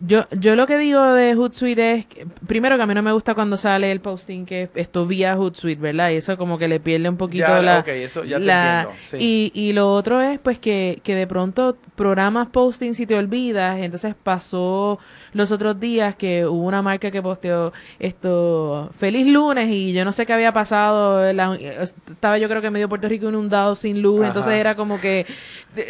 Yo, 0.00 0.26
yo 0.30 0.56
lo 0.56 0.66
que 0.66 0.76
digo 0.76 1.02
de 1.14 1.34
Hootsuite 1.34 1.92
es, 1.94 2.06
que, 2.06 2.26
primero 2.46 2.76
que 2.76 2.82
a 2.82 2.86
mí 2.86 2.94
no 2.94 3.02
me 3.02 3.12
gusta 3.12 3.34
cuando 3.34 3.56
sale 3.56 3.90
el 3.90 4.00
posting 4.00 4.44
que 4.44 4.68
esto 4.74 5.06
vía 5.06 5.34
Hootsuite, 5.36 5.80
¿verdad? 5.80 6.10
Y 6.10 6.16
eso 6.16 6.36
como 6.36 6.58
que 6.58 6.68
le 6.68 6.80
pierde 6.80 7.08
un 7.08 7.16
poquito 7.16 7.46
ya, 7.46 7.62
la... 7.62 7.78
Okay, 7.78 8.02
eso 8.02 8.22
ya 8.24 8.38
la 8.38 8.88
sí. 9.04 9.16
y, 9.18 9.52
y 9.54 9.72
lo 9.72 9.90
otro 9.92 10.20
es 10.20 10.38
pues 10.38 10.58
que, 10.58 11.00
que 11.02 11.14
de 11.14 11.26
pronto 11.26 11.78
programas 11.94 12.48
posting 12.48 12.94
si 12.94 13.06
te 13.06 13.16
olvidas, 13.16 13.78
entonces 13.80 14.14
pasó 14.22 14.98
los 15.36 15.52
otros 15.52 15.78
días 15.78 16.16
que 16.16 16.46
hubo 16.46 16.64
una 16.64 16.80
marca 16.80 17.10
que 17.10 17.20
posteó 17.20 17.72
esto, 17.98 18.90
feliz 18.96 19.26
lunes 19.26 19.68
y 19.68 19.92
yo 19.92 20.04
no 20.04 20.12
sé 20.12 20.24
qué 20.24 20.32
había 20.32 20.52
pasado, 20.52 21.32
la, 21.32 21.54
estaba 21.54 22.38
yo 22.38 22.48
creo 22.48 22.62
que 22.62 22.70
medio 22.70 22.88
Puerto 22.88 23.08
Rico 23.08 23.28
inundado 23.28 23.76
sin 23.76 24.00
luz, 24.00 24.20
Ajá. 24.20 24.28
entonces 24.28 24.54
era 24.54 24.74
como 24.74 24.98
que, 24.98 25.26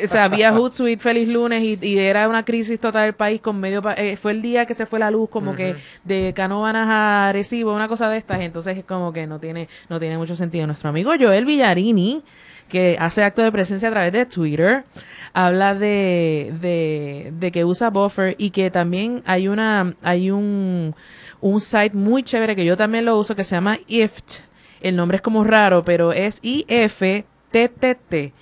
o 0.05 0.09
sea, 0.09 0.25
había 0.25 0.53
Hootsuite, 0.57 1.01
feliz 1.01 1.29
lunes 1.29 1.63
y, 1.63 1.79
y 1.81 1.99
era 1.99 2.29
una 2.29 2.45
crisis 2.45 2.81
total 2.81 3.05
del 3.05 3.15
país 3.15 3.41
con 3.41 3.61
medio 3.61 3.83
eh, 3.97 4.17
fue 4.17 4.33
el 4.33 4.43
día 4.43 4.67
que 4.67 4.75
se 4.75 4.85
fue 4.85 4.99
la 4.99 5.11
luz 5.11 5.31
como 5.31 5.55
que 5.55 5.77
de 6.03 6.33
Canóvanas 6.35 6.89
a 6.91 7.33
Recibo, 7.33 7.73
una 7.73 7.87
cosa 7.87 8.11
de 8.11 8.19
estas, 8.19 8.41
entonces 8.41 8.77
es 8.77 8.85
como 8.85 9.13
que 9.13 9.27
no 9.27 9.39
tiene, 9.39 9.69
no 9.89 10.01
tiene 10.01 10.19
mucho 10.19 10.35
sentido. 10.35 10.67
Nuestro 10.67 10.89
amigo 10.89 11.13
Joel 11.19 11.45
Villarini, 11.45 12.25
que 12.69 12.97
hace 13.01 13.23
acto 13.23 13.43
de 13.43 13.53
presencia 13.53 13.89
a 13.89 13.93
través 13.93 14.13
de 14.13 14.27
Twitter, 14.27 14.85
habla 15.33 15.75
de, 15.75 16.53
de, 16.61 17.33
de 17.39 17.53
que 17.53 17.65
usa 17.65 17.91
Buffer 17.91 18.35
y 18.39 18.51
que 18.51 18.71
también 18.71 19.23
hay 19.27 19.49
una, 19.49 19.95
hay 20.03 20.31
un, 20.31 20.95
un 21.41 21.61
site 21.61 21.97
muy 21.97 22.23
chévere 22.23 22.57
que 22.57 22.65
yo 22.65 22.77
también 22.77 23.05
lo 23.05 23.19
uso 23.19 23.37
que 23.37 23.45
se 23.45 23.55
llama 23.55 23.79
IFT. 23.87 24.41
El 24.81 24.97
nombre 24.97 25.17
es 25.17 25.23
como 25.23 25.45
raro, 25.45 25.85
pero 25.85 26.13
es 26.13 26.39
I-F-T-T-T. 26.43 28.33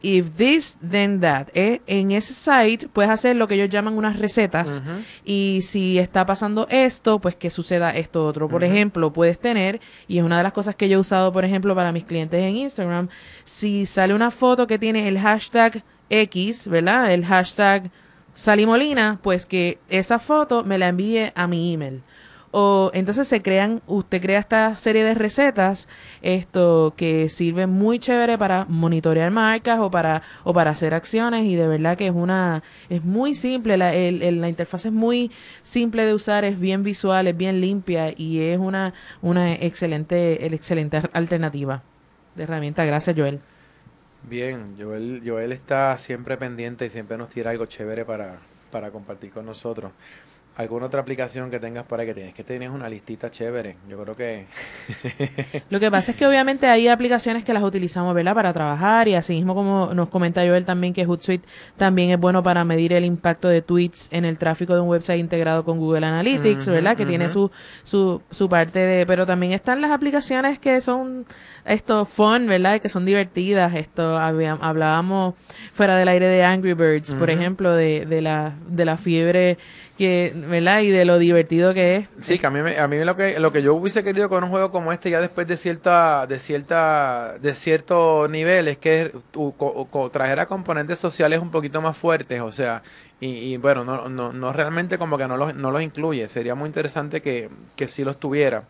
If 0.00 0.36
this, 0.36 0.78
then 0.80 1.20
that. 1.20 1.48
Eh, 1.54 1.80
en 1.86 2.12
ese 2.12 2.32
site 2.32 2.88
puedes 2.88 3.10
hacer 3.10 3.34
lo 3.34 3.48
que 3.48 3.54
ellos 3.54 3.68
llaman 3.68 3.98
unas 3.98 4.18
recetas. 4.18 4.82
Y 5.24 5.60
si 5.62 5.98
está 5.98 6.24
pasando 6.24 6.68
esto, 6.70 7.18
pues 7.18 7.34
que 7.34 7.50
suceda 7.50 7.90
esto 7.90 8.24
otro. 8.24 8.48
Por 8.48 8.62
ejemplo, 8.62 9.12
puedes 9.12 9.38
tener, 9.38 9.80
y 10.06 10.18
es 10.18 10.24
una 10.24 10.36
de 10.36 10.44
las 10.44 10.52
cosas 10.52 10.76
que 10.76 10.88
yo 10.88 10.98
he 10.98 11.00
usado, 11.00 11.32
por 11.32 11.44
ejemplo, 11.44 11.74
para 11.74 11.90
mis 11.90 12.04
clientes 12.04 12.40
en 12.40 12.56
Instagram, 12.56 13.08
si 13.44 13.86
sale 13.86 14.14
una 14.14 14.30
foto 14.30 14.66
que 14.66 14.78
tiene 14.78 15.08
el 15.08 15.18
hashtag 15.18 15.82
X, 16.10 16.68
¿verdad? 16.68 17.12
El 17.12 17.24
hashtag 17.24 17.90
Salimolina, 18.34 19.18
pues 19.20 19.46
que 19.46 19.78
esa 19.88 20.20
foto 20.20 20.62
me 20.62 20.78
la 20.78 20.88
envíe 20.88 21.32
a 21.34 21.48
mi 21.48 21.74
email 21.74 22.02
o 22.50 22.90
entonces 22.94 23.28
se 23.28 23.42
crean 23.42 23.82
usted 23.86 24.20
crea 24.22 24.38
esta 24.38 24.76
serie 24.76 25.04
de 25.04 25.14
recetas 25.14 25.88
esto 26.22 26.94
que 26.96 27.28
sirven 27.28 27.70
muy 27.70 27.98
chévere 27.98 28.38
para 28.38 28.64
monitorear 28.66 29.30
marcas 29.30 29.80
o 29.80 29.90
para 29.90 30.22
o 30.44 30.52
para 30.52 30.70
hacer 30.70 30.94
acciones 30.94 31.44
y 31.44 31.56
de 31.56 31.68
verdad 31.68 31.96
que 31.96 32.06
es 32.06 32.14
una 32.14 32.62
es 32.88 33.04
muy 33.04 33.34
simple 33.34 33.76
la, 33.76 33.94
el, 33.94 34.40
la 34.40 34.48
interfaz 34.48 34.86
es 34.86 34.92
muy 34.92 35.30
simple 35.62 36.04
de 36.04 36.14
usar 36.14 36.44
es 36.44 36.58
bien 36.58 36.82
visual 36.82 37.26
es 37.26 37.36
bien 37.36 37.60
limpia 37.60 38.12
y 38.16 38.40
es 38.40 38.58
una 38.58 38.94
una 39.22 39.54
excelente 39.54 40.46
excelente 40.46 41.02
alternativa 41.12 41.82
de 42.38 42.44
herramienta. 42.44 42.84
Gracias 42.84 43.14
Joel. 43.16 43.40
Bien 44.28 44.76
Joel 44.78 45.22
Joel 45.24 45.52
está 45.52 45.96
siempre 45.98 46.36
pendiente 46.36 46.86
y 46.86 46.90
siempre 46.90 47.16
nos 47.16 47.28
tira 47.28 47.50
algo 47.50 47.66
chévere 47.66 48.04
para 48.04 48.38
para 48.70 48.90
compartir 48.90 49.30
con 49.30 49.46
nosotros 49.46 49.92
alguna 50.58 50.86
otra 50.86 51.00
aplicación 51.00 51.50
que 51.50 51.60
tengas 51.60 51.86
para 51.86 52.04
que 52.04 52.12
tienes 52.12 52.34
que 52.34 52.42
tener 52.42 52.68
una 52.68 52.88
listita 52.88 53.30
chévere. 53.30 53.76
Yo 53.88 54.02
creo 54.02 54.16
que 54.16 54.46
lo 55.70 55.78
que 55.78 55.88
pasa 55.88 56.10
es 56.10 56.16
que 56.16 56.26
obviamente 56.26 56.66
hay 56.66 56.88
aplicaciones 56.88 57.44
que 57.44 57.52
las 57.52 57.62
utilizamos, 57.62 58.12
¿verdad? 58.12 58.34
Para 58.34 58.52
trabajar 58.52 59.06
y 59.06 59.14
así 59.14 59.34
mismo 59.34 59.54
como 59.54 59.94
nos 59.94 60.08
comenta 60.08 60.44
Joel 60.44 60.64
también 60.64 60.92
que 60.92 61.06
Hootsuite 61.06 61.46
también 61.76 62.10
es 62.10 62.18
bueno 62.18 62.42
para 62.42 62.64
medir 62.64 62.92
el 62.92 63.04
impacto 63.04 63.46
de 63.46 63.62
tweets 63.62 64.08
en 64.10 64.24
el 64.24 64.36
tráfico 64.36 64.74
de 64.74 64.80
un 64.80 64.88
website 64.88 65.20
integrado 65.20 65.64
con 65.64 65.78
Google 65.78 66.04
Analytics, 66.04 66.66
¿verdad? 66.68 66.96
Que 66.96 67.06
tiene 67.06 67.28
su, 67.28 67.52
su 67.84 68.20
su 68.28 68.48
parte 68.48 68.80
de, 68.80 69.06
pero 69.06 69.26
también 69.26 69.52
están 69.52 69.80
las 69.80 69.92
aplicaciones 69.92 70.58
que 70.58 70.80
son 70.80 71.24
esto 71.64 72.04
fun, 72.04 72.48
¿verdad? 72.48 72.80
Que 72.80 72.88
son 72.88 73.04
divertidas. 73.04 73.76
Esto 73.76 74.18
hablábamos 74.18 75.34
fuera 75.72 75.96
del 75.96 76.08
aire 76.08 76.26
de 76.26 76.42
Angry 76.42 76.74
Birds, 76.74 77.14
por 77.14 77.30
ejemplo, 77.30 77.72
de, 77.74 78.06
de 78.06 78.22
la 78.22 78.54
de 78.68 78.84
la 78.84 78.96
fiebre 78.96 79.56
que, 79.98 80.32
¿verdad? 80.48 80.80
Y 80.80 80.90
de 80.90 81.04
lo 81.04 81.18
divertido 81.18 81.74
que 81.74 81.96
es. 81.96 82.08
Sí, 82.20 82.38
que 82.38 82.46
a 82.46 82.50
mí, 82.50 82.58
a 82.74 82.88
mí 82.88 83.04
lo 83.04 83.16
que 83.16 83.38
lo 83.38 83.52
que 83.52 83.62
yo 83.62 83.74
hubiese 83.74 84.02
querido 84.02 84.28
con 84.28 84.44
un 84.44 84.50
juego 84.50 84.70
como 84.70 84.92
este 84.92 85.10
ya 85.10 85.20
después 85.20 85.46
de 85.46 85.56
cierta 85.56 86.26
de 86.26 86.38
cierta 86.38 87.36
de 87.40 87.54
cierto 87.54 88.26
nivel 88.28 88.68
es 88.68 88.78
que 88.78 89.12
trajera 90.12 90.46
componentes 90.46 90.98
sociales 90.98 91.40
un 91.40 91.50
poquito 91.50 91.80
más 91.80 91.96
fuertes, 91.96 92.40
o 92.40 92.52
sea, 92.52 92.82
y, 93.20 93.56
bueno, 93.56 93.84
no, 93.84 94.08
no, 94.08 94.32
no 94.32 94.52
realmente 94.52 94.96
como 94.96 95.18
que 95.18 95.26
no 95.26 95.36
los, 95.36 95.52
no 95.54 95.72
los 95.72 95.82
incluye, 95.82 96.28
sería 96.28 96.54
muy 96.54 96.68
interesante 96.68 97.20
que, 97.20 97.50
que 97.74 97.88
sí 97.88 98.04
los 98.04 98.18
tuviera. 98.20 98.62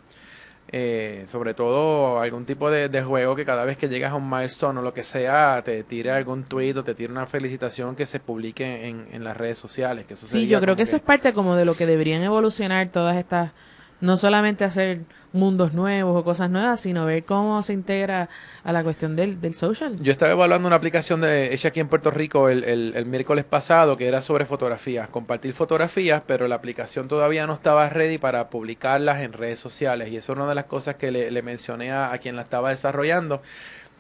Eh, 0.70 1.24
sobre 1.26 1.54
todo 1.54 2.20
algún 2.20 2.44
tipo 2.44 2.70
de, 2.70 3.02
juego 3.02 3.34
que 3.34 3.46
cada 3.46 3.64
vez 3.64 3.78
que 3.78 3.88
llegas 3.88 4.12
a 4.12 4.16
un 4.16 4.28
milestone 4.28 4.80
o 4.80 4.82
lo 4.82 4.92
que 4.92 5.02
sea, 5.02 5.62
te 5.64 5.82
tire 5.82 6.10
algún 6.10 6.44
tweet 6.44 6.76
o 6.76 6.84
te 6.84 6.94
tire 6.94 7.10
una 7.10 7.24
felicitación 7.24 7.96
que 7.96 8.04
se 8.04 8.20
publique 8.20 8.86
en, 8.86 9.06
en 9.10 9.24
las 9.24 9.34
redes 9.34 9.56
sociales. 9.56 10.04
Que 10.06 10.14
eso 10.14 10.26
sí, 10.26 10.46
yo 10.46 10.60
creo 10.60 10.76
que, 10.76 10.82
eso 10.82 10.96
es 10.96 11.02
parte 11.02 11.32
como 11.32 11.56
de 11.56 11.64
lo 11.64 11.74
que 11.74 11.86
deberían 11.86 12.22
evolucionar 12.22 12.90
todas 12.90 13.16
estas, 13.16 13.52
no 14.02 14.18
solamente 14.18 14.64
hacer 14.64 15.00
mundos 15.32 15.72
nuevos 15.72 16.16
o 16.16 16.24
cosas 16.24 16.50
nuevas, 16.50 16.80
sino 16.80 17.06
ver 17.06 17.24
cómo 17.24 17.62
se 17.62 17.72
integra 17.72 18.28
a 18.64 18.72
la 18.72 18.82
cuestión 18.82 19.16
del, 19.16 19.40
del 19.40 19.54
social. 19.54 19.96
Yo 20.00 20.12
estaba 20.12 20.32
evaluando 20.32 20.66
una 20.66 20.76
aplicación 20.76 21.20
de, 21.20 21.52
hecha 21.54 21.68
aquí 21.68 21.80
en 21.80 21.88
Puerto 21.88 22.10
Rico 22.10 22.48
el, 22.48 22.64
el, 22.64 23.06
miércoles 23.06 23.44
pasado 23.44 23.96
que 23.96 24.06
era 24.06 24.22
sobre 24.22 24.46
fotografías, 24.46 25.08
compartir 25.08 25.54
fotografías, 25.54 26.22
pero 26.26 26.48
la 26.48 26.54
aplicación 26.54 27.08
todavía 27.08 27.46
no 27.46 27.54
estaba 27.54 27.88
ready 27.88 28.18
para 28.18 28.50
publicarlas 28.50 29.22
en 29.22 29.32
redes 29.32 29.58
sociales 29.58 30.10
y 30.10 30.16
eso 30.16 30.32
es 30.32 30.36
una 30.38 30.48
de 30.48 30.54
las 30.54 30.64
cosas 30.64 30.96
que 30.96 31.10
le, 31.10 31.30
le 31.30 31.42
mencioné 31.42 31.92
a, 31.92 32.12
a 32.12 32.18
quien 32.18 32.36
la 32.36 32.42
estaba 32.42 32.70
desarrollando 32.70 33.42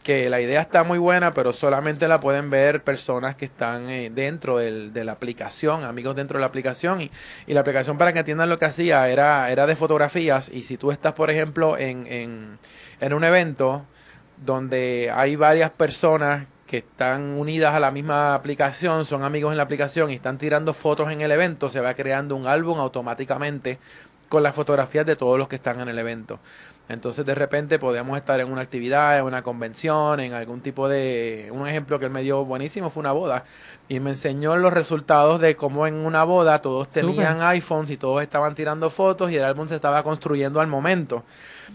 que 0.02 0.30
la 0.30 0.40
idea 0.40 0.60
está 0.60 0.84
muy 0.84 0.98
buena, 0.98 1.34
pero 1.34 1.52
solamente 1.52 2.08
la 2.08 2.20
pueden 2.20 2.50
ver 2.50 2.82
personas 2.82 3.36
que 3.36 3.44
están 3.44 3.90
eh, 3.90 4.10
dentro 4.10 4.58
del, 4.58 4.92
de 4.92 5.04
la 5.04 5.12
aplicación, 5.12 5.84
amigos 5.84 6.16
dentro 6.16 6.38
de 6.38 6.40
la 6.40 6.46
aplicación. 6.46 7.00
Y, 7.02 7.10
y, 7.46 7.54
la 7.54 7.60
aplicación, 7.60 7.98
para 7.98 8.12
que 8.12 8.20
entiendan 8.20 8.48
lo 8.48 8.58
que 8.58 8.64
hacía, 8.64 9.08
era, 9.08 9.50
era 9.50 9.66
de 9.66 9.76
fotografías. 9.76 10.50
Y 10.52 10.62
si 10.62 10.76
tú 10.76 10.92
estás, 10.92 11.12
por 11.12 11.30
ejemplo, 11.30 11.76
en, 11.76 12.06
en, 12.06 12.58
en 13.00 13.12
un 13.12 13.24
evento 13.24 13.84
donde 14.44 15.12
hay 15.14 15.36
varias 15.36 15.70
personas 15.70 16.46
que 16.66 16.78
están 16.78 17.22
unidas 17.22 17.74
a 17.74 17.80
la 17.80 17.90
misma 17.90 18.34
aplicación, 18.34 19.04
son 19.04 19.24
amigos 19.24 19.52
en 19.52 19.56
la 19.56 19.62
aplicación 19.62 20.10
y 20.10 20.14
están 20.14 20.38
tirando 20.38 20.74
fotos 20.74 21.10
en 21.10 21.22
el 21.22 21.32
evento, 21.32 21.70
se 21.70 21.80
va 21.80 21.94
creando 21.94 22.36
un 22.36 22.46
álbum 22.46 22.78
automáticamente 22.78 23.78
con 24.28 24.42
las 24.42 24.54
fotografías 24.54 25.06
de 25.06 25.16
todos 25.16 25.38
los 25.38 25.48
que 25.48 25.56
están 25.56 25.80
en 25.80 25.88
el 25.88 25.98
evento. 25.98 26.38
Entonces 26.88 27.26
de 27.26 27.34
repente 27.34 27.78
podemos 27.78 28.16
estar 28.16 28.40
en 28.40 28.50
una 28.50 28.62
actividad, 28.62 29.18
en 29.18 29.24
una 29.24 29.42
convención, 29.42 30.20
en 30.20 30.32
algún 30.32 30.60
tipo 30.60 30.88
de... 30.88 31.50
Un 31.52 31.68
ejemplo 31.68 31.98
que 31.98 32.06
él 32.06 32.10
me 32.10 32.22
dio 32.22 32.44
buenísimo 32.46 32.88
fue 32.88 33.00
una 33.00 33.12
boda 33.12 33.44
y 33.88 34.00
me 34.00 34.10
enseñó 34.10 34.56
los 34.56 34.72
resultados 34.72 35.40
de 35.40 35.54
cómo 35.54 35.86
en 35.86 35.94
una 35.94 36.24
boda 36.24 36.62
todos 36.62 36.88
tenían 36.88 37.42
iPhones 37.42 37.90
y 37.90 37.98
todos 37.98 38.22
estaban 38.22 38.54
tirando 38.54 38.88
fotos 38.88 39.30
y 39.30 39.36
el 39.36 39.44
álbum 39.44 39.68
se 39.68 39.74
estaba 39.74 40.02
construyendo 40.02 40.60
al 40.60 40.66
momento. 40.66 41.24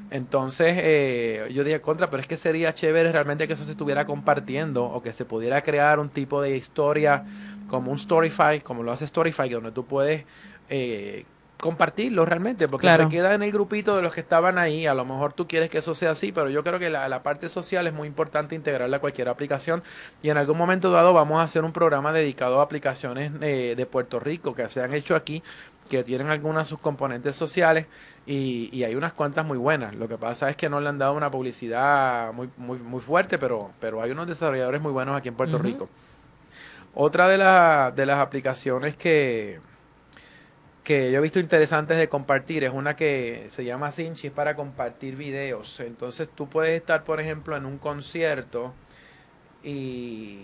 Entonces 0.09 0.73
eh, 0.77 1.47
yo 1.53 1.63
dije 1.63 1.79
contra, 1.79 2.09
pero 2.09 2.21
es 2.21 2.27
que 2.27 2.37
sería 2.37 2.73
chévere 2.73 3.11
realmente 3.11 3.47
que 3.47 3.53
eso 3.53 3.65
se 3.65 3.71
estuviera 3.71 4.05
compartiendo 4.05 4.83
o 4.83 5.03
que 5.03 5.13
se 5.13 5.25
pudiera 5.25 5.61
crear 5.61 5.99
un 5.99 6.09
tipo 6.09 6.41
de 6.41 6.57
historia 6.57 7.23
como 7.67 7.91
un 7.91 7.99
Storyfy, 7.99 8.61
como 8.63 8.81
lo 8.81 8.91
hace 8.91 9.05
Storyfy, 9.05 9.49
donde 9.49 9.71
tú 9.71 9.85
puedes... 9.85 10.25
Eh, 10.69 11.25
compartirlo 11.63 12.25
realmente, 12.25 12.67
porque 12.67 12.93
se 12.93 13.07
queda 13.07 13.33
en 13.33 13.41
el 13.41 13.49
grupito 13.49 13.95
de 13.95 14.01
los 14.01 14.13
que 14.13 14.19
estaban 14.19 14.57
ahí. 14.57 14.85
A 14.85 14.93
lo 14.93 15.05
mejor 15.05 15.31
tú 15.31 15.47
quieres 15.47 15.69
que 15.69 15.77
eso 15.77 15.95
sea 15.95 16.11
así, 16.11 16.33
pero 16.33 16.49
yo 16.49 16.61
creo 16.61 16.77
que 16.77 16.89
la, 16.89 17.07
la, 17.07 17.23
parte 17.23 17.47
social 17.47 17.87
es 17.87 17.93
muy 17.93 18.05
importante 18.05 18.53
integrarla 18.53 18.97
a 18.97 18.99
cualquier 18.99 19.29
aplicación. 19.29 19.81
Y 20.21 20.29
en 20.29 20.35
algún 20.35 20.57
momento 20.57 20.91
dado 20.91 21.13
vamos 21.13 21.39
a 21.39 21.43
hacer 21.43 21.63
un 21.63 21.71
programa 21.71 22.11
dedicado 22.11 22.59
a 22.59 22.63
aplicaciones 22.63 23.31
eh, 23.39 23.75
de 23.77 23.85
Puerto 23.85 24.19
Rico 24.19 24.53
que 24.53 24.67
se 24.67 24.81
han 24.81 24.93
hecho 24.93 25.15
aquí, 25.15 25.41
que 25.89 26.03
tienen 26.03 26.27
algunas 26.27 26.63
de 26.63 26.69
sus 26.69 26.79
componentes 26.79 27.37
sociales 27.37 27.85
y, 28.25 28.67
y, 28.73 28.83
hay 28.83 28.95
unas 28.95 29.13
cuantas 29.13 29.45
muy 29.45 29.57
buenas. 29.57 29.95
Lo 29.95 30.09
que 30.09 30.17
pasa 30.17 30.49
es 30.49 30.57
que 30.57 30.67
no 30.67 30.81
le 30.81 30.89
han 30.89 30.97
dado 30.97 31.13
una 31.13 31.31
publicidad 31.31 32.33
muy, 32.33 32.49
muy, 32.57 32.77
muy 32.77 32.99
fuerte, 32.99 33.37
pero, 33.37 33.71
pero 33.79 34.01
hay 34.01 34.11
unos 34.11 34.27
desarrolladores 34.27 34.81
muy 34.81 34.91
buenos 34.91 35.15
aquí 35.15 35.29
en 35.29 35.35
Puerto 35.35 35.57
Rico. 35.59 35.87
Otra 36.93 37.29
de, 37.29 37.37
la, 37.37 37.93
de 37.95 38.05
las 38.05 38.19
aplicaciones 38.19 38.97
que 38.97 39.61
que 40.83 41.11
yo 41.11 41.19
he 41.19 41.21
visto 41.21 41.39
interesantes 41.39 41.97
de 41.97 42.09
compartir 42.09 42.63
es 42.63 42.73
una 42.73 42.95
que 42.95 43.45
se 43.49 43.63
llama 43.63 43.91
Cinchi 43.91 44.29
para 44.29 44.55
compartir 44.55 45.15
videos. 45.15 45.79
Entonces 45.79 46.27
tú 46.33 46.49
puedes 46.49 46.71
estar, 46.71 47.03
por 47.03 47.19
ejemplo, 47.19 47.55
en 47.55 47.65
un 47.65 47.77
concierto 47.77 48.73
y, 49.63 50.41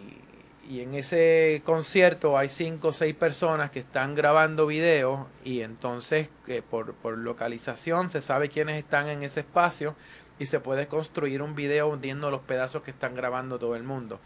y 0.70 0.82
en 0.82 0.94
ese 0.94 1.62
concierto 1.66 2.38
hay 2.38 2.48
cinco 2.48 2.90
o 2.90 2.94
seis 2.94 3.16
personas 3.16 3.72
que 3.72 3.80
están 3.80 4.16
grabando 4.16 4.68
videos 4.68 5.28
y 5.44 5.62
entonces 5.62 6.30
que 6.46 6.62
por, 6.62 6.94
por 6.94 7.18
localización 7.18 8.10
se 8.10 8.22
sabe 8.22 8.50
quiénes 8.50 8.78
están 8.78 9.10
en 9.10 9.24
ese 9.24 9.42
espacio 9.42 9.96
y 10.38 10.46
se 10.46 10.60
puede 10.62 10.88
construir 10.88 11.42
un 11.42 11.56
video 11.56 11.90
hundiendo 11.90 12.32
los 12.32 12.42
pedazos 12.42 12.82
que 12.82 12.92
están 12.92 13.14
grabando 13.14 13.60
todo 13.60 13.76
el 13.76 13.84
mundo. 13.84 14.20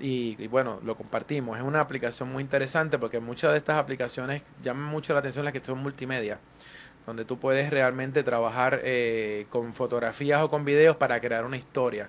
Y, 0.00 0.46
bueno, 0.48 0.80
lo 0.84 0.96
compartimos. 0.96 1.56
Es 1.56 1.62
una 1.62 1.80
aplicación 1.80 2.32
muy 2.32 2.42
interesante 2.42 2.98
porque 2.98 3.20
muchas 3.20 3.52
de 3.52 3.58
estas 3.58 3.76
aplicaciones 3.76 4.42
llaman 4.62 4.84
mucho 4.84 5.12
la 5.12 5.20
atención 5.20 5.44
las 5.44 5.52
que 5.52 5.60
son 5.60 5.78
multimedia, 5.78 6.38
donde 7.06 7.24
tú 7.24 7.38
puedes 7.38 7.70
realmente 7.70 8.22
trabajar 8.22 8.80
eh, 8.82 9.46
con 9.50 9.72
fotografías 9.72 10.42
o 10.42 10.50
con 10.50 10.64
videos 10.64 10.96
para 10.96 11.20
crear 11.20 11.44
una 11.44 11.56
historia. 11.56 12.08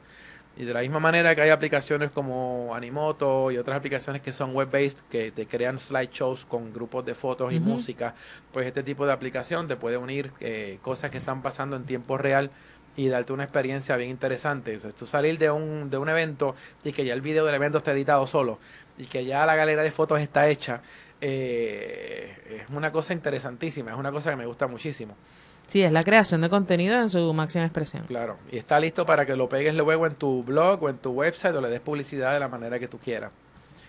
Y 0.58 0.64
de 0.64 0.74
la 0.74 0.80
misma 0.80 1.02
manera 1.02 1.36
que 1.36 1.42
hay 1.42 1.50
aplicaciones 1.50 2.12
como 2.12 2.74
Animoto 2.74 3.52
y 3.52 3.58
otras 3.58 3.78
aplicaciones 3.78 4.22
que 4.22 4.32
son 4.32 4.54
web-based, 4.54 5.00
que 5.10 5.32
te 5.32 5.48
crean 5.48 5.78
slideshows 5.78 6.46
con 6.46 6.72
grupos 6.72 7.06
de 7.06 7.14
fotos 7.14 7.52
y 7.52 7.60
música, 7.60 8.16
pues 8.54 8.66
este 8.66 8.82
tipo 8.82 9.06
de 9.06 9.12
aplicación 9.12 9.68
te 9.68 9.76
puede 9.76 9.98
unir 9.98 10.32
eh, 10.40 10.80
cosas 10.82 11.12
que 11.12 11.18
están 11.18 11.42
pasando 11.42 11.76
en 11.76 11.84
tiempo 11.84 12.18
real 12.18 12.52
y 12.96 13.08
darte 13.08 13.34
una 13.34 13.44
experiencia 13.44 13.96
bien 13.98 14.10
interesante. 14.10 14.78
O 14.78 14.80
sea, 14.80 14.92
tú 14.92 15.06
salir 15.06 15.38
de 15.38 15.52
un, 15.52 15.90
de 15.90 15.98
un 15.98 16.10
evento 16.10 16.56
y 16.84 16.92
que 16.92 17.06
ya 17.06 17.14
el 17.14 17.22
video 17.22 17.46
del 17.46 17.56
evento 17.56 17.80
está 17.80 17.92
editado 17.92 18.26
solo 18.28 18.60
y 18.98 19.06
que 19.06 19.26
ya 19.26 19.46
la 19.46 19.56
galería 19.56 19.84
de 19.84 19.92
fotos 19.92 20.22
está 20.22 20.48
hecha, 20.48 20.82
eh, 21.22 22.62
es 22.62 22.70
una 22.70 22.92
cosa 22.92 23.14
interesantísima, 23.14 23.92
es 23.92 23.98
una 23.98 24.12
cosa 24.12 24.30
que 24.30 24.38
me 24.38 24.46
gusta 24.46 24.68
muchísimo. 24.68 25.16
Sí, 25.68 25.82
es 25.82 25.92
la 25.92 26.04
creación 26.04 26.42
de 26.42 26.50
contenido 26.50 26.96
en 27.02 27.10
su 27.10 27.34
máxima 27.34 27.66
expresión. 27.66 28.04
Claro, 28.08 28.38
y 28.52 28.58
está 28.58 28.80
listo 28.80 29.06
para 29.06 29.26
que 29.26 29.36
lo 29.36 29.50
pegues 29.50 29.74
luego 29.74 30.06
en 30.06 30.16
tu 30.16 30.44
blog 30.44 30.84
o 30.84 30.90
en 30.90 30.98
tu 30.98 31.12
website 31.12 31.56
o 31.56 31.62
le 31.62 31.70
des 31.70 31.80
publicidad 31.80 32.34
de 32.34 32.40
la 32.40 32.48
manera 32.48 32.80
que 32.80 32.88
tú 32.88 33.00
quieras. 33.00 33.32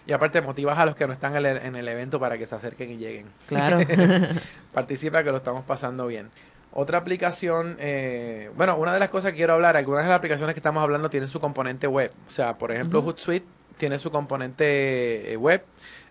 Y 0.06 0.12
aparte 0.12 0.40
motivas 0.40 0.78
a 0.78 0.86
los 0.86 0.94
que 0.94 1.06
no 1.06 1.12
están 1.12 1.34
en 1.34 1.76
el, 1.76 1.88
evento 1.88 2.20
para 2.20 2.38
que 2.38 2.46
se 2.46 2.54
acerquen 2.54 2.90
y 2.92 2.96
lleguen. 2.96 3.26
Claro. 3.48 3.80
Participa 4.72 5.24
que 5.24 5.32
lo 5.32 5.38
estamos 5.38 5.64
pasando 5.64 6.06
bien. 6.06 6.30
Otra 6.78 6.98
aplicación, 6.98 7.78
eh, 7.80 8.50
bueno, 8.54 8.76
una 8.76 8.92
de 8.92 9.00
las 9.00 9.08
cosas 9.08 9.30
que 9.30 9.38
quiero 9.38 9.54
hablar, 9.54 9.78
algunas 9.78 10.04
de 10.04 10.10
las 10.10 10.18
aplicaciones 10.18 10.52
que 10.52 10.58
estamos 10.58 10.82
hablando 10.82 11.08
tienen 11.08 11.26
su 11.26 11.40
componente 11.40 11.86
web. 11.86 12.12
O 12.26 12.30
sea, 12.30 12.58
por 12.58 12.70
ejemplo, 12.70 13.00
Hootsuite 13.00 13.46
tiene 13.78 13.98
su 13.98 14.10
componente 14.10 15.32
eh, 15.32 15.38
web. 15.38 15.64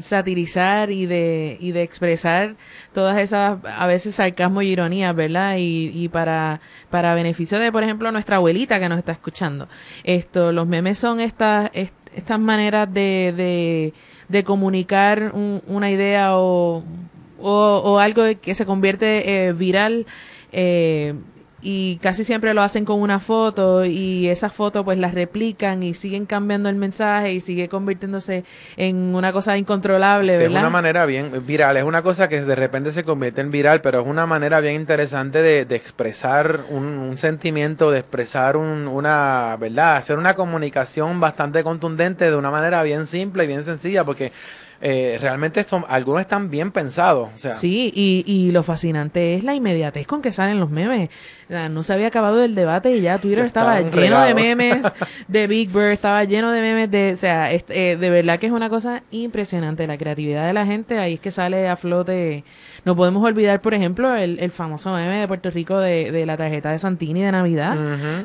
satirizar 0.00 0.90
y 0.90 1.06
de 1.06 1.56
y 1.60 1.72
de 1.72 1.82
expresar 1.82 2.56
todas 2.92 3.18
esas 3.18 3.58
a 3.64 3.86
veces 3.86 4.14
sarcasmo 4.16 4.62
y 4.62 4.68
ironía, 4.68 5.12
¿verdad? 5.12 5.56
Y, 5.58 5.90
y 5.94 6.08
para 6.08 6.60
para 6.90 7.14
beneficio 7.14 7.58
de, 7.58 7.72
por 7.72 7.82
ejemplo, 7.82 8.10
nuestra 8.12 8.36
abuelita 8.36 8.80
que 8.80 8.88
nos 8.88 8.98
está 8.98 9.12
escuchando. 9.12 9.68
Esto, 10.04 10.52
los 10.52 10.66
memes 10.66 10.98
son 10.98 11.20
estas 11.20 11.70
estas 11.72 12.40
maneras 12.40 12.92
de, 12.92 13.34
de 13.36 13.94
de 14.28 14.44
comunicar 14.44 15.32
una 15.34 15.90
idea 15.90 16.36
o 16.36 16.84
o, 17.38 17.82
o 17.84 17.98
algo 17.98 18.24
que 18.40 18.54
se 18.54 18.66
convierte 18.66 19.48
eh, 19.48 19.52
viral 19.52 20.06
eh, 20.52 21.14
y 21.62 21.96
casi 22.02 22.22
siempre 22.22 22.52
lo 22.52 22.62
hacen 22.62 22.84
con 22.84 23.00
una 23.00 23.18
foto 23.18 23.84
y 23.84 24.28
esa 24.28 24.50
foto 24.50 24.84
pues 24.84 24.98
la 24.98 25.10
replican 25.10 25.82
y 25.82 25.94
siguen 25.94 26.26
cambiando 26.26 26.68
el 26.68 26.76
mensaje 26.76 27.32
y 27.32 27.40
sigue 27.40 27.68
convirtiéndose 27.68 28.44
en 28.76 29.14
una 29.14 29.32
cosa 29.32 29.56
incontrolable, 29.56 30.36
¿verdad? 30.36 30.56
Es 30.56 30.60
una 30.60 30.70
manera 30.70 31.06
bien 31.06 31.32
viral, 31.46 31.78
es 31.78 31.84
una 31.84 32.02
cosa 32.02 32.28
que 32.28 32.42
de 32.42 32.54
repente 32.54 32.92
se 32.92 33.04
convierte 33.04 33.40
en 33.40 33.50
viral, 33.50 33.80
pero 33.80 34.00
es 34.00 34.06
una 34.06 34.26
manera 34.26 34.60
bien 34.60 34.74
interesante 34.74 35.40
de, 35.40 35.64
de 35.64 35.76
expresar 35.76 36.60
un, 36.68 36.84
un, 36.84 37.16
sentimiento, 37.18 37.90
de 37.90 38.00
expresar 38.00 38.56
un, 38.56 38.86
una, 38.86 39.56
¿verdad? 39.58 39.96
Hacer 39.96 40.18
una 40.18 40.34
comunicación 40.34 41.20
bastante 41.20 41.64
contundente 41.64 42.30
de 42.30 42.36
una 42.36 42.50
manera 42.50 42.82
bien 42.82 43.06
simple 43.06 43.44
y 43.44 43.46
bien 43.46 43.64
sencilla, 43.64 44.04
porque 44.04 44.32
eh, 44.80 45.16
realmente 45.20 45.64
son, 45.64 45.84
algunos 45.88 46.20
están 46.20 46.50
bien 46.50 46.70
pensados. 46.70 47.30
O 47.34 47.38
sea. 47.38 47.54
Sí, 47.54 47.90
y, 47.94 48.24
y 48.26 48.52
lo 48.52 48.62
fascinante 48.62 49.34
es 49.34 49.44
la 49.44 49.54
inmediatez 49.54 50.06
con 50.06 50.20
que 50.20 50.32
salen 50.32 50.60
los 50.60 50.70
memes. 50.70 51.10
No 51.48 51.82
se 51.84 51.92
había 51.92 52.08
acabado 52.08 52.42
el 52.42 52.54
debate 52.54 52.96
y 52.96 53.00
ya 53.00 53.18
Twitter 53.18 53.46
estaba 53.46 53.80
lleno 53.80 54.20
de 54.22 54.34
memes 54.34 54.84
de 55.28 55.46
Big 55.46 55.70
Bird, 55.70 55.92
estaba 55.92 56.24
lleno 56.24 56.50
de 56.50 56.60
memes 56.60 56.90
de, 56.90 57.12
o 57.14 57.16
sea, 57.16 57.52
eh, 57.52 57.96
de 57.96 58.10
verdad 58.10 58.40
que 58.40 58.46
es 58.46 58.52
una 58.52 58.68
cosa 58.68 59.04
impresionante 59.12 59.86
la 59.86 59.96
creatividad 59.96 60.46
de 60.46 60.52
la 60.52 60.66
gente, 60.66 60.98
ahí 60.98 61.14
es 61.14 61.20
que 61.20 61.30
sale 61.30 61.68
a 61.68 61.76
flote 61.76 62.42
no 62.86 62.94
podemos 62.94 63.24
olvidar, 63.24 63.60
por 63.60 63.74
ejemplo, 63.74 64.14
el, 64.14 64.38
el 64.38 64.52
famoso 64.52 64.92
meme 64.92 65.18
de 65.18 65.26
Puerto 65.26 65.50
Rico 65.50 65.78
de, 65.80 66.12
de 66.12 66.24
la 66.24 66.36
tarjeta 66.36 66.70
de 66.70 66.78
Santini 66.78 67.20
de 67.20 67.32
Navidad, 67.32 67.76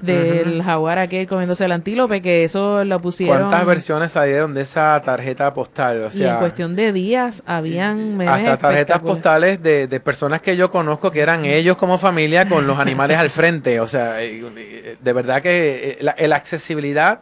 del 0.04 0.62
jaguar 0.62 1.00
aquel 1.00 1.28
comiéndose 1.28 1.66
el 1.66 1.72
antílope, 1.72 2.22
que 2.22 2.44
eso 2.44 2.86
lo 2.86 3.00
pusieron. 3.00 3.40
¿Cuántas 3.40 3.66
versiones 3.66 4.12
salieron 4.12 4.54
de 4.54 4.62
esa 4.62 5.02
tarjeta 5.04 5.52
postal? 5.52 6.04
O 6.04 6.12
sea, 6.12 6.28
y 6.28 6.30
en 6.30 6.38
cuestión 6.38 6.76
de 6.76 6.94
días 6.94 7.42
habían 7.48 8.18
memes 8.18 8.36
Hasta 8.36 8.58
tarjetas 8.60 9.00
postales 9.00 9.64
de, 9.64 9.88
de 9.88 10.00
personas 10.00 10.42
que 10.42 10.56
yo 10.56 10.70
conozco 10.70 11.10
que 11.10 11.22
eran 11.22 11.44
ellos 11.44 11.76
como 11.76 11.98
familia 11.98 12.48
con 12.48 12.68
los 12.68 12.78
animales 12.78 13.18
al 13.18 13.32
frente. 13.32 13.80
O 13.80 13.88
sea, 13.88 14.18
de 14.18 15.14
verdad 15.14 15.42
que 15.42 15.98
eh, 16.00 16.04
la, 16.04 16.16
la 16.20 16.36
accesibilidad 16.36 17.22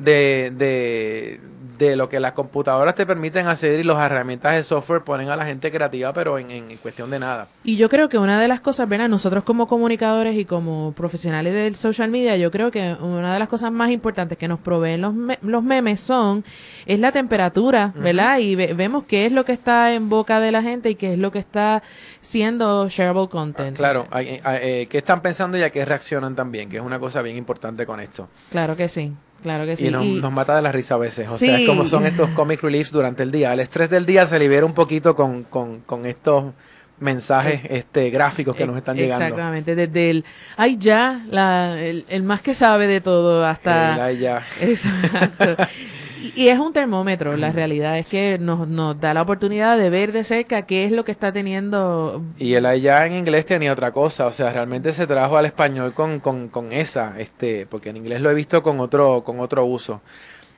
de, 0.00 0.52
de, 0.56 1.40
de 1.78 1.96
lo 1.96 2.08
que 2.08 2.20
las 2.20 2.32
computadoras 2.32 2.94
te 2.94 3.06
permiten 3.06 3.46
hacer 3.46 3.80
y 3.80 3.84
las 3.84 3.96
herramientas 4.04 4.54
de 4.54 4.64
software 4.64 5.02
ponen 5.02 5.28
a 5.30 5.36
la 5.36 5.44
gente 5.46 5.70
creativa, 5.70 6.12
pero 6.12 6.38
en, 6.38 6.50
en 6.50 6.76
cuestión 6.76 7.10
de 7.10 7.18
nada. 7.18 7.48
Y 7.64 7.76
yo 7.76 7.88
creo 7.88 8.08
que 8.08 8.18
una 8.18 8.40
de 8.40 8.48
las 8.48 8.60
cosas, 8.60 8.88
¿verdad? 8.88 9.08
Nosotros 9.08 9.44
como 9.44 9.66
comunicadores 9.66 10.36
y 10.36 10.44
como 10.44 10.92
profesionales 10.92 11.54
del 11.54 11.76
social 11.76 12.10
media, 12.10 12.36
yo 12.36 12.50
creo 12.50 12.70
que 12.70 12.94
una 13.00 13.32
de 13.32 13.38
las 13.38 13.48
cosas 13.48 13.72
más 13.72 13.90
importantes 13.90 14.36
que 14.36 14.48
nos 14.48 14.58
proveen 14.60 15.00
los, 15.00 15.14
los 15.42 15.62
memes 15.62 16.00
son, 16.00 16.44
es 16.86 16.98
la 16.98 17.12
temperatura, 17.12 17.92
¿verdad? 17.94 18.38
Y 18.38 18.56
vemos 18.56 19.04
qué 19.04 19.26
es 19.26 19.32
lo 19.32 19.44
que 19.44 19.52
está 19.52 19.92
en 19.94 20.08
boca 20.08 20.40
de 20.40 20.52
la 20.52 20.62
gente 20.62 20.90
y 20.90 20.94
qué 20.94 21.14
es 21.14 21.18
lo 21.18 21.30
que 21.30 21.38
está 21.38 21.82
siendo 22.22 22.88
shareable 22.88 23.28
content. 23.28 23.76
claro, 23.76 24.06
eh, 24.14 24.86
qué 24.90 24.98
están 24.98 25.22
pensando 25.22 25.56
y 25.56 25.62
a 25.62 25.70
qué 25.70 25.84
reaccionan 25.84 26.34
también, 26.34 26.68
que 26.68 26.76
es 26.76 26.82
una 26.82 26.98
cosa 26.98 27.22
bien 27.22 27.36
importante 27.36 27.86
con 27.86 28.00
esto. 28.00 28.28
Claro 28.50 28.76
que 28.76 28.88
sí. 28.88 29.14
Claro 29.42 29.64
que 29.66 29.76
sí. 29.76 29.86
Y 29.86 29.90
nos, 29.90 30.32
mata 30.32 30.54
de 30.56 30.62
la 30.62 30.72
risa 30.72 30.94
a 30.94 30.98
veces. 30.98 31.30
O 31.30 31.36
sea, 31.36 31.58
es 31.58 31.66
como 31.66 31.86
son 31.86 32.06
estos 32.06 32.30
comic 32.36 32.62
reliefs 32.62 32.92
durante 32.92 33.22
el 33.22 33.30
día. 33.30 33.52
El 33.52 33.60
estrés 33.60 33.90
del 33.90 34.06
día 34.06 34.26
se 34.26 34.38
libera 34.38 34.66
un 34.66 34.74
poquito 34.74 35.14
con, 35.16 35.44
con, 35.44 35.80
con 35.80 36.06
estos 36.06 36.52
mensajes 37.00 37.62
este 37.68 38.10
gráficos 38.10 38.54
que 38.54 38.66
nos 38.66 38.76
están 38.76 38.96
llegando. 38.96 39.24
Exactamente, 39.24 39.74
desde 39.74 40.10
el 40.10 40.24
ay 40.56 40.76
ya, 40.78 41.24
la, 41.30 41.80
el, 41.80 42.04
el 42.08 42.22
más 42.22 42.42
que 42.42 42.52
sabe 42.52 42.86
de 42.86 43.00
todo 43.00 43.44
hasta 43.44 43.94
el 43.94 44.00
ay 44.00 44.18
ya. 44.18 44.46
Exacto. 44.60 45.56
Y, 46.36 46.48
es 46.48 46.58
un 46.58 46.72
termómetro, 46.72 47.36
la 47.36 47.52
realidad 47.52 47.98
es 47.98 48.06
que 48.06 48.38
nos, 48.38 48.68
nos 48.68 49.00
da 49.00 49.14
la 49.14 49.22
oportunidad 49.22 49.78
de 49.78 49.90
ver 49.90 50.12
de 50.12 50.24
cerca 50.24 50.62
qué 50.62 50.84
es 50.84 50.92
lo 50.92 51.04
que 51.04 51.12
está 51.12 51.32
teniendo. 51.32 52.22
Y 52.38 52.54
el 52.54 52.66
allá 52.66 53.06
en 53.06 53.14
inglés 53.14 53.46
tenía 53.46 53.72
otra 53.72 53.92
cosa, 53.92 54.26
o 54.26 54.32
sea, 54.32 54.52
realmente 54.52 54.92
se 54.92 55.06
trajo 55.06 55.36
al 55.36 55.46
español 55.46 55.94
con, 55.94 56.20
con, 56.20 56.48
con 56.48 56.72
esa, 56.72 57.18
este, 57.18 57.66
porque 57.66 57.90
en 57.90 57.96
inglés 57.96 58.20
lo 58.20 58.30
he 58.30 58.34
visto 58.34 58.62
con 58.62 58.80
otro, 58.80 59.22
con 59.24 59.40
otro 59.40 59.64
uso. 59.64 60.00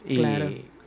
Y, 0.07 0.21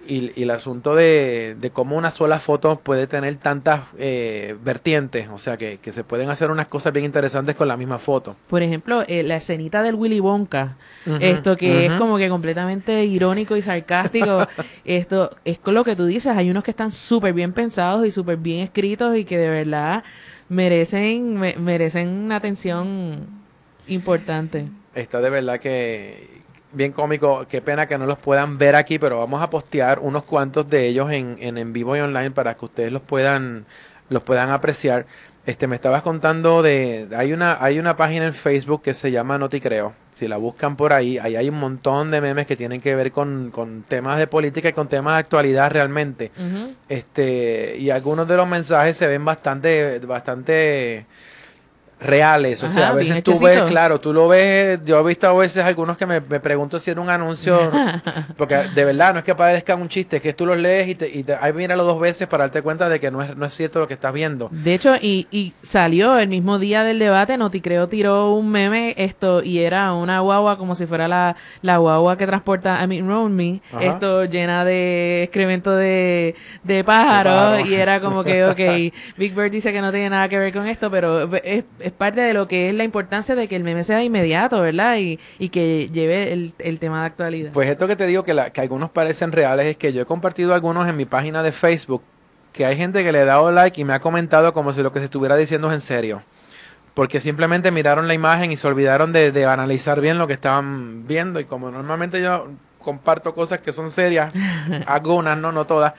y, 0.08 0.41
el 0.41 0.51
asunto 0.51 0.95
de, 0.95 1.56
cómo 1.74 1.97
una 1.97 2.12
sola 2.12 2.39
foto 2.39 2.80
puede 2.80 3.08
tener 3.08 3.36
tantas 3.36 3.82
eh, 3.97 4.56
vertientes, 4.64 5.28
o 5.32 5.38
sea, 5.38 5.58
que, 5.58 5.80
se 5.84 6.03
pueden 6.03 6.30
hacer 6.30 6.51
unas 6.51 6.68
cosas 6.68 6.93
bien 6.93 7.06
interesantes 7.06 7.56
con 7.56 7.68
la 7.68 7.78
misma 7.78 7.97
foto. 7.97 8.36
Por 8.47 8.62
ejemplo, 8.62 9.03
eh, 9.08 9.24
la 9.24 9.38
escenita 9.38 9.84
del 9.84 9.95
Willy 9.95 10.20
Wonka, 10.20 10.78
esto 11.20 11.56
que 11.56 11.86
es 11.86 11.93
como 11.93 12.18
que 12.18 12.30
completamente 12.30 13.06
irónico 13.06 13.56
y 13.56 13.62
sarcástico, 13.62 14.47
esto 14.86 15.32
es 15.45 15.60
lo 15.66 15.84
que 15.84 15.95
tú 15.95 16.06
dices, 16.06 16.36
hay 16.36 16.49
unos 16.49 16.64
que 16.64 16.72
están 16.72 16.91
súper 16.91 17.34
bien 17.34 17.53
pensados 17.53 18.06
y 18.06 18.12
súper 18.12 18.38
bien 18.38 18.62
escritos 18.62 19.18
y 19.18 19.26
que 19.26 19.38
de 19.38 19.49
verdad 19.49 20.03
merecen, 20.49 21.39
merecen 21.64 22.08
una 22.08 22.38
atención 22.38 23.26
importante. 23.88 24.68
Está 24.93 25.20
de 25.22 25.30
verdad 25.30 25.60
que 25.60 26.34
bien 26.76 26.91
cómico. 26.91 27.45
Qué 27.49 27.61
pena 27.61 27.88
que 27.88 27.97
no 27.97 28.05
los 28.05 28.17
puedan 28.17 28.57
ver 28.57 28.76
aquí, 28.76 28.99
pero 28.99 29.19
vamos 29.19 29.41
a 29.41 29.49
postear 29.49 29.99
unos 29.99 30.23
cuantos 30.23 30.69
de 30.69 30.88
ellos 30.88 31.11
en, 31.11 31.38
en, 31.39 31.73
vivo 31.73 31.95
y 31.95 31.99
online 31.99 32.32
para 32.32 32.55
que 32.55 32.65
ustedes 32.65 32.91
los 32.91 33.01
puedan, 33.01 33.65
los 34.09 34.23
puedan 34.23 34.51
apreciar. 34.51 35.05
Este, 35.45 35.67
me 35.67 35.76
estabas 35.76 36.01
contando 36.01 36.63
de, 36.63 37.07
hay 37.15 37.32
una, 37.32 37.63
hay 37.63 37.78
una 37.78 37.95
página 37.95 38.26
en 38.26 38.34
Facebook 38.34 38.82
que 38.82 38.93
se 38.93 39.11
llama 39.11 39.38
No 39.38 39.47
Te 39.47 39.61
Creo. 39.61 39.93
Si 40.15 40.28
la 40.28 40.38
buscan 40.38 40.76
por 40.76 40.93
ahí, 40.93 41.17
ahí 41.17 41.36
hay 41.36 41.49
un 41.49 41.59
montón 41.59 42.09
de 42.09 42.21
memes 42.21 42.47
que 42.47 42.55
tienen 42.55 42.80
que 42.80 42.95
ver 42.95 43.11
con, 43.11 43.51
con 43.51 43.84
temas 43.84 44.17
de 44.17 44.28
política 44.28 44.69
y 44.69 44.73
con 44.73 44.88
temas 44.88 45.15
de 45.15 45.19
actualidad 45.19 45.69
realmente. 45.71 46.32
Este, 46.88 47.76
y 47.78 47.89
algunos 47.89 48.28
de 48.28 48.38
los 48.38 48.47
mensajes 48.47 48.95
se 48.95 49.07
ven 49.07 49.26
bastante, 49.26 49.99
bastante 49.99 51.05
reales. 51.99 52.63
O 52.63 52.69
sea, 52.69 52.89
a 52.89 52.93
veces 52.93 53.23
tú 53.23 53.39
ves, 53.39 53.61
claro, 53.63 53.99
tú 53.99 54.13
lo 54.13 54.27
ves, 54.27 54.79
yo 54.85 54.99
he 54.99 55.03
visto 55.03 55.27
a 55.27 55.33
veces 55.33 55.63
algunos 55.63 55.97
que 55.97 56.05
me, 56.05 56.21
me 56.21 56.39
pregunto 56.39 56.79
si 56.79 56.91
era 56.91 57.01
un 57.01 57.09
anuncio, 57.09 57.71
porque 58.37 58.55
de 58.75 58.85
verdad 58.85 59.13
no 59.13 59.19
es 59.19 59.25
que 59.25 59.35
parezca 59.35 59.75
un 59.75 59.87
chiste, 59.87 60.17
es 60.17 60.21
que 60.21 60.33
tú 60.33 60.45
los 60.45 60.57
lees 60.57 60.89
y, 60.89 60.95
te, 60.95 61.09
y 61.09 61.23
te, 61.23 61.35
ahí 61.35 61.53
míralo 61.53 61.83
dos 61.83 61.99
veces 61.99 62.27
para 62.27 62.45
darte 62.45 62.61
cuenta 62.61 62.89
de 62.89 62.99
que 62.99 63.11
no 63.11 63.21
es, 63.21 63.35
no 63.35 63.45
es 63.45 63.53
cierto 63.53 63.79
lo 63.79 63.87
que 63.87 63.93
estás 63.93 64.13
viendo. 64.13 64.49
De 64.51 64.73
hecho, 64.73 64.95
y, 65.01 65.27
y 65.31 65.53
salió 65.63 66.17
el 66.17 66.27
mismo 66.27 66.59
día 66.59 66.83
del 66.83 66.99
debate, 66.99 67.37
creo 67.61 67.87
tiró 67.87 68.33
un 68.33 68.49
meme 68.49 68.93
esto 68.97 69.41
y 69.43 69.59
era 69.59 69.93
una 69.93 70.19
guagua 70.19 70.57
como 70.57 70.75
si 70.75 70.85
fuera 70.85 71.07
la, 71.07 71.35
la 71.61 71.77
guagua 71.77 72.17
que 72.17 72.25
transporta 72.25 72.81
a 72.81 72.87
mean, 72.87 73.07
Round 73.07 73.33
Me, 73.35 73.61
esto 73.79 74.25
llena 74.25 74.65
de 74.65 75.23
excremento 75.23 75.75
de, 75.75 76.35
de 76.63 76.83
pájaros 76.83 77.67
y 77.67 77.75
era 77.75 77.99
como 77.99 78.23
que, 78.23 78.45
ok, 78.45 78.93
Big 79.17 79.33
Bird 79.33 79.51
dice 79.51 79.71
que 79.71 79.81
no 79.81 79.91
tiene 79.91 80.09
nada 80.09 80.27
que 80.29 80.37
ver 80.37 80.53
con 80.53 80.67
esto, 80.67 80.89
pero 80.91 81.29
es 81.35 81.63
es 81.86 81.91
parte 81.91 82.21
de 82.21 82.33
lo 82.33 82.47
que 82.47 82.69
es 82.69 82.75
la 82.75 82.83
importancia 82.83 83.36
de 83.36 83.47
que 83.47 83.55
el 83.55 83.63
meme 83.63 83.83
sea 83.83 84.03
inmediato, 84.03 84.59
¿verdad? 84.61 84.97
Y, 84.97 85.19
y 85.38 85.49
que 85.49 85.89
lleve 85.93 86.33
el, 86.33 86.53
el, 86.57 86.79
tema 86.79 87.01
de 87.01 87.05
actualidad. 87.05 87.51
Pues 87.51 87.69
esto 87.69 87.88
que 87.88 87.95
te 87.95 88.07
digo 88.07 88.23
que, 88.23 88.33
la, 88.33 88.49
que 88.49 88.61
algunos 88.61 88.89
parecen 88.89 89.31
reales 89.31 89.67
es 89.67 89.77
que 89.77 89.93
yo 89.93 90.01
he 90.01 90.05
compartido 90.05 90.55
algunos 90.55 90.89
en 90.89 90.97
mi 90.97 91.05
página 91.05 91.43
de 91.43 91.51
Facebook 91.51 92.01
que 92.53 92.65
hay 92.65 92.75
gente 92.75 93.03
que 93.03 93.11
le 93.11 93.19
ha 93.19 93.25
dado 93.25 93.51
like 93.51 93.79
y 93.79 93.83
me 93.83 93.93
ha 93.93 93.99
comentado 93.99 94.51
como 94.51 94.73
si 94.73 94.81
lo 94.81 94.91
que 94.91 94.99
se 94.99 95.05
estuviera 95.05 95.36
diciendo 95.36 95.67
es 95.67 95.73
en 95.75 95.81
serio. 95.81 96.23
Porque 96.93 97.19
simplemente 97.19 97.69
miraron 97.69 98.07
la 98.07 98.13
imagen 98.13 98.51
y 98.51 98.57
se 98.57 98.67
olvidaron 98.67 99.11
de, 99.11 99.31
de 99.31 99.45
analizar 99.45 99.99
bien 100.01 100.17
lo 100.17 100.25
que 100.25 100.33
estaban 100.33 101.05
viendo. 101.05 101.39
Y 101.39 101.45
como 101.45 101.69
normalmente 101.69 102.21
yo 102.21 102.47
comparto 102.79 103.36
cosas 103.36 103.59
que 103.59 103.73
son 103.73 103.91
serias, 103.91 104.33
algunas, 104.88 105.38
no, 105.38 105.51
no 105.51 105.65
todas, 105.65 105.93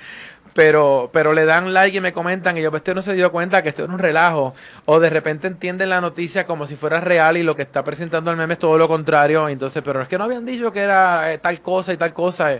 pero, 0.56 1.10
pero 1.12 1.34
le 1.34 1.44
dan 1.44 1.74
like 1.74 1.98
y 1.98 2.00
me 2.00 2.14
comentan 2.14 2.56
y 2.56 2.62
yo, 2.62 2.70
pues 2.70 2.80
usted 2.80 2.94
no 2.94 3.02
se 3.02 3.12
dio 3.12 3.30
cuenta 3.30 3.62
que 3.62 3.68
esto 3.68 3.84
es 3.84 3.90
un 3.90 3.98
relajo. 3.98 4.54
O 4.86 4.98
de 4.98 5.10
repente 5.10 5.46
entienden 5.46 5.90
la 5.90 6.00
noticia 6.00 6.46
como 6.46 6.66
si 6.66 6.76
fuera 6.76 6.98
real 6.98 7.36
y 7.36 7.42
lo 7.42 7.54
que 7.54 7.60
está 7.60 7.84
presentando 7.84 8.30
el 8.30 8.38
meme 8.38 8.54
es 8.54 8.58
todo 8.58 8.78
lo 8.78 8.88
contrario. 8.88 9.50
Entonces, 9.50 9.82
pero 9.84 10.00
es 10.00 10.08
que 10.08 10.16
no 10.16 10.24
habían 10.24 10.46
dicho 10.46 10.72
que 10.72 10.80
era 10.80 11.30
eh, 11.30 11.36
tal 11.36 11.60
cosa 11.60 11.92
y 11.92 11.98
tal 11.98 12.14
cosa. 12.14 12.52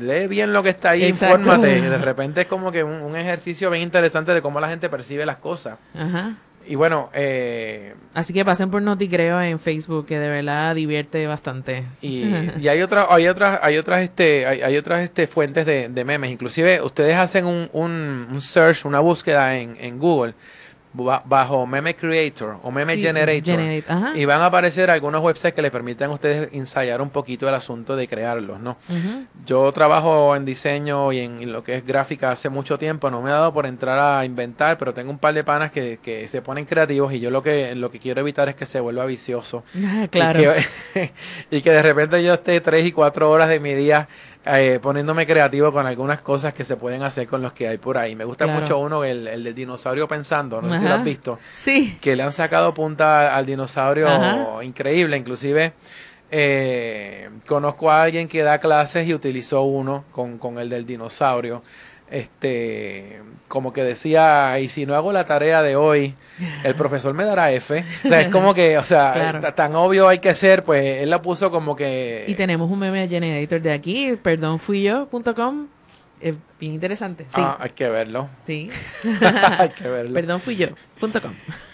lee 0.00 0.26
bien 0.26 0.52
lo 0.52 0.64
que 0.64 0.70
está 0.70 0.90
ahí, 0.90 1.04
infórmate. 1.04 1.80
De 1.80 1.98
repente 1.98 2.40
es 2.40 2.46
como 2.48 2.72
que 2.72 2.82
un, 2.82 3.02
un, 3.02 3.14
ejercicio 3.14 3.70
bien 3.70 3.84
interesante 3.84 4.34
de 4.34 4.42
cómo 4.42 4.58
la 4.58 4.68
gente 4.68 4.88
percibe 4.88 5.24
las 5.24 5.36
cosas. 5.36 5.78
Ajá. 5.96 6.34
Y 6.68 6.74
bueno, 6.74 7.08
eh, 7.14 7.94
así 8.12 8.32
que 8.34 8.44
pasen 8.44 8.70
por 8.70 8.82
Noticreo 8.82 9.40
en 9.40 9.58
Facebook, 9.58 10.06
que 10.06 10.18
de 10.18 10.28
verdad 10.28 10.74
divierte 10.74 11.26
bastante. 11.26 11.84
Y, 12.02 12.24
y 12.60 12.68
hay 12.68 12.82
otras, 12.82 13.06
hay 13.08 13.26
otras, 13.26 13.58
hay 13.62 13.78
otras, 13.78 14.02
este, 14.02 14.46
hay, 14.46 14.60
hay 14.60 14.76
otras 14.76 15.00
este 15.00 15.26
fuentes 15.26 15.64
de, 15.64 15.88
de, 15.88 16.04
memes. 16.04 16.30
Inclusive 16.30 16.82
ustedes 16.82 17.16
hacen 17.16 17.46
un, 17.46 17.70
un, 17.72 18.28
un 18.30 18.42
search, 18.42 18.84
una 18.84 19.00
búsqueda 19.00 19.56
en, 19.56 19.76
en 19.80 19.98
Google 19.98 20.34
bajo 20.92 21.66
Meme 21.66 21.94
Creator 21.94 22.58
o 22.62 22.70
Meme 22.70 22.96
Generator 22.96 23.60
y 24.14 24.24
van 24.24 24.40
a 24.40 24.46
aparecer 24.46 24.90
algunos 24.90 25.22
websites 25.22 25.54
que 25.54 25.62
le 25.62 25.70
permiten 25.70 26.10
a 26.10 26.14
ustedes 26.14 26.48
ensayar 26.52 27.00
un 27.02 27.10
poquito 27.10 27.48
el 27.48 27.54
asunto 27.54 27.94
de 27.96 28.08
crearlos, 28.08 28.60
¿no? 28.60 28.76
Yo 29.46 29.70
trabajo 29.72 30.34
en 30.34 30.44
diseño 30.44 31.12
y 31.12 31.20
en, 31.20 31.52
lo 31.52 31.62
que 31.62 31.76
es 31.76 31.86
gráfica 31.86 32.30
hace 32.30 32.48
mucho 32.48 32.78
tiempo, 32.78 33.10
no 33.10 33.22
me 33.22 33.30
ha 33.30 33.34
dado 33.34 33.52
por 33.52 33.66
entrar 33.66 33.98
a 33.98 34.24
inventar, 34.24 34.78
pero 34.78 34.94
tengo 34.94 35.10
un 35.10 35.18
par 35.18 35.34
de 35.34 35.44
panas 35.44 35.70
que, 35.70 35.98
que 36.02 36.26
se 36.28 36.42
ponen 36.42 36.64
creativos 36.64 37.12
y 37.12 37.20
yo 37.20 37.30
lo 37.30 37.42
que 37.42 37.74
lo 37.74 37.90
que 37.90 37.98
quiero 37.98 38.20
evitar 38.20 38.48
es 38.48 38.54
que 38.54 38.66
se 38.66 38.80
vuelva 38.80 39.04
vicioso. 39.06 39.64
claro. 40.10 40.40
Y 40.40 40.44
que, 40.94 41.12
y 41.50 41.60
que 41.60 41.70
de 41.70 41.82
repente 41.82 42.22
yo 42.22 42.34
esté 42.34 42.60
tres 42.60 42.86
y 42.86 42.92
cuatro 42.92 43.30
horas 43.30 43.48
de 43.48 43.60
mi 43.60 43.74
día 43.74 44.08
eh, 44.48 44.80
poniéndome 44.80 45.26
creativo 45.26 45.72
con 45.72 45.86
algunas 45.86 46.22
cosas 46.22 46.54
que 46.54 46.64
se 46.64 46.76
pueden 46.76 47.02
hacer 47.02 47.26
con 47.26 47.42
los 47.42 47.52
que 47.52 47.68
hay 47.68 47.78
por 47.78 47.98
ahí. 47.98 48.14
Me 48.14 48.24
gusta 48.24 48.46
mucho 48.46 48.78
uno, 48.78 49.04
el, 49.04 49.26
el, 49.26 49.44
del 49.44 49.54
dinosaurio 49.54 50.08
pensando, 50.08 50.62
no 50.62 50.70
sé 50.70 50.80
si 50.80 50.86
lo 50.86 50.94
has 50.94 51.04
visto. 51.04 51.38
Sí. 51.56 51.98
Que 52.00 52.16
le 52.16 52.22
han 52.22 52.32
sacado 52.32 52.72
punta 52.74 53.36
al 53.36 53.46
dinosaurio 53.46 54.62
increíble, 54.62 55.16
inclusive... 55.16 55.72
Eh, 56.30 57.30
conozco 57.46 57.90
a 57.90 58.02
alguien 58.02 58.28
que 58.28 58.42
da 58.42 58.58
clases 58.58 59.08
y 59.08 59.14
utilizó 59.14 59.62
uno 59.62 60.04
con, 60.12 60.36
con 60.36 60.58
el 60.58 60.68
del 60.68 60.84
dinosaurio 60.84 61.62
este, 62.10 63.20
como 63.48 63.72
que 63.72 63.82
decía, 63.82 64.58
y 64.60 64.68
si 64.68 64.86
no 64.86 64.94
hago 64.94 65.12
la 65.12 65.24
tarea 65.24 65.62
de 65.62 65.76
hoy, 65.76 66.14
el 66.64 66.74
profesor 66.76 67.14
me 67.14 67.24
dará 67.24 67.50
F. 67.52 67.84
O 68.04 68.08
sea, 68.08 68.20
es 68.20 68.28
como 68.28 68.54
que, 68.54 68.78
o 68.78 68.84
sea, 68.84 69.52
tan 69.54 69.74
obvio 69.74 70.08
hay 70.08 70.18
que 70.18 70.34
ser, 70.34 70.64
pues 70.64 71.02
él 71.02 71.10
la 71.10 71.22
puso 71.22 71.50
como 71.50 71.74
que... 71.74 72.24
Y 72.28 72.34
tenemos 72.34 72.70
un 72.70 72.78
meme 72.78 73.08
generator 73.08 73.60
de 73.60 73.72
aquí, 73.72 74.16
perdónfuiyo.com. 74.22 75.66
Es 76.20 76.34
bien 76.58 76.74
interesante. 76.74 77.26
Sí. 77.28 77.40
Ah, 77.42 77.56
hay 77.60 77.70
que 77.70 77.88
verlo. 77.88 78.28
Sí. 78.46 78.68
hay 79.58 79.68
que 79.70 79.88
verlo. 79.88 80.14
Perdónfuiyo.com. 80.14 81.32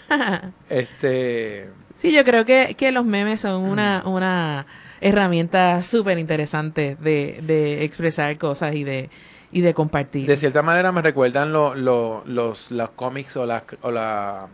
este... 0.69 1.69
Sí, 1.95 2.11
yo 2.11 2.25
creo 2.25 2.45
que, 2.45 2.75
que 2.77 2.91
los 2.91 3.05
memes 3.05 3.41
son 3.41 3.63
una, 3.63 4.03
una 4.05 4.65
herramienta 4.99 5.81
súper 5.81 6.19
interesante 6.19 6.97
de, 6.99 7.39
de 7.41 7.85
expresar 7.85 8.37
cosas 8.37 8.75
y 8.75 8.83
de 8.83 9.09
y 9.55 9.61
de 9.61 9.73
compartir. 9.73 10.27
De 10.27 10.35
cierta 10.35 10.61
manera 10.61 10.91
me 10.91 11.01
recuerdan 11.01 11.53
lo, 11.53 11.75
lo, 11.75 12.23
los, 12.25 12.71
los 12.71 12.89
cómics 12.89 13.37
o 13.37 13.45
la, 13.45 13.63
o 13.83 13.89
la 13.89 14.47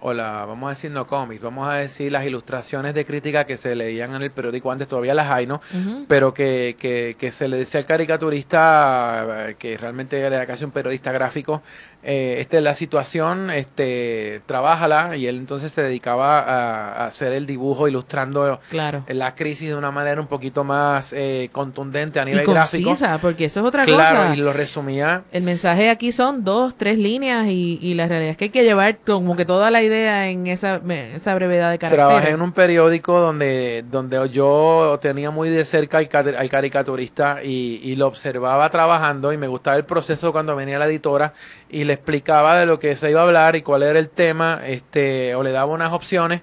o 0.00 0.12
la, 0.12 0.44
vamos 0.46 0.66
a 0.66 0.70
decir 0.70 0.90
no 0.90 1.06
cómics, 1.06 1.42
vamos 1.42 1.68
a 1.68 1.74
decir 1.74 2.10
las 2.10 2.26
ilustraciones 2.26 2.94
de 2.94 3.04
crítica 3.04 3.44
que 3.44 3.56
se 3.56 3.76
leían 3.76 4.14
en 4.14 4.22
el 4.22 4.30
periódico 4.30 4.72
antes, 4.72 4.88
todavía 4.88 5.14
las 5.14 5.30
hay, 5.30 5.46
¿no? 5.46 5.60
Pero 6.08 6.32
que, 6.32 6.74
que, 6.78 7.16
que, 7.18 7.30
se 7.30 7.48
le 7.48 7.58
decía 7.58 7.80
al 7.80 7.86
caricaturista, 7.86 9.50
eh, 9.50 9.56
que 9.58 9.76
realmente 9.76 10.18
era 10.18 10.44
casi 10.46 10.64
un 10.64 10.70
periodista 10.70 11.12
gráfico, 11.12 11.62
eh, 12.02 12.36
este, 12.38 12.60
la 12.62 12.74
situación, 12.74 13.50
este, 13.50 14.40
trabájala, 14.46 15.16
y 15.16 15.26
él 15.26 15.36
entonces 15.36 15.70
se 15.72 15.82
dedicaba 15.82 16.40
a, 16.40 17.06
hacer 17.06 17.32
el 17.32 17.46
dibujo 17.46 17.88
ilustrando 17.88 18.58
claro. 18.70 19.04
la 19.08 19.34
crisis 19.34 19.68
de 19.68 19.74
una 19.74 19.90
manera 19.90 20.20
un 20.20 20.26
poquito 20.26 20.64
más 20.64 21.12
eh, 21.12 21.50
contundente 21.52 22.18
a 22.18 22.24
nivel 22.24 22.42
y 22.48 22.50
gráfico. 22.50 22.94
porque 23.20 23.44
eso 23.44 23.60
es 23.60 23.66
otra 23.66 23.84
cosa. 23.84 23.96
Claro, 23.96 24.34
y 24.34 24.38
lo 24.38 24.52
resumía. 24.52 25.24
El 25.30 25.42
mensaje 25.42 25.90
aquí 25.90 26.10
son 26.12 26.42
dos, 26.42 26.74
tres 26.74 26.98
líneas, 26.98 27.46
y, 27.48 27.78
y 27.82 27.94
la 27.94 28.08
realidad 28.08 28.30
es 28.32 28.36
que 28.38 28.44
hay 28.44 28.50
que 28.50 28.64
llevar 28.64 28.98
como 28.98 29.36
que 29.36 29.44
toda 29.44 29.70
la 29.70 29.82
idea 29.82 30.28
en 30.28 30.46
esa, 30.46 30.80
esa 31.14 31.34
brevedad 31.34 31.70
de 31.70 31.78
carácter. 31.78 31.98
Trabajé 31.98 32.30
en 32.30 32.40
un 32.40 32.52
periódico 32.52 33.20
donde, 33.20 33.84
donde 33.90 34.30
yo 34.30 34.98
tenía 35.02 35.30
muy 35.30 35.50
de 35.50 35.66
cerca 35.66 35.98
al, 35.98 36.08
al 36.36 36.48
caricaturista 36.48 37.44
y, 37.44 37.80
y 37.82 37.96
lo 37.96 38.06
observaba 38.06 38.70
trabajando 38.70 39.32
y 39.32 39.36
me 39.36 39.48
gustaba 39.48 39.76
el 39.76 39.84
proceso 39.84 40.32
cuando 40.32 40.56
venía 40.56 40.78
la 40.78 40.86
editora 40.86 41.34
y 41.70 41.84
le 41.84 41.92
explicaba 41.94 42.58
de 42.58 42.66
lo 42.66 42.78
que 42.78 42.96
se 42.96 43.10
iba 43.10 43.20
a 43.20 43.24
hablar 43.24 43.56
y 43.56 43.62
cuál 43.62 43.82
era 43.82 43.98
el 43.98 44.08
tema, 44.08 44.60
este, 44.66 45.34
o 45.34 45.42
le 45.42 45.52
daba 45.52 45.72
unas 45.72 45.92
opciones 45.92 46.42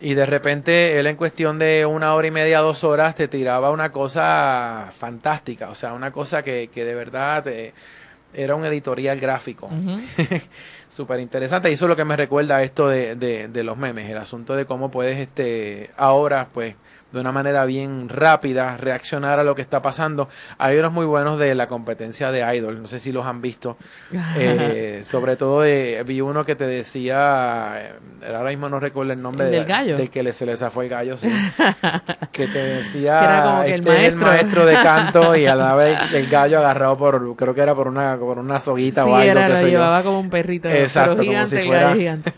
y 0.00 0.14
de 0.14 0.26
repente 0.26 0.98
él 0.98 1.06
en 1.06 1.16
cuestión 1.16 1.58
de 1.58 1.84
una 1.84 2.14
hora 2.14 2.28
y 2.28 2.30
media, 2.30 2.60
dos 2.60 2.84
horas, 2.84 3.14
te 3.14 3.26
tiraba 3.26 3.70
una 3.70 3.90
cosa 3.90 4.90
fantástica, 4.96 5.70
o 5.70 5.74
sea, 5.74 5.92
una 5.92 6.12
cosa 6.12 6.42
que, 6.42 6.70
que 6.72 6.84
de 6.84 6.94
verdad 6.94 7.44
era 8.32 8.54
un 8.54 8.64
editorial 8.64 9.18
gráfico. 9.18 9.68
Súper 10.88 11.20
interesante. 11.20 11.70
Y 11.70 11.74
eso 11.74 11.86
es 11.86 11.88
lo 11.88 11.96
que 11.96 12.04
me 12.04 12.16
recuerda 12.16 12.62
esto 12.62 12.88
de, 12.88 13.16
de, 13.16 13.48
de, 13.48 13.64
los 13.64 13.76
memes, 13.76 14.08
el 14.08 14.18
asunto 14.18 14.54
de 14.54 14.66
cómo 14.66 14.90
puedes 14.90 15.18
este 15.18 15.90
ahora 15.96 16.48
pues 16.52 16.76
de 17.12 17.20
una 17.20 17.32
manera 17.32 17.64
bien 17.64 18.08
rápida, 18.08 18.76
reaccionar 18.76 19.38
a 19.38 19.44
lo 19.44 19.54
que 19.54 19.62
está 19.62 19.80
pasando. 19.80 20.28
Hay 20.58 20.76
unos 20.76 20.92
muy 20.92 21.06
buenos 21.06 21.38
de 21.38 21.54
la 21.54 21.66
competencia 21.66 22.30
de 22.30 22.56
Idol, 22.56 22.82
no 22.82 22.88
sé 22.88 23.00
si 23.00 23.12
los 23.12 23.26
han 23.26 23.40
visto. 23.40 23.76
Eh, 24.40 25.02
sobre 25.04 25.36
todo 25.36 25.62
de, 25.62 26.02
vi 26.06 26.20
uno 26.20 26.44
que 26.44 26.54
te 26.54 26.66
decía, 26.66 27.74
eh, 27.76 27.92
ahora 28.26 28.50
mismo 28.50 28.68
no 28.68 28.78
recuerdo 28.78 29.12
el 29.12 29.22
nombre 29.22 29.46
del 29.46 29.64
gallo. 29.64 29.96
Del 29.96 30.10
que 30.10 30.22
le, 30.22 30.32
se 30.32 30.46
le 30.46 30.56
zafó 30.56 30.82
el 30.82 30.88
gallo, 30.88 31.16
sí. 31.16 31.28
que 32.32 32.46
te 32.46 32.58
decía, 32.58 33.62
que 33.64 33.74
este 33.74 34.06
el 34.06 34.16
maestro. 34.16 34.66
de 34.66 34.74
canto 34.74 35.36
y 35.36 35.46
a 35.46 35.54
la 35.54 35.74
vez 35.74 35.98
el 36.12 36.28
gallo 36.28 36.58
agarrado 36.58 36.96
por, 36.96 37.36
creo 37.36 37.54
que 37.54 37.60
era 37.60 37.74
por 37.74 37.88
una, 37.88 38.16
por 38.16 38.38
una 38.38 38.60
soguita 38.60 39.04
o 39.04 39.16
algo. 39.16 39.30
Era, 39.30 39.48
lo 39.48 39.66
llevaba 39.66 40.02
como 40.02 40.20
un 40.20 40.30
perrito. 40.30 40.68
Exacto, 40.68 41.20
gigante, 41.20 41.56
como 41.56 41.62
si 41.62 41.68
fuera... 41.68 41.94
gigante. 41.94 42.32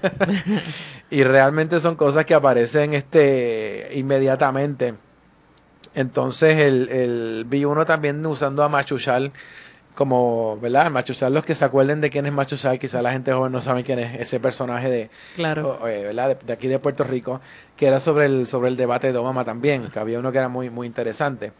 Y 1.10 1.24
realmente 1.24 1.80
son 1.80 1.96
cosas 1.96 2.24
que 2.24 2.34
aparecen 2.34 2.94
este 2.94 3.90
inmediatamente. 3.94 4.94
Entonces 5.94 6.58
el, 6.58 6.88
el 6.88 7.44
vi 7.46 7.64
uno 7.64 7.84
también 7.84 8.24
usando 8.24 8.62
a 8.62 8.68
Machuchal 8.68 9.32
como, 9.94 10.58
¿verdad? 10.60 10.90
Machuchal, 10.90 11.34
los 11.34 11.44
que 11.44 11.54
se 11.54 11.64
acuerden 11.64 12.00
de 12.00 12.10
quién 12.10 12.24
es 12.24 12.32
Machuchal, 12.32 12.78
quizá 12.78 13.02
la 13.02 13.12
gente 13.12 13.32
joven 13.32 13.52
no 13.52 13.60
sabe 13.60 13.82
quién 13.82 13.98
es 13.98 14.20
ese 14.20 14.40
personaje 14.40 14.88
de, 14.88 15.10
claro. 15.34 15.86
Eh, 15.86 16.04
¿verdad? 16.04 16.38
De, 16.38 16.52
aquí 16.52 16.68
de 16.68 16.78
Puerto 16.78 17.04
Rico, 17.04 17.40
que 17.76 17.86
era 17.86 18.00
sobre 18.00 18.26
el, 18.26 18.46
sobre 18.46 18.68
el 18.68 18.76
debate 18.76 19.12
de 19.12 19.18
Obama 19.18 19.44
también, 19.44 19.90
que 19.90 19.98
había 19.98 20.20
uno 20.20 20.32
que 20.32 20.38
era 20.38 20.48
muy, 20.48 20.70
muy 20.70 20.86
interesante 20.86 21.52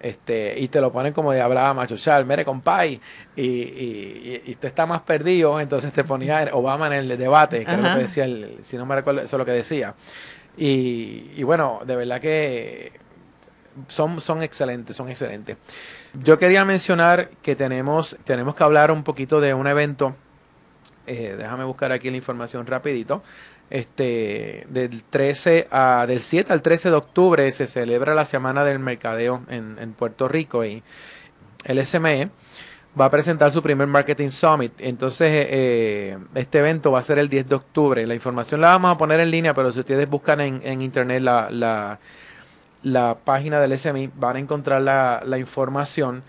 este 0.00 0.58
y 0.58 0.68
te 0.68 0.80
lo 0.80 0.92
ponen 0.92 1.12
como 1.12 1.32
de 1.32 1.40
hablaba 1.40 1.74
Machuchal, 1.74 2.24
mire 2.24 2.44
compay, 2.44 3.00
y, 3.36 3.42
y, 3.42 4.42
y, 4.46 4.54
te 4.54 4.68
está 4.68 4.86
más 4.86 5.00
perdido, 5.02 5.60
entonces 5.60 5.92
te 5.92 6.04
ponía 6.04 6.48
Obama 6.52 6.86
en 6.88 6.92
el 6.92 7.18
debate, 7.18 7.64
que 7.64 7.76
lo 7.76 7.94
que 7.94 8.02
decía, 8.02 8.24
el, 8.24 8.58
si 8.62 8.76
no 8.76 8.86
me 8.86 8.94
recuerdo, 8.94 9.20
eso 9.22 9.36
es 9.36 9.38
lo 9.38 9.44
que 9.44 9.52
decía. 9.52 9.94
Y, 10.56 11.32
y 11.36 11.42
bueno, 11.42 11.80
de 11.84 11.96
verdad 11.96 12.20
que 12.20 12.92
son, 13.86 14.20
son 14.20 14.42
excelentes, 14.42 14.96
son 14.96 15.08
excelentes. 15.08 15.56
Yo 16.14 16.38
quería 16.38 16.64
mencionar 16.64 17.30
que 17.42 17.54
tenemos, 17.54 18.16
tenemos 18.24 18.54
que 18.54 18.64
hablar 18.64 18.90
un 18.90 19.04
poquito 19.04 19.40
de 19.40 19.54
un 19.54 19.66
evento, 19.66 20.16
eh, 21.06 21.36
déjame 21.38 21.64
buscar 21.64 21.92
aquí 21.92 22.10
la 22.10 22.16
información 22.16 22.66
rapidito, 22.66 23.22
este, 23.70 24.66
del 24.70 25.02
13 25.02 25.68
a, 25.70 26.06
del 26.06 26.20
7 26.20 26.52
al 26.52 26.62
13 26.62 26.90
de 26.90 26.96
octubre 26.96 27.52
se 27.52 27.66
celebra 27.66 28.14
la 28.14 28.24
Semana 28.24 28.64
del 28.64 28.78
Mercadeo 28.78 29.42
en, 29.48 29.76
en 29.78 29.92
Puerto 29.92 30.28
Rico 30.28 30.64
y 30.64 30.82
el 31.64 31.84
SME 31.84 32.30
va 32.98 33.06
a 33.06 33.10
presentar 33.10 33.50
su 33.52 33.62
primer 33.62 33.86
Marketing 33.86 34.30
Summit. 34.30 34.72
Entonces, 34.78 35.28
eh, 35.50 36.18
este 36.34 36.58
evento 36.58 36.90
va 36.90 37.00
a 37.00 37.02
ser 37.02 37.18
el 37.18 37.28
10 37.28 37.48
de 37.48 37.54
octubre. 37.54 38.06
La 38.06 38.14
información 38.14 38.60
la 38.60 38.68
vamos 38.68 38.94
a 38.94 38.98
poner 38.98 39.20
en 39.20 39.30
línea, 39.30 39.54
pero 39.54 39.72
si 39.72 39.80
ustedes 39.80 40.08
buscan 40.08 40.40
en, 40.40 40.60
en 40.64 40.82
internet 40.82 41.22
la, 41.22 41.48
la, 41.50 41.98
la, 42.82 43.16
página 43.24 43.60
del 43.60 43.78
SME, 43.78 44.10
van 44.14 44.36
a 44.36 44.38
encontrar 44.38 44.82
la, 44.82 45.22
la 45.24 45.38
información. 45.38 46.22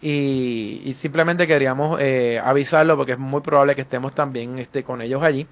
Y, 0.00 0.82
y, 0.84 0.94
simplemente 0.94 1.46
queríamos 1.46 1.98
eh, 2.00 2.40
avisarlo 2.44 2.96
porque 2.96 3.12
es 3.12 3.18
muy 3.18 3.40
probable 3.40 3.74
que 3.74 3.80
estemos 3.80 4.14
también 4.14 4.58
este, 4.58 4.82
con 4.82 5.00
ellos 5.00 5.22
allí. 5.22 5.46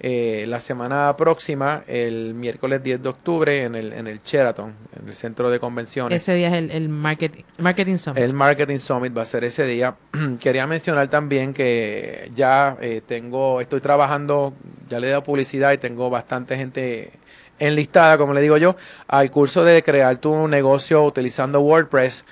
Eh, 0.00 0.44
la 0.48 0.60
semana 0.60 1.16
próxima, 1.16 1.82
el 1.86 2.34
miércoles 2.34 2.82
10 2.82 3.02
de 3.02 3.08
octubre, 3.08 3.62
en 3.62 3.74
el, 3.74 3.92
en 3.92 4.06
el 4.06 4.20
Sheraton, 4.22 4.74
en 5.00 5.08
el 5.08 5.14
centro 5.14 5.50
de 5.50 5.58
convenciones. 5.58 6.22
Ese 6.22 6.34
día 6.34 6.48
es 6.48 6.54
el, 6.54 6.70
el 6.70 6.88
Marketing 6.88 7.96
Summit. 7.96 8.22
El 8.22 8.34
Marketing 8.34 8.78
Summit 8.78 9.16
va 9.16 9.22
a 9.22 9.26
ser 9.26 9.44
ese 9.44 9.64
día. 9.64 9.94
Quería 10.40 10.66
mencionar 10.66 11.08
también 11.08 11.54
que 11.54 12.30
ya 12.34 12.76
eh, 12.80 13.00
tengo, 13.06 13.60
estoy 13.60 13.80
trabajando, 13.80 14.52
ya 14.90 15.00
le 15.00 15.06
he 15.06 15.10
dado 15.10 15.22
publicidad 15.22 15.72
y 15.72 15.78
tengo 15.78 16.10
bastante 16.10 16.56
gente 16.56 17.12
enlistada, 17.58 18.18
como 18.18 18.34
le 18.34 18.40
digo 18.40 18.56
yo, 18.56 18.76
al 19.06 19.30
curso 19.30 19.64
de 19.64 19.82
crear 19.82 20.18
tu 20.18 20.48
negocio 20.48 21.02
utilizando 21.04 21.60
WordPress. 21.60 22.24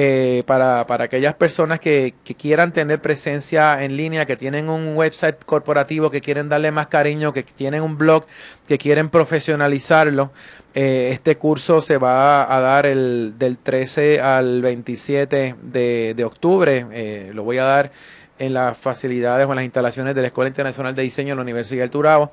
Eh, 0.00 0.44
para, 0.46 0.86
para, 0.86 1.06
aquellas 1.06 1.34
personas 1.34 1.80
que, 1.80 2.14
quieran 2.38 2.72
tener 2.72 3.02
presencia 3.02 3.82
en 3.82 3.96
línea, 3.96 4.26
que 4.26 4.36
tienen 4.36 4.68
un 4.68 4.96
website 4.96 5.44
corporativo, 5.44 6.08
que 6.08 6.20
quieren 6.20 6.48
darle 6.48 6.70
más 6.70 6.86
cariño, 6.86 7.32
que 7.32 7.42
tienen 7.42 7.82
un 7.82 7.98
blog, 7.98 8.24
que 8.68 8.78
quieren 8.78 9.08
profesionalizarlo. 9.08 10.30
Eh, 10.72 11.10
este 11.12 11.36
curso 11.36 11.82
se 11.82 11.98
va 11.98 12.54
a 12.54 12.60
dar 12.60 12.86
el, 12.86 13.34
del 13.40 13.58
13 13.58 14.20
al 14.20 14.62
27 14.62 15.56
de, 15.60 16.14
de 16.16 16.24
octubre. 16.24 16.86
Eh, 16.92 17.32
lo 17.34 17.42
voy 17.42 17.58
a 17.58 17.64
dar 17.64 17.90
en 18.38 18.54
las 18.54 18.78
facilidades 18.78 19.48
o 19.48 19.50
en 19.50 19.56
las 19.56 19.64
instalaciones 19.64 20.14
de 20.14 20.20
la 20.20 20.28
Escuela 20.28 20.46
Internacional 20.46 20.94
de 20.94 21.02
Diseño 21.02 21.30
de 21.30 21.36
la 21.36 21.42
Universidad 21.42 21.82
del 21.82 21.90
Turabo. 21.90 22.30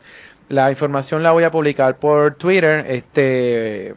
La 0.49 0.69
información 0.69 1.23
la 1.23 1.31
voy 1.31 1.45
a 1.45 1.49
publicar 1.49 1.97
por 1.97 2.35
Twitter. 2.35 2.85
Este 2.87 3.95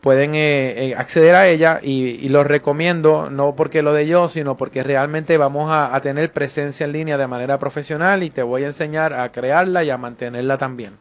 pueden 0.00 0.34
eh, 0.34 0.90
eh, 0.90 0.94
acceder 0.96 1.34
a 1.34 1.48
ella 1.48 1.80
y, 1.82 1.92
y 1.92 2.28
lo 2.28 2.44
recomiendo, 2.44 3.30
no 3.30 3.54
porque 3.54 3.82
lo 3.82 3.92
de 3.92 4.06
yo, 4.06 4.28
sino 4.28 4.56
porque 4.56 4.82
realmente 4.82 5.36
vamos 5.36 5.70
a, 5.70 5.94
a 5.94 6.00
tener 6.00 6.32
presencia 6.32 6.84
en 6.84 6.92
línea 6.92 7.18
de 7.18 7.26
manera 7.26 7.58
profesional 7.58 8.22
y 8.22 8.30
te 8.30 8.42
voy 8.42 8.64
a 8.64 8.66
enseñar 8.66 9.12
a 9.12 9.30
crearla 9.30 9.84
y 9.84 9.90
a 9.90 9.98
mantenerla 9.98 10.58
también. 10.58 10.92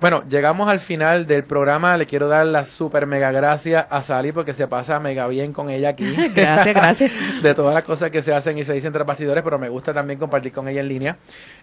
Bueno, 0.00 0.24
llegamos 0.30 0.66
al 0.70 0.80
final 0.80 1.26
del 1.26 1.44
programa. 1.44 1.98
Le 1.98 2.06
quiero 2.06 2.26
dar 2.26 2.46
la 2.46 2.64
super 2.64 3.06
mega 3.06 3.30
gracias 3.32 3.86
a 3.90 4.00
Sally 4.00 4.32
porque 4.32 4.54
se 4.54 4.66
pasa 4.66 4.98
mega 4.98 5.26
bien 5.26 5.52
con 5.52 5.68
ella 5.68 5.90
aquí. 5.90 6.10
gracias, 6.34 6.74
gracias. 6.74 7.12
de 7.42 7.54
todas 7.54 7.74
las 7.74 7.84
cosas 7.84 8.10
que 8.10 8.22
se 8.22 8.32
hacen 8.32 8.56
y 8.56 8.64
se 8.64 8.72
dicen 8.72 8.94
tras 8.94 9.06
bastidores, 9.06 9.44
pero 9.44 9.58
me 9.58 9.68
gusta 9.68 9.92
también 9.92 10.18
compartir 10.18 10.52
con 10.52 10.66
ella 10.68 10.80
en 10.80 10.88
línea. 10.88 11.16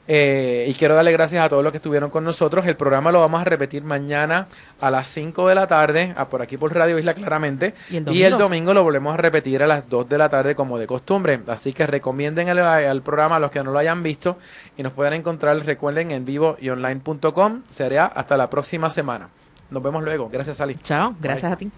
Eh, 0.08 0.66
y 0.70 0.74
quiero 0.74 0.96
darle 0.96 1.12
gracias 1.12 1.44
a 1.44 1.50
todos 1.50 1.64
los 1.64 1.72
que 1.72 1.78
estuvieron 1.78 2.10
con 2.10 2.24
nosotros. 2.24 2.66
El 2.66 2.76
programa 2.76 3.12
lo 3.12 3.20
vamos 3.20 3.42
a 3.42 3.44
repetir 3.44 3.84
mañana 3.84 4.48
a 4.80 4.90
las 4.90 5.08
5 5.08 5.50
de 5.50 5.56
la 5.56 5.68
tarde, 5.68 6.14
a 6.16 6.30
por 6.30 6.42
aquí 6.42 6.58
por 6.58 6.74
Radio 6.74 6.98
Isla 6.98 7.14
claramente. 7.14 7.74
¿Y 7.90 8.24
el, 8.24 8.38
domingo? 8.38 8.74
lo 8.74 8.84
volvemos 8.84 9.14
a 9.14 9.18
repetir 9.18 9.62
a 9.64 9.68
las 9.68 9.90
2 9.90 10.08
de 10.08 10.18
la 10.18 10.30
tarde 10.30 10.56
como 10.56 10.78
de 10.78 10.88
costumbre. 10.88 11.40
Así 11.48 11.74
que 11.74 11.86
recomienden 11.86 12.48
el, 12.48 13.02
programa 13.02 13.36
a 13.36 13.40
los 13.40 13.52
que 13.52 13.64
no 13.64 13.72
lo 13.72 13.80
hayan 13.80 14.02
visto 14.02 14.38
y 14.78 14.84
nos 14.84 14.94
pueden 14.94 15.14
encontrar, 15.14 15.58
recuerden, 15.66 16.12
en 16.12 16.26
vivo 16.26 16.58
y 16.60 16.70
online.com. 16.70 17.64
Será 17.70 18.06
hasta 18.06 18.38
la 18.38 18.50
próxima 18.50 18.90
semana. 18.90 19.30
Nos 19.70 19.84
vemos 19.84 20.04
luego. 20.04 20.30
Gracias, 20.30 20.62
Ali. 20.62 20.76
Chao, 20.76 21.16
gracias 21.20 21.52
a 21.52 21.56
ti. 21.58 21.70